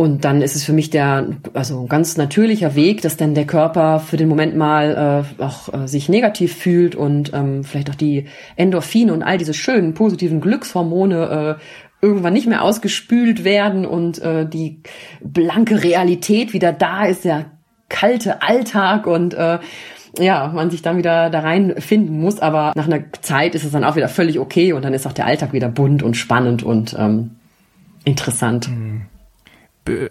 und 0.00 0.24
dann 0.24 0.40
ist 0.40 0.56
es 0.56 0.64
für 0.64 0.72
mich 0.72 0.88
der, 0.88 1.26
also 1.52 1.84
ganz 1.84 2.16
natürlicher 2.16 2.74
Weg, 2.74 3.02
dass 3.02 3.18
dann 3.18 3.34
der 3.34 3.46
Körper 3.46 4.00
für 4.00 4.16
den 4.16 4.30
Moment 4.30 4.56
mal 4.56 5.26
äh, 5.38 5.42
auch 5.42 5.74
äh, 5.74 5.86
sich 5.86 6.08
negativ 6.08 6.56
fühlt 6.56 6.94
und 6.94 7.34
ähm, 7.34 7.64
vielleicht 7.64 7.90
auch 7.90 7.94
die 7.96 8.24
Endorphine 8.56 9.12
und 9.12 9.22
all 9.22 9.36
diese 9.36 9.52
schönen 9.52 9.92
positiven 9.92 10.40
Glückshormone 10.40 11.58
äh, 11.60 11.62
irgendwann 12.00 12.32
nicht 12.32 12.46
mehr 12.46 12.62
ausgespült 12.62 13.44
werden 13.44 13.84
und 13.84 14.22
äh, 14.22 14.48
die 14.48 14.80
blanke 15.22 15.84
Realität 15.84 16.54
wieder 16.54 16.72
da 16.72 17.04
ist, 17.04 17.26
der 17.26 17.50
kalte 17.90 18.40
Alltag 18.40 19.06
und 19.06 19.34
äh, 19.34 19.58
ja, 20.18 20.48
man 20.48 20.70
sich 20.70 20.80
dann 20.80 20.96
wieder 20.96 21.28
da 21.28 21.40
reinfinden 21.40 22.18
muss, 22.18 22.40
aber 22.40 22.72
nach 22.74 22.86
einer 22.86 23.12
Zeit 23.20 23.54
ist 23.54 23.64
es 23.64 23.72
dann 23.72 23.84
auch 23.84 23.96
wieder 23.96 24.08
völlig 24.08 24.38
okay 24.38 24.72
und 24.72 24.82
dann 24.82 24.94
ist 24.94 25.06
auch 25.06 25.12
der 25.12 25.26
Alltag 25.26 25.52
wieder 25.52 25.68
bunt 25.68 26.02
und 26.02 26.16
spannend 26.16 26.62
und 26.62 26.96
ähm, 26.98 27.32
interessant. 28.06 28.70
Mhm 28.70 29.02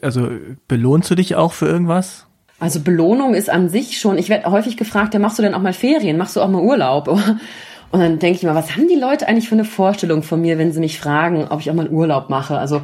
also 0.01 0.30
belohnst 0.67 1.09
du 1.11 1.15
dich 1.15 1.36
auch 1.36 1.53
für 1.53 1.67
irgendwas? 1.67 2.28
Also 2.59 2.82
Belohnung 2.82 3.34
ist 3.34 3.49
an 3.49 3.70
sich 3.70 3.99
schon, 3.99 4.17
ich 4.17 4.30
werde 4.30 4.51
häufig 4.51 4.76
gefragt, 4.76 5.13
ja, 5.13 5.20
machst 5.20 5.39
du 5.39 5.43
denn 5.43 5.53
auch 5.53 5.61
mal 5.61 5.74
Ferien, 5.74 6.17
machst 6.17 6.36
du 6.36 6.41
auch 6.41 6.49
mal 6.49 6.61
Urlaub? 6.61 7.07
Und 7.91 7.99
dann 8.01 8.20
denke 8.20 8.38
ich 8.38 8.43
mal, 8.43 8.53
was 8.53 8.76
haben 8.76 8.88
die 8.88 8.99
Leute 8.99 9.28
eigentlich 9.28 9.49
für 9.49 9.55
eine 9.55 9.65
Vorstellung 9.65 10.22
von 10.22 10.41
mir, 10.41 10.57
wenn 10.57 10.72
sie 10.72 10.80
mich 10.80 10.99
fragen, 10.99 11.47
ob 11.49 11.59
ich 11.59 11.72
auch 11.72 11.76
mal 11.76 11.89
Urlaub 11.89 12.30
mache? 12.30 12.57
Also 12.57 12.82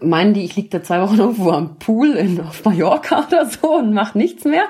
meinen 0.00 0.34
die, 0.34 0.44
ich 0.44 0.54
liege 0.54 0.68
da 0.68 0.82
zwei 0.82 1.00
Wochen 1.00 1.18
irgendwo 1.18 1.50
am 1.50 1.78
Pool 1.78 2.10
in, 2.12 2.40
auf 2.40 2.64
Mallorca 2.64 3.26
oder 3.26 3.46
so 3.46 3.78
und 3.78 3.92
mache 3.92 4.16
nichts 4.16 4.44
mehr? 4.44 4.64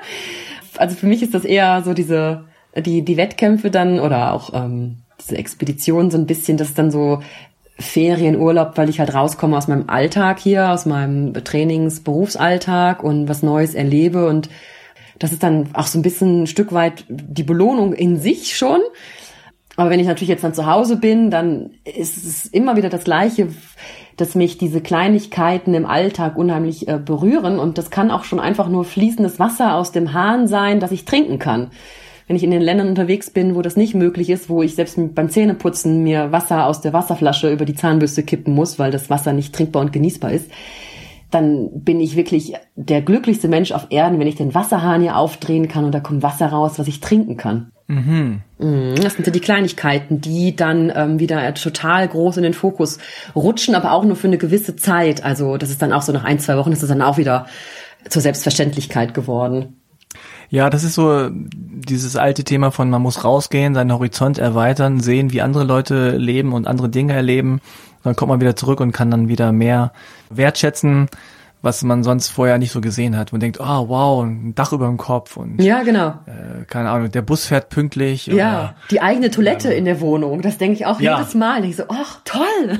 Also 0.77 0.95
für 0.95 1.05
mich 1.05 1.21
ist 1.21 1.33
das 1.33 1.45
eher 1.45 1.83
so 1.83 1.93
diese, 1.93 2.45
die, 2.75 3.03
die 3.03 3.17
Wettkämpfe 3.17 3.69
dann 3.69 3.99
oder 3.99 4.33
auch 4.33 4.51
ähm, 4.53 5.03
diese 5.21 5.37
Expedition 5.37 6.09
so 6.11 6.17
ein 6.17 6.25
bisschen, 6.25 6.57
das 6.57 6.73
dann 6.73 6.91
so 6.91 7.21
Ferienurlaub, 7.77 8.77
weil 8.77 8.89
ich 8.89 8.99
halt 8.99 9.13
rauskomme 9.13 9.57
aus 9.57 9.67
meinem 9.67 9.89
Alltag 9.89 10.39
hier, 10.39 10.71
aus 10.71 10.85
meinem 10.85 11.33
Trainings-, 11.33 12.01
Berufsalltag 12.01 13.03
und 13.03 13.27
was 13.27 13.43
Neues 13.43 13.75
erlebe 13.75 14.27
und 14.27 14.49
das 15.19 15.31
ist 15.31 15.43
dann 15.43 15.69
auch 15.73 15.87
so 15.87 15.97
ein 15.97 16.01
bisschen 16.01 16.43
ein 16.43 16.47
Stück 16.47 16.73
weit 16.73 17.05
die 17.07 17.43
Belohnung 17.43 17.93
in 17.93 18.17
sich 18.19 18.57
schon. 18.57 18.81
Aber 19.77 19.89
wenn 19.89 19.99
ich 19.99 20.07
natürlich 20.07 20.29
jetzt 20.29 20.43
dann 20.43 20.53
zu 20.53 20.65
Hause 20.65 20.97
bin, 20.97 21.31
dann 21.31 21.71
ist 21.83 22.17
es 22.17 22.45
immer 22.45 22.75
wieder 22.75 22.89
das 22.89 23.03
Gleiche, 23.03 23.49
dass 24.17 24.35
mich 24.35 24.57
diese 24.57 24.81
Kleinigkeiten 24.81 25.73
im 25.73 25.85
Alltag 25.85 26.37
unheimlich 26.37 26.87
äh, 26.87 26.97
berühren. 26.97 27.59
Und 27.59 27.77
das 27.77 27.89
kann 27.89 28.11
auch 28.11 28.23
schon 28.23 28.39
einfach 28.39 28.69
nur 28.69 28.85
fließendes 28.85 29.39
Wasser 29.39 29.75
aus 29.75 29.91
dem 29.91 30.13
Hahn 30.13 30.47
sein, 30.47 30.79
das 30.79 30.91
ich 30.91 31.05
trinken 31.05 31.39
kann 31.39 31.71
wenn 32.27 32.35
ich 32.35 32.43
in 32.43 32.51
den 32.51 32.61
Ländern 32.61 32.89
unterwegs 32.89 33.29
bin, 33.29 33.55
wo 33.55 33.61
das 33.61 33.77
nicht 33.77 33.93
möglich 33.93 34.29
ist, 34.29 34.49
wo 34.49 34.63
ich 34.63 34.75
selbst 34.75 34.97
beim 35.13 35.29
Zähneputzen 35.29 36.03
mir 36.03 36.31
Wasser 36.31 36.65
aus 36.65 36.81
der 36.81 36.93
Wasserflasche 36.93 37.51
über 37.51 37.65
die 37.65 37.75
Zahnbürste 37.75 38.23
kippen 38.23 38.53
muss, 38.53 38.79
weil 38.79 38.91
das 38.91 39.09
Wasser 39.09 39.33
nicht 39.33 39.53
trinkbar 39.53 39.83
und 39.83 39.93
genießbar 39.93 40.31
ist, 40.31 40.49
dann 41.31 41.69
bin 41.83 41.99
ich 41.99 42.15
wirklich 42.15 42.53
der 42.75 43.01
glücklichste 43.01 43.47
Mensch 43.47 43.71
auf 43.71 43.87
Erden, 43.89 44.19
wenn 44.19 44.27
ich 44.27 44.35
den 44.35 44.55
Wasserhahn 44.55 45.01
hier 45.01 45.17
aufdrehen 45.17 45.67
kann 45.67 45.85
und 45.85 45.93
da 45.93 45.99
kommt 45.99 46.23
Wasser 46.23 46.47
raus, 46.47 46.73
was 46.77 46.87
ich 46.87 46.99
trinken 46.99 47.37
kann. 47.37 47.71
Mhm. 47.87 48.41
mhm. 48.57 48.95
Das 48.95 49.13
sind 49.13 49.25
so 49.25 49.31
die 49.31 49.39
Kleinigkeiten, 49.39 50.21
die 50.21 50.55
dann 50.55 50.91
ähm, 50.95 51.19
wieder 51.19 51.53
total 51.53 52.07
groß 52.07 52.37
in 52.37 52.43
den 52.43 52.53
Fokus 52.53 52.99
rutschen, 53.35 53.75
aber 53.75 53.91
auch 53.91 54.03
nur 54.03 54.15
für 54.15 54.27
eine 54.27 54.37
gewisse 54.37 54.75
Zeit. 54.75 55.23
Also 55.23 55.57
das 55.57 55.69
ist 55.69 55.81
dann 55.81 55.93
auch 55.93 56.01
so 56.01 56.11
nach 56.11 56.23
ein, 56.23 56.39
zwei 56.39 56.57
Wochen 56.57 56.71
ist 56.71 56.81
das 56.81 56.89
dann 56.89 57.01
auch 57.01 57.17
wieder 57.17 57.45
zur 58.09 58.21
Selbstverständlichkeit 58.21 59.13
geworden. 59.13 59.81
Ja, 60.49 60.69
das 60.69 60.83
ist 60.83 60.95
so 60.95 61.29
dieses 61.31 62.15
alte 62.15 62.43
Thema 62.43 62.71
von 62.71 62.89
man 62.89 63.01
muss 63.01 63.23
rausgehen, 63.23 63.73
seinen 63.73 63.93
Horizont 63.93 64.37
erweitern, 64.37 64.99
sehen, 64.99 65.31
wie 65.31 65.41
andere 65.41 65.63
Leute 65.63 66.17
leben 66.17 66.53
und 66.53 66.67
andere 66.67 66.89
Dinge 66.89 67.13
erleben. 67.13 67.61
Dann 68.03 68.15
kommt 68.15 68.29
man 68.29 68.41
wieder 68.41 68.55
zurück 68.55 68.79
und 68.79 68.91
kann 68.91 69.09
dann 69.09 69.27
wieder 69.27 69.51
mehr 69.51 69.91
wertschätzen, 70.29 71.09
was 71.65 71.83
man 71.83 72.03
sonst 72.03 72.29
vorher 72.29 72.57
nicht 72.57 72.71
so 72.71 72.79
gesehen 72.79 73.17
hat. 73.17 73.31
Man 73.31 73.41
denkt, 73.41 73.59
oh 73.59 73.89
wow, 73.89 74.23
ein 74.23 74.53
Dach 74.55 74.71
über 74.71 74.85
dem 74.85 74.97
Kopf 74.97 75.35
und 75.35 75.61
ja, 75.61 75.83
genau. 75.83 76.09
Äh, 76.27 76.63
keine 76.67 76.91
Ahnung, 76.91 77.11
der 77.11 77.23
Bus 77.23 77.47
fährt 77.47 77.69
pünktlich. 77.69 78.27
Ja, 78.27 78.33
oder, 78.33 78.75
die 78.91 79.01
eigene 79.01 79.31
Toilette 79.31 79.73
ähm, 79.73 79.79
in 79.79 79.85
der 79.85 79.99
Wohnung, 79.99 80.41
das 80.41 80.57
denke 80.57 80.75
ich 80.75 80.85
auch 80.85 81.01
ja. 81.01 81.17
jedes 81.17 81.33
Mal. 81.33 81.65
Ich 81.65 81.75
so, 81.75 81.83
ach 81.89 82.21
toll. 82.23 82.79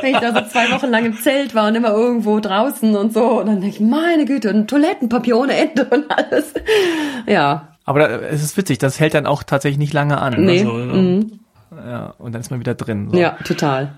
wenn 0.00 0.14
ich 0.14 0.20
da 0.20 0.32
so 0.32 0.48
zwei 0.48 0.70
Wochen 0.70 0.86
lang 0.86 1.04
im 1.04 1.14
Zelt 1.14 1.54
war 1.54 1.68
und 1.68 1.74
immer 1.74 1.90
irgendwo 1.90 2.40
draußen 2.40 2.94
und 2.96 3.12
so. 3.12 3.40
Und 3.40 3.46
dann 3.46 3.60
denke 3.60 3.76
ich, 3.76 3.80
meine 3.80 4.24
Güte, 4.24 4.50
ein 4.50 4.66
Toilettenpapier 4.66 5.36
ohne 5.36 5.54
Ende 5.54 5.84
und 5.84 6.06
alles. 6.10 6.54
Ja. 7.26 7.68
Aber 7.84 8.22
es 8.22 8.42
ist 8.42 8.56
witzig, 8.56 8.78
das 8.78 9.00
hält 9.00 9.14
dann 9.14 9.26
auch 9.26 9.42
tatsächlich 9.42 9.78
nicht 9.78 9.92
lange 9.92 10.20
an. 10.20 10.34
Nee. 10.38 10.60
Also, 10.60 10.72
mhm. 10.72 11.40
Ja, 11.72 12.14
und 12.18 12.32
dann 12.32 12.40
ist 12.40 12.50
man 12.50 12.60
wieder 12.60 12.74
drin. 12.74 13.08
So. 13.10 13.18
Ja, 13.18 13.36
total. 13.44 13.92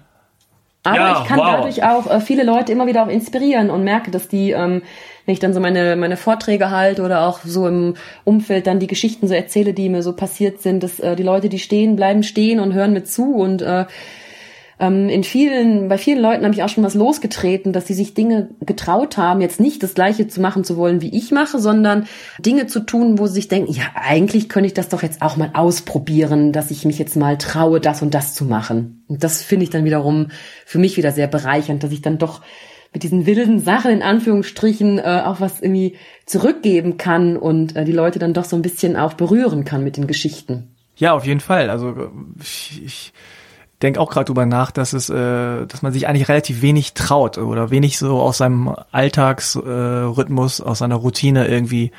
Aber 0.85 0.97
ja, 0.97 1.21
ich 1.23 1.29
kann 1.29 1.39
wow. 1.39 1.57
dadurch 1.57 1.83
auch 1.83 2.11
äh, 2.11 2.21
viele 2.21 2.45
Leute 2.45 2.71
immer 2.71 2.87
wieder 2.87 3.03
auch 3.03 3.09
inspirieren 3.09 3.71
und 3.71 3.85
merke, 3.85 4.11
dass 4.11 4.29
die, 4.29 4.51
ähm, 4.51 4.83
wenn 5.25 5.33
ich 5.33 5.41
dann 5.41 5.55
so 5.55 5.61
meine, 5.61 5.97
meine 5.97 6.19
Vorträge 6.19 6.71
halte 6.71 7.03
oder 7.03 7.27
auch 7.27 7.41
so 7.43 7.67
im 7.67 7.95
Umfeld 8.25 8.67
dann 8.67 8.81
die 8.81 8.87
Geschichten 8.87 9.27
so 9.27 9.33
erzähle, 9.33 9.73
die 9.73 9.89
mir 9.89 10.03
so 10.03 10.13
passiert 10.13 10.61
sind, 10.61 10.83
dass 10.83 11.01
äh, 11.01 11.17
die 11.17 11.23
Leute, 11.23 11.49
die 11.49 11.59
stehen, 11.59 11.97
bleiben 11.97 12.23
stehen 12.23 12.61
und 12.61 12.75
hören 12.75 12.93
mir 12.93 13.05
zu 13.05 13.35
und 13.35 13.63
äh, 13.63 13.87
ähm, 14.79 15.09
in 15.09 15.25
vielen, 15.25 15.89
bei 15.89 15.99
vielen 15.99 16.21
Leuten 16.21 16.45
habe 16.45 16.55
ich 16.55 16.63
auch 16.63 16.69
schon 16.69 16.85
was 16.85 16.95
losgetreten, 16.95 17.73
dass 17.73 17.87
sie 17.87 17.95
sich 17.95 18.15
Dinge 18.15 18.51
getraut 18.61 19.17
haben, 19.17 19.41
jetzt 19.41 19.61
nicht 19.61 19.83
das 19.83 19.95
Gleiche 19.95 20.27
zu 20.29 20.41
machen 20.41 20.65
zu 20.65 20.77
wollen, 20.77 21.01
wie 21.01 21.17
ich 21.17 21.31
mache, 21.31 21.59
sondern 21.59 22.07
Dinge 22.39 22.67
zu 22.67 22.81
tun, 22.81 23.19
wo 23.19 23.27
sie 23.27 23.35
sich 23.35 23.49
denken, 23.49 23.73
ja, 23.73 23.85
eigentlich 23.95 24.49
könnte 24.49 24.67
ich 24.67 24.75
das 24.75 24.89
doch 24.89 25.03
jetzt 25.03 25.23
auch 25.23 25.37
mal 25.37 25.51
ausprobieren, 25.55 26.53
dass 26.53 26.71
ich 26.71 26.85
mich 26.85 26.99
jetzt 26.99 27.17
mal 27.17 27.39
traue, 27.39 27.81
das 27.81 28.03
und 28.03 28.15
das 28.15 28.35
zu 28.35 28.45
machen. 28.45 29.05
Und 29.09 29.23
das 29.23 29.43
finde 29.43 29.65
ich 29.65 29.71
dann 29.71 29.85
wiederum 29.85 30.29
für 30.67 30.79
mich 30.79 30.97
wieder 30.97 31.13
sehr 31.13 31.29
bereichernd, 31.29 31.83
dass 31.83 31.93
ich 31.93 32.03
dann 32.03 32.19
doch 32.19 32.41
mit 32.93 33.03
diesen 33.03 33.27
wilden 33.27 33.59
Sachen 33.59 33.91
in 33.91 34.03
Anführungsstrichen 34.03 34.99
äh, 34.99 35.23
auch 35.25 35.41
was 35.41 35.61
irgendwie 35.61 35.97
zurückgeben 36.27 36.97
kann 36.97 37.37
und 37.37 37.75
äh, 37.77 37.85
die 37.85 37.93
Leute 37.93 38.21
dann 38.21 38.35
doch 38.35 38.45
so 38.45 38.55
ein 38.55 38.63
bisschen 38.63 38.97
auch 38.97 39.15
berühren 39.15 39.65
kann 39.65 39.83
mit 39.83 39.97
den 39.97 40.07
Geschichten. 40.07 40.75
Ja, 40.97 41.13
auf 41.13 41.27
jeden 41.27 41.41
Fall. 41.41 41.71
Also 41.71 42.13
ich, 42.41 42.83
ich 42.85 43.13
denke 43.85 44.01
auch 44.01 44.11
gerade 44.11 44.25
drüber 44.25 44.47
nach, 44.47 44.73
dass 44.73 44.93
es, 44.95 45.11
äh, 45.11 45.67
dass 45.67 45.83
man 45.83 45.93
sich 45.93 46.09
eigentlich 46.09 46.29
relativ 46.29 46.63
wenig 46.63 46.95
traut 46.95 47.39
oder 47.39 47.71
wenig 47.71 47.99
so 47.99 48.19
aus 48.19 48.39
seinem 48.39 48.75
Alltagsrhythmus, 48.91 50.61
äh, 50.61 50.63
aus 50.65 50.79
seiner 50.79 50.97
Routine 50.97 51.47
irgendwie 51.47 51.93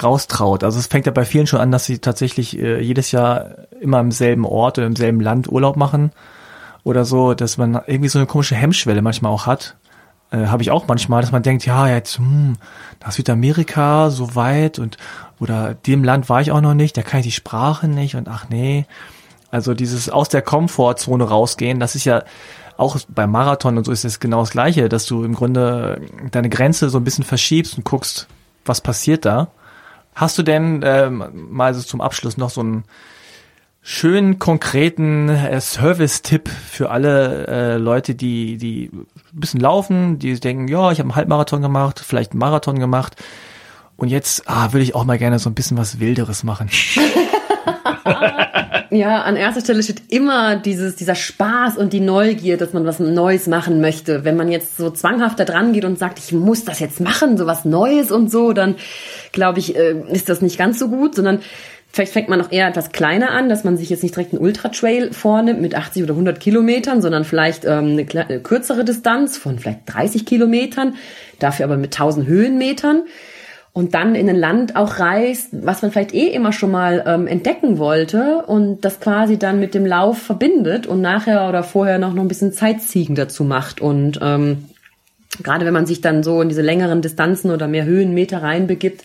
raustraut. 0.00 0.62
Also 0.64 0.78
es 0.78 0.86
fängt 0.86 1.06
ja 1.06 1.12
bei 1.12 1.24
vielen 1.24 1.46
schon 1.46 1.60
an, 1.60 1.72
dass 1.72 1.84
sie 1.84 1.98
tatsächlich 1.98 2.58
äh, 2.58 2.80
jedes 2.80 3.10
Jahr 3.10 3.50
immer 3.80 3.98
im 4.00 4.12
selben 4.12 4.46
Ort 4.46 4.78
oder 4.78 4.86
im 4.86 4.96
selben 4.96 5.20
Land 5.20 5.50
Urlaub 5.50 5.76
machen 5.76 6.12
oder 6.84 7.04
so, 7.04 7.34
dass 7.34 7.58
man 7.58 7.80
irgendwie 7.86 8.08
so 8.08 8.18
eine 8.18 8.26
komische 8.26 8.54
Hemmschwelle 8.54 9.02
manchmal 9.02 9.32
auch 9.32 9.46
hat. 9.46 9.76
Äh, 10.30 10.46
Habe 10.46 10.62
ich 10.62 10.70
auch 10.70 10.86
manchmal, 10.86 11.20
dass 11.20 11.32
man 11.32 11.42
denkt, 11.42 11.66
ja, 11.66 11.88
jetzt, 11.88 12.18
hm, 12.18 12.54
nach 13.00 13.10
Südamerika 13.10 14.10
so 14.10 14.36
weit 14.36 14.78
und 14.78 14.98
oder 15.40 15.74
dem 15.74 16.04
Land 16.04 16.28
war 16.28 16.40
ich 16.40 16.52
auch 16.52 16.60
noch 16.60 16.74
nicht, 16.74 16.96
da 16.96 17.02
kann 17.02 17.20
ich 17.20 17.26
die 17.26 17.32
Sprache 17.32 17.88
nicht 17.88 18.14
und 18.14 18.28
ach 18.28 18.48
nee. 18.48 18.86
Also 19.50 19.74
dieses 19.74 20.10
aus 20.10 20.28
der 20.28 20.42
Komfortzone 20.42 21.24
rausgehen, 21.24 21.80
das 21.80 21.94
ist 21.94 22.04
ja 22.04 22.22
auch 22.76 22.98
beim 23.08 23.30
Marathon 23.30 23.76
und 23.76 23.84
so 23.84 23.92
ist 23.92 24.04
es 24.04 24.20
genau 24.20 24.40
das 24.40 24.50
Gleiche, 24.50 24.88
dass 24.88 25.06
du 25.06 25.24
im 25.24 25.34
Grunde 25.34 26.00
deine 26.30 26.48
Grenze 26.48 26.90
so 26.90 26.98
ein 26.98 27.04
bisschen 27.04 27.24
verschiebst 27.24 27.76
und 27.76 27.84
guckst, 27.84 28.28
was 28.64 28.80
passiert 28.80 29.24
da. 29.24 29.48
Hast 30.14 30.38
du 30.38 30.42
denn 30.42 30.82
ähm, 30.84 31.24
mal 31.50 31.74
so 31.74 31.82
zum 31.82 32.00
Abschluss 32.00 32.36
noch 32.36 32.50
so 32.50 32.60
einen 32.60 32.84
schönen 33.82 34.38
konkreten 34.38 35.28
äh, 35.28 35.60
Service-Tipp 35.60 36.48
für 36.48 36.90
alle 36.90 37.46
äh, 37.46 37.76
Leute, 37.78 38.14
die 38.14 38.58
die 38.58 38.90
ein 38.92 39.06
bisschen 39.40 39.60
laufen, 39.60 40.18
die 40.18 40.38
denken, 40.38 40.68
ja, 40.68 40.92
ich 40.92 40.98
habe 40.98 41.08
einen 41.08 41.16
Halbmarathon 41.16 41.62
gemacht, 41.62 42.00
vielleicht 42.04 42.32
einen 42.32 42.40
Marathon 42.40 42.78
gemacht 42.78 43.16
und 43.96 44.08
jetzt 44.08 44.42
ah, 44.46 44.72
würde 44.72 44.84
ich 44.84 44.94
auch 44.94 45.04
mal 45.04 45.18
gerne 45.18 45.38
so 45.38 45.50
ein 45.50 45.54
bisschen 45.54 45.76
was 45.78 46.00
Wilderes 46.00 46.44
machen. 46.44 46.68
ja, 48.90 49.22
an 49.22 49.36
erster 49.36 49.60
Stelle 49.60 49.82
steht 49.82 50.02
immer 50.10 50.56
dieses, 50.56 50.96
dieser 50.96 51.14
Spaß 51.14 51.76
und 51.76 51.92
die 51.92 52.00
Neugier, 52.00 52.56
dass 52.56 52.72
man 52.72 52.84
was 52.86 52.98
Neues 52.98 53.46
machen 53.46 53.80
möchte. 53.80 54.24
Wenn 54.24 54.36
man 54.36 54.50
jetzt 54.50 54.76
so 54.76 54.90
zwanghaft 54.90 55.40
da 55.40 55.44
dran 55.44 55.72
geht 55.72 55.84
und 55.84 55.98
sagt, 55.98 56.18
ich 56.18 56.32
muss 56.32 56.64
das 56.64 56.80
jetzt 56.80 57.00
machen, 57.00 57.36
so 57.36 57.46
was 57.46 57.64
Neues 57.64 58.10
und 58.10 58.30
so, 58.30 58.52
dann 58.52 58.76
glaube 59.32 59.58
ich, 59.58 59.76
äh, 59.76 59.94
ist 60.10 60.28
das 60.28 60.42
nicht 60.42 60.58
ganz 60.58 60.78
so 60.78 60.88
gut, 60.88 61.14
sondern 61.14 61.40
Vielleicht 61.90 62.12
fängt 62.12 62.28
man 62.28 62.38
noch 62.38 62.52
eher 62.52 62.68
etwas 62.68 62.92
kleiner 62.92 63.30
an, 63.30 63.48
dass 63.48 63.64
man 63.64 63.78
sich 63.78 63.88
jetzt 63.88 64.02
nicht 64.02 64.14
direkt 64.14 64.32
einen 64.32 64.42
Ultra-Trail 64.42 65.12
vornimmt 65.12 65.62
mit 65.62 65.74
80 65.74 66.02
oder 66.02 66.12
100 66.12 66.38
Kilometern, 66.38 67.00
sondern 67.00 67.24
vielleicht 67.24 67.64
ähm, 67.64 67.98
eine, 67.98 68.06
eine 68.26 68.40
kürzere 68.40 68.84
Distanz 68.84 69.38
von 69.38 69.58
vielleicht 69.58 69.80
30 69.86 70.26
Kilometern, 70.26 70.96
dafür 71.38 71.64
aber 71.64 71.78
mit 71.78 71.94
1000 71.94 72.26
Höhenmetern 72.26 73.04
und 73.72 73.94
dann 73.94 74.14
in 74.14 74.28
ein 74.28 74.36
Land 74.36 74.76
auch 74.76 74.98
reist, 74.98 75.50
was 75.52 75.82
man 75.82 75.92
vielleicht 75.92 76.14
eh 76.14 76.28
immer 76.28 76.52
schon 76.52 76.70
mal 76.70 77.04
ähm, 77.06 77.26
entdecken 77.26 77.78
wollte 77.78 78.42
und 78.46 78.84
das 78.84 79.00
quasi 79.00 79.38
dann 79.38 79.60
mit 79.60 79.74
dem 79.74 79.86
Lauf 79.86 80.18
verbindet 80.18 80.86
und 80.86 81.00
nachher 81.00 81.48
oder 81.48 81.62
vorher 81.62 81.98
noch, 81.98 82.12
noch 82.12 82.22
ein 82.22 82.28
bisschen 82.28 82.52
Zeitziegen 82.52 83.14
dazu 83.14 83.44
macht. 83.44 83.80
Und 83.80 84.18
ähm, 84.22 84.64
gerade 85.42 85.64
wenn 85.64 85.74
man 85.74 85.86
sich 85.86 86.00
dann 86.00 86.22
so 86.22 86.42
in 86.42 86.48
diese 86.48 86.62
längeren 86.62 87.02
Distanzen 87.02 87.50
oder 87.50 87.68
mehr 87.68 87.84
Höhenmeter 87.84 88.42
reinbegibt, 88.42 89.04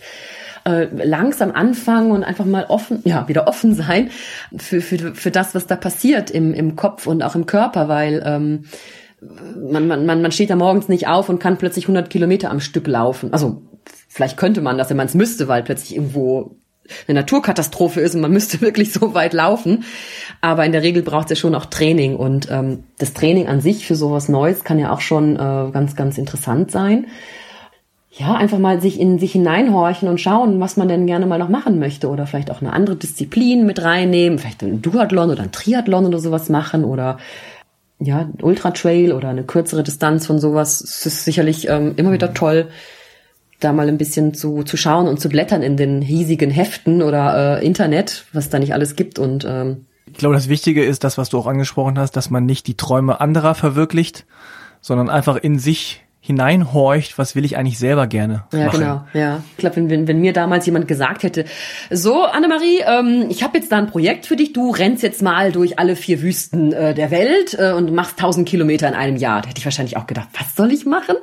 äh, 0.64 0.86
langsam 1.04 1.52
anfangen 1.52 2.10
und 2.10 2.24
einfach 2.24 2.46
mal 2.46 2.64
offen, 2.68 3.00
ja, 3.04 3.28
wieder 3.28 3.46
offen 3.46 3.74
sein 3.74 4.10
für, 4.56 4.80
für, 4.80 5.14
für 5.14 5.30
das, 5.30 5.54
was 5.54 5.66
da 5.66 5.76
passiert 5.76 6.30
im, 6.30 6.54
im 6.54 6.74
Kopf 6.74 7.06
und 7.06 7.22
auch 7.22 7.34
im 7.34 7.46
Körper, 7.46 7.88
weil 7.88 8.22
ähm, 8.24 8.64
man, 9.70 9.86
man, 9.86 10.06
man 10.06 10.32
steht 10.32 10.50
da 10.50 10.56
morgens 10.56 10.88
nicht 10.88 11.06
auf 11.06 11.28
und 11.28 11.38
kann 11.38 11.58
plötzlich 11.58 11.84
100 11.84 12.10
Kilometer 12.10 12.50
am 12.50 12.60
Stück 12.60 12.86
laufen. 12.86 13.32
Also 13.32 13.62
vielleicht 14.14 14.36
könnte 14.36 14.60
man 14.60 14.78
das, 14.78 14.90
wenn 14.90 14.96
man 14.96 15.08
es 15.08 15.14
müsste, 15.14 15.48
weil 15.48 15.64
plötzlich 15.64 15.96
irgendwo 15.96 16.52
eine 17.08 17.18
Naturkatastrophe 17.18 18.00
ist 18.00 18.14
und 18.14 18.20
man 18.20 18.30
müsste 18.30 18.60
wirklich 18.60 18.92
so 18.92 19.12
weit 19.12 19.32
laufen. 19.32 19.84
Aber 20.40 20.64
in 20.64 20.70
der 20.70 20.84
Regel 20.84 21.02
braucht 21.02 21.24
es 21.24 21.30
ja 21.30 21.36
schon 21.36 21.54
auch 21.56 21.66
Training 21.66 22.14
und 22.14 22.48
ähm, 22.48 22.84
das 22.98 23.12
Training 23.12 23.48
an 23.48 23.60
sich 23.60 23.86
für 23.86 23.96
sowas 23.96 24.28
Neues 24.28 24.62
kann 24.62 24.78
ja 24.78 24.92
auch 24.92 25.00
schon 25.00 25.34
äh, 25.34 25.70
ganz, 25.72 25.96
ganz 25.96 26.16
interessant 26.16 26.70
sein. 26.70 27.06
Ja, 28.12 28.34
einfach 28.34 28.58
mal 28.58 28.80
sich 28.80 29.00
in 29.00 29.18
sich 29.18 29.32
hineinhorchen 29.32 30.08
und 30.08 30.20
schauen, 30.20 30.60
was 30.60 30.76
man 30.76 30.86
denn 30.86 31.06
gerne 31.08 31.26
mal 31.26 31.40
noch 31.40 31.48
machen 31.48 31.80
möchte 31.80 32.08
oder 32.08 32.28
vielleicht 32.28 32.52
auch 32.52 32.60
eine 32.60 32.72
andere 32.72 32.94
Disziplin 32.94 33.66
mit 33.66 33.82
reinnehmen, 33.82 34.38
vielleicht 34.38 34.62
ein 34.62 34.80
Duathlon 34.80 35.30
oder 35.30 35.42
ein 35.42 35.50
Triathlon 35.50 36.06
oder 36.06 36.20
sowas 36.20 36.48
machen 36.48 36.84
oder 36.84 37.18
ja, 37.98 38.28
Ultra 38.40 38.70
Trail 38.70 39.12
oder 39.12 39.30
eine 39.30 39.42
kürzere 39.42 39.82
Distanz 39.82 40.24
von 40.26 40.38
sowas. 40.38 40.80
Es 40.80 41.04
ist 41.04 41.24
sicherlich 41.24 41.68
ähm, 41.68 41.94
immer 41.96 42.12
wieder 42.12 42.32
toll, 42.32 42.68
da 43.64 43.72
mal 43.72 43.88
ein 43.88 43.98
bisschen 43.98 44.34
zu, 44.34 44.62
zu 44.62 44.76
schauen 44.76 45.08
und 45.08 45.20
zu 45.20 45.28
blättern 45.28 45.62
in 45.62 45.76
den 45.76 46.02
hiesigen 46.02 46.50
Heften 46.50 47.02
oder 47.02 47.58
äh, 47.58 47.66
Internet, 47.66 48.26
was 48.32 48.50
da 48.50 48.58
nicht 48.58 48.74
alles 48.74 48.96
gibt 48.96 49.18
und 49.18 49.44
ähm, 49.48 49.86
ich 50.06 50.18
glaube, 50.18 50.34
das 50.34 50.48
Wichtige 50.48 50.84
ist 50.84 51.02
das, 51.02 51.18
was 51.18 51.30
du 51.30 51.38
auch 51.38 51.46
angesprochen 51.46 51.98
hast, 51.98 52.12
dass 52.12 52.30
man 52.30 52.46
nicht 52.46 52.66
die 52.66 52.76
Träume 52.76 53.20
anderer 53.20 53.54
verwirklicht, 53.54 54.26
sondern 54.80 55.08
einfach 55.08 55.36
in 55.36 55.58
sich 55.58 56.04
hineinhorcht, 56.20 57.18
was 57.18 57.34
will 57.36 57.44
ich 57.44 57.58
eigentlich 57.58 57.78
selber 57.78 58.06
gerne 58.06 58.44
ja, 58.50 58.66
machen. 58.66 58.80
genau, 58.80 59.04
ja. 59.12 59.42
Ich 59.50 59.56
glaube, 59.58 59.76
wenn, 59.76 59.90
wenn, 59.90 60.08
wenn 60.08 60.20
mir 60.20 60.32
damals 60.32 60.64
jemand 60.64 60.88
gesagt 60.88 61.22
hätte, 61.22 61.44
so 61.90 62.24
Annemarie, 62.24 62.80
ähm, 62.86 63.26
ich 63.28 63.42
habe 63.42 63.58
jetzt 63.58 63.70
da 63.70 63.76
ein 63.76 63.88
Projekt 63.88 64.24
für 64.24 64.34
dich, 64.34 64.54
du 64.54 64.70
rennst 64.70 65.02
jetzt 65.02 65.20
mal 65.20 65.52
durch 65.52 65.78
alle 65.78 65.96
vier 65.96 66.22
Wüsten 66.22 66.72
äh, 66.72 66.94
der 66.94 67.10
Welt 67.10 67.54
äh, 67.58 67.72
und 67.72 67.92
machst 67.92 68.18
tausend 68.18 68.48
Kilometer 68.48 68.88
in 68.88 68.94
einem 68.94 69.16
Jahr, 69.16 69.42
da 69.42 69.50
hätte 69.50 69.58
ich 69.58 69.66
wahrscheinlich 69.66 69.98
auch 69.98 70.06
gedacht, 70.06 70.28
was 70.32 70.54
soll 70.56 70.72
ich 70.72 70.86
machen? 70.86 71.16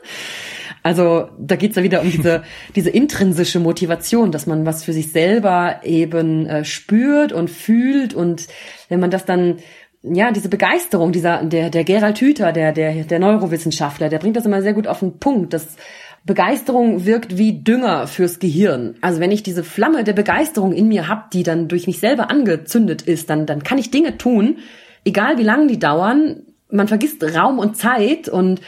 Also 0.83 1.29
da 1.37 1.55
geht's 1.55 1.75
ja 1.75 1.83
wieder 1.83 2.01
um 2.01 2.09
diese, 2.09 2.43
diese 2.75 2.89
intrinsische 2.89 3.59
Motivation, 3.59 4.31
dass 4.31 4.47
man 4.47 4.65
was 4.65 4.83
für 4.83 4.93
sich 4.93 5.11
selber 5.11 5.81
eben 5.83 6.45
äh, 6.47 6.65
spürt 6.65 7.33
und 7.33 7.49
fühlt 7.49 8.13
und 8.13 8.47
wenn 8.89 8.99
man 8.99 9.11
das 9.11 9.25
dann 9.25 9.57
ja, 10.03 10.31
diese 10.31 10.49
Begeisterung, 10.49 11.11
dieser, 11.11 11.43
der, 11.43 11.69
der 11.69 11.83
Gerald 11.83 12.19
Hüther, 12.19 12.51
der, 12.51 12.71
der, 12.71 13.03
der 13.03 13.19
Neurowissenschaftler, 13.19 14.09
der 14.09 14.17
bringt 14.17 14.35
das 14.35 14.47
immer 14.47 14.63
sehr 14.63 14.73
gut 14.73 14.87
auf 14.87 14.99
den 14.99 15.19
Punkt, 15.19 15.53
dass 15.53 15.75
Begeisterung 16.23 17.05
wirkt 17.05 17.37
wie 17.37 17.63
Dünger 17.63 18.07
fürs 18.07 18.39
Gehirn. 18.39 18.95
Also 19.01 19.19
wenn 19.19 19.31
ich 19.31 19.43
diese 19.43 19.63
Flamme 19.63 20.03
der 20.03 20.13
Begeisterung 20.13 20.71
in 20.73 20.87
mir 20.87 21.07
hab, 21.07 21.31
die 21.31 21.43
dann 21.43 21.67
durch 21.67 21.87
mich 21.87 21.99
selber 21.99 22.29
angezündet 22.29 23.03
ist, 23.03 23.29
dann, 23.29 23.45
dann 23.45 23.63
kann 23.63 23.77
ich 23.77 23.91
Dinge 23.91 24.17
tun, 24.17 24.57
egal 25.03 25.37
wie 25.37 25.43
lange 25.43 25.67
die 25.67 25.79
dauern, 25.79 26.43
man 26.71 26.87
vergisst 26.87 27.23
Raum 27.23 27.59
und 27.59 27.77
Zeit 27.77 28.29
und 28.29 28.61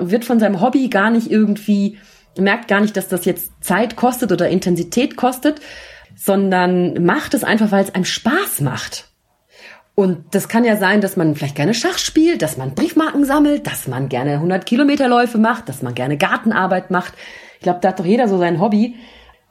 wird 0.00 0.24
von 0.24 0.40
seinem 0.40 0.60
Hobby 0.60 0.88
gar 0.88 1.10
nicht 1.10 1.30
irgendwie, 1.30 1.98
merkt 2.38 2.68
gar 2.68 2.80
nicht, 2.80 2.96
dass 2.96 3.08
das 3.08 3.24
jetzt 3.24 3.52
Zeit 3.60 3.96
kostet 3.96 4.32
oder 4.32 4.48
Intensität 4.48 5.16
kostet, 5.16 5.60
sondern 6.14 7.04
macht 7.04 7.34
es 7.34 7.44
einfach, 7.44 7.72
weil 7.72 7.84
es 7.84 7.94
einem 7.94 8.04
Spaß 8.04 8.60
macht. 8.60 9.08
Und 9.94 10.34
das 10.34 10.48
kann 10.48 10.64
ja 10.64 10.76
sein, 10.76 11.00
dass 11.00 11.16
man 11.16 11.34
vielleicht 11.34 11.56
gerne 11.56 11.72
Schach 11.72 11.96
spielt, 11.96 12.42
dass 12.42 12.58
man 12.58 12.74
Briefmarken 12.74 13.24
sammelt, 13.24 13.66
dass 13.66 13.88
man 13.88 14.10
gerne 14.10 14.34
100 14.34 14.66
Kilometerläufe 14.66 15.38
macht, 15.38 15.70
dass 15.70 15.80
man 15.80 15.94
gerne 15.94 16.18
Gartenarbeit 16.18 16.90
macht. 16.90 17.14
Ich 17.54 17.62
glaube, 17.62 17.78
da 17.80 17.88
hat 17.88 17.98
doch 17.98 18.04
jeder 18.04 18.28
so 18.28 18.36
sein 18.36 18.60
Hobby. 18.60 18.96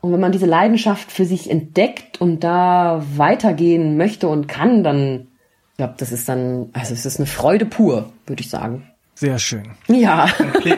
Und 0.01 0.13
wenn 0.13 0.19
man 0.19 0.31
diese 0.31 0.45
Leidenschaft 0.45 1.11
für 1.11 1.25
sich 1.25 1.49
entdeckt 1.49 2.21
und 2.21 2.43
da 2.43 3.03
weitergehen 3.15 3.97
möchte 3.97 4.27
und 4.27 4.47
kann, 4.47 4.83
dann 4.83 5.29
ich 5.75 5.77
glaube, 5.77 5.95
das 5.97 6.13
ist 6.13 6.29
dann, 6.29 6.69
also 6.71 6.93
es 6.93 7.05
ist 7.05 7.19
eine 7.19 7.25
Freude 7.25 7.65
pur, 7.65 8.13
würde 8.27 8.39
ich 8.39 8.49
sagen. 8.49 8.89
Sehr 9.13 9.39
schön. 9.39 9.71
Ja. 9.89 10.29
Ein, 10.39 10.53
Plä 10.53 10.77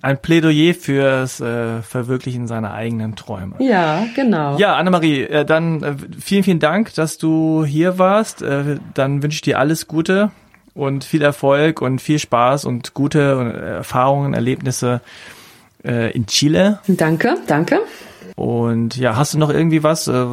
ein 0.00 0.22
Plädoyer 0.22 0.72
fürs 0.72 1.40
äh, 1.40 1.82
Verwirklichen 1.82 2.46
seiner 2.46 2.72
eigenen 2.72 3.16
Träume. 3.16 3.56
Ja, 3.58 4.06
genau. 4.16 4.56
Ja, 4.56 4.76
Annemarie, 4.76 5.24
äh, 5.24 5.44
dann 5.44 5.82
äh, 5.82 5.94
vielen, 6.18 6.42
vielen 6.42 6.58
Dank, 6.58 6.94
dass 6.94 7.18
du 7.18 7.66
hier 7.66 7.98
warst. 7.98 8.40
Äh, 8.40 8.78
dann 8.94 9.22
wünsche 9.22 9.34
ich 9.34 9.42
dir 9.42 9.58
alles 9.58 9.88
Gute 9.88 10.30
und 10.72 11.04
viel 11.04 11.20
Erfolg 11.20 11.82
und 11.82 12.00
viel 12.00 12.18
Spaß 12.18 12.64
und 12.64 12.94
gute 12.94 13.52
äh, 13.54 13.68
Erfahrungen, 13.76 14.32
Erlebnisse 14.32 15.02
äh, 15.84 16.12
in 16.12 16.24
Chile. 16.26 16.80
Danke, 16.86 17.36
danke. 17.46 17.80
Und 18.36 18.96
ja, 18.96 19.16
hast 19.16 19.34
du 19.34 19.38
noch 19.38 19.50
irgendwie 19.50 19.84
was, 19.84 20.08
äh, 20.08 20.26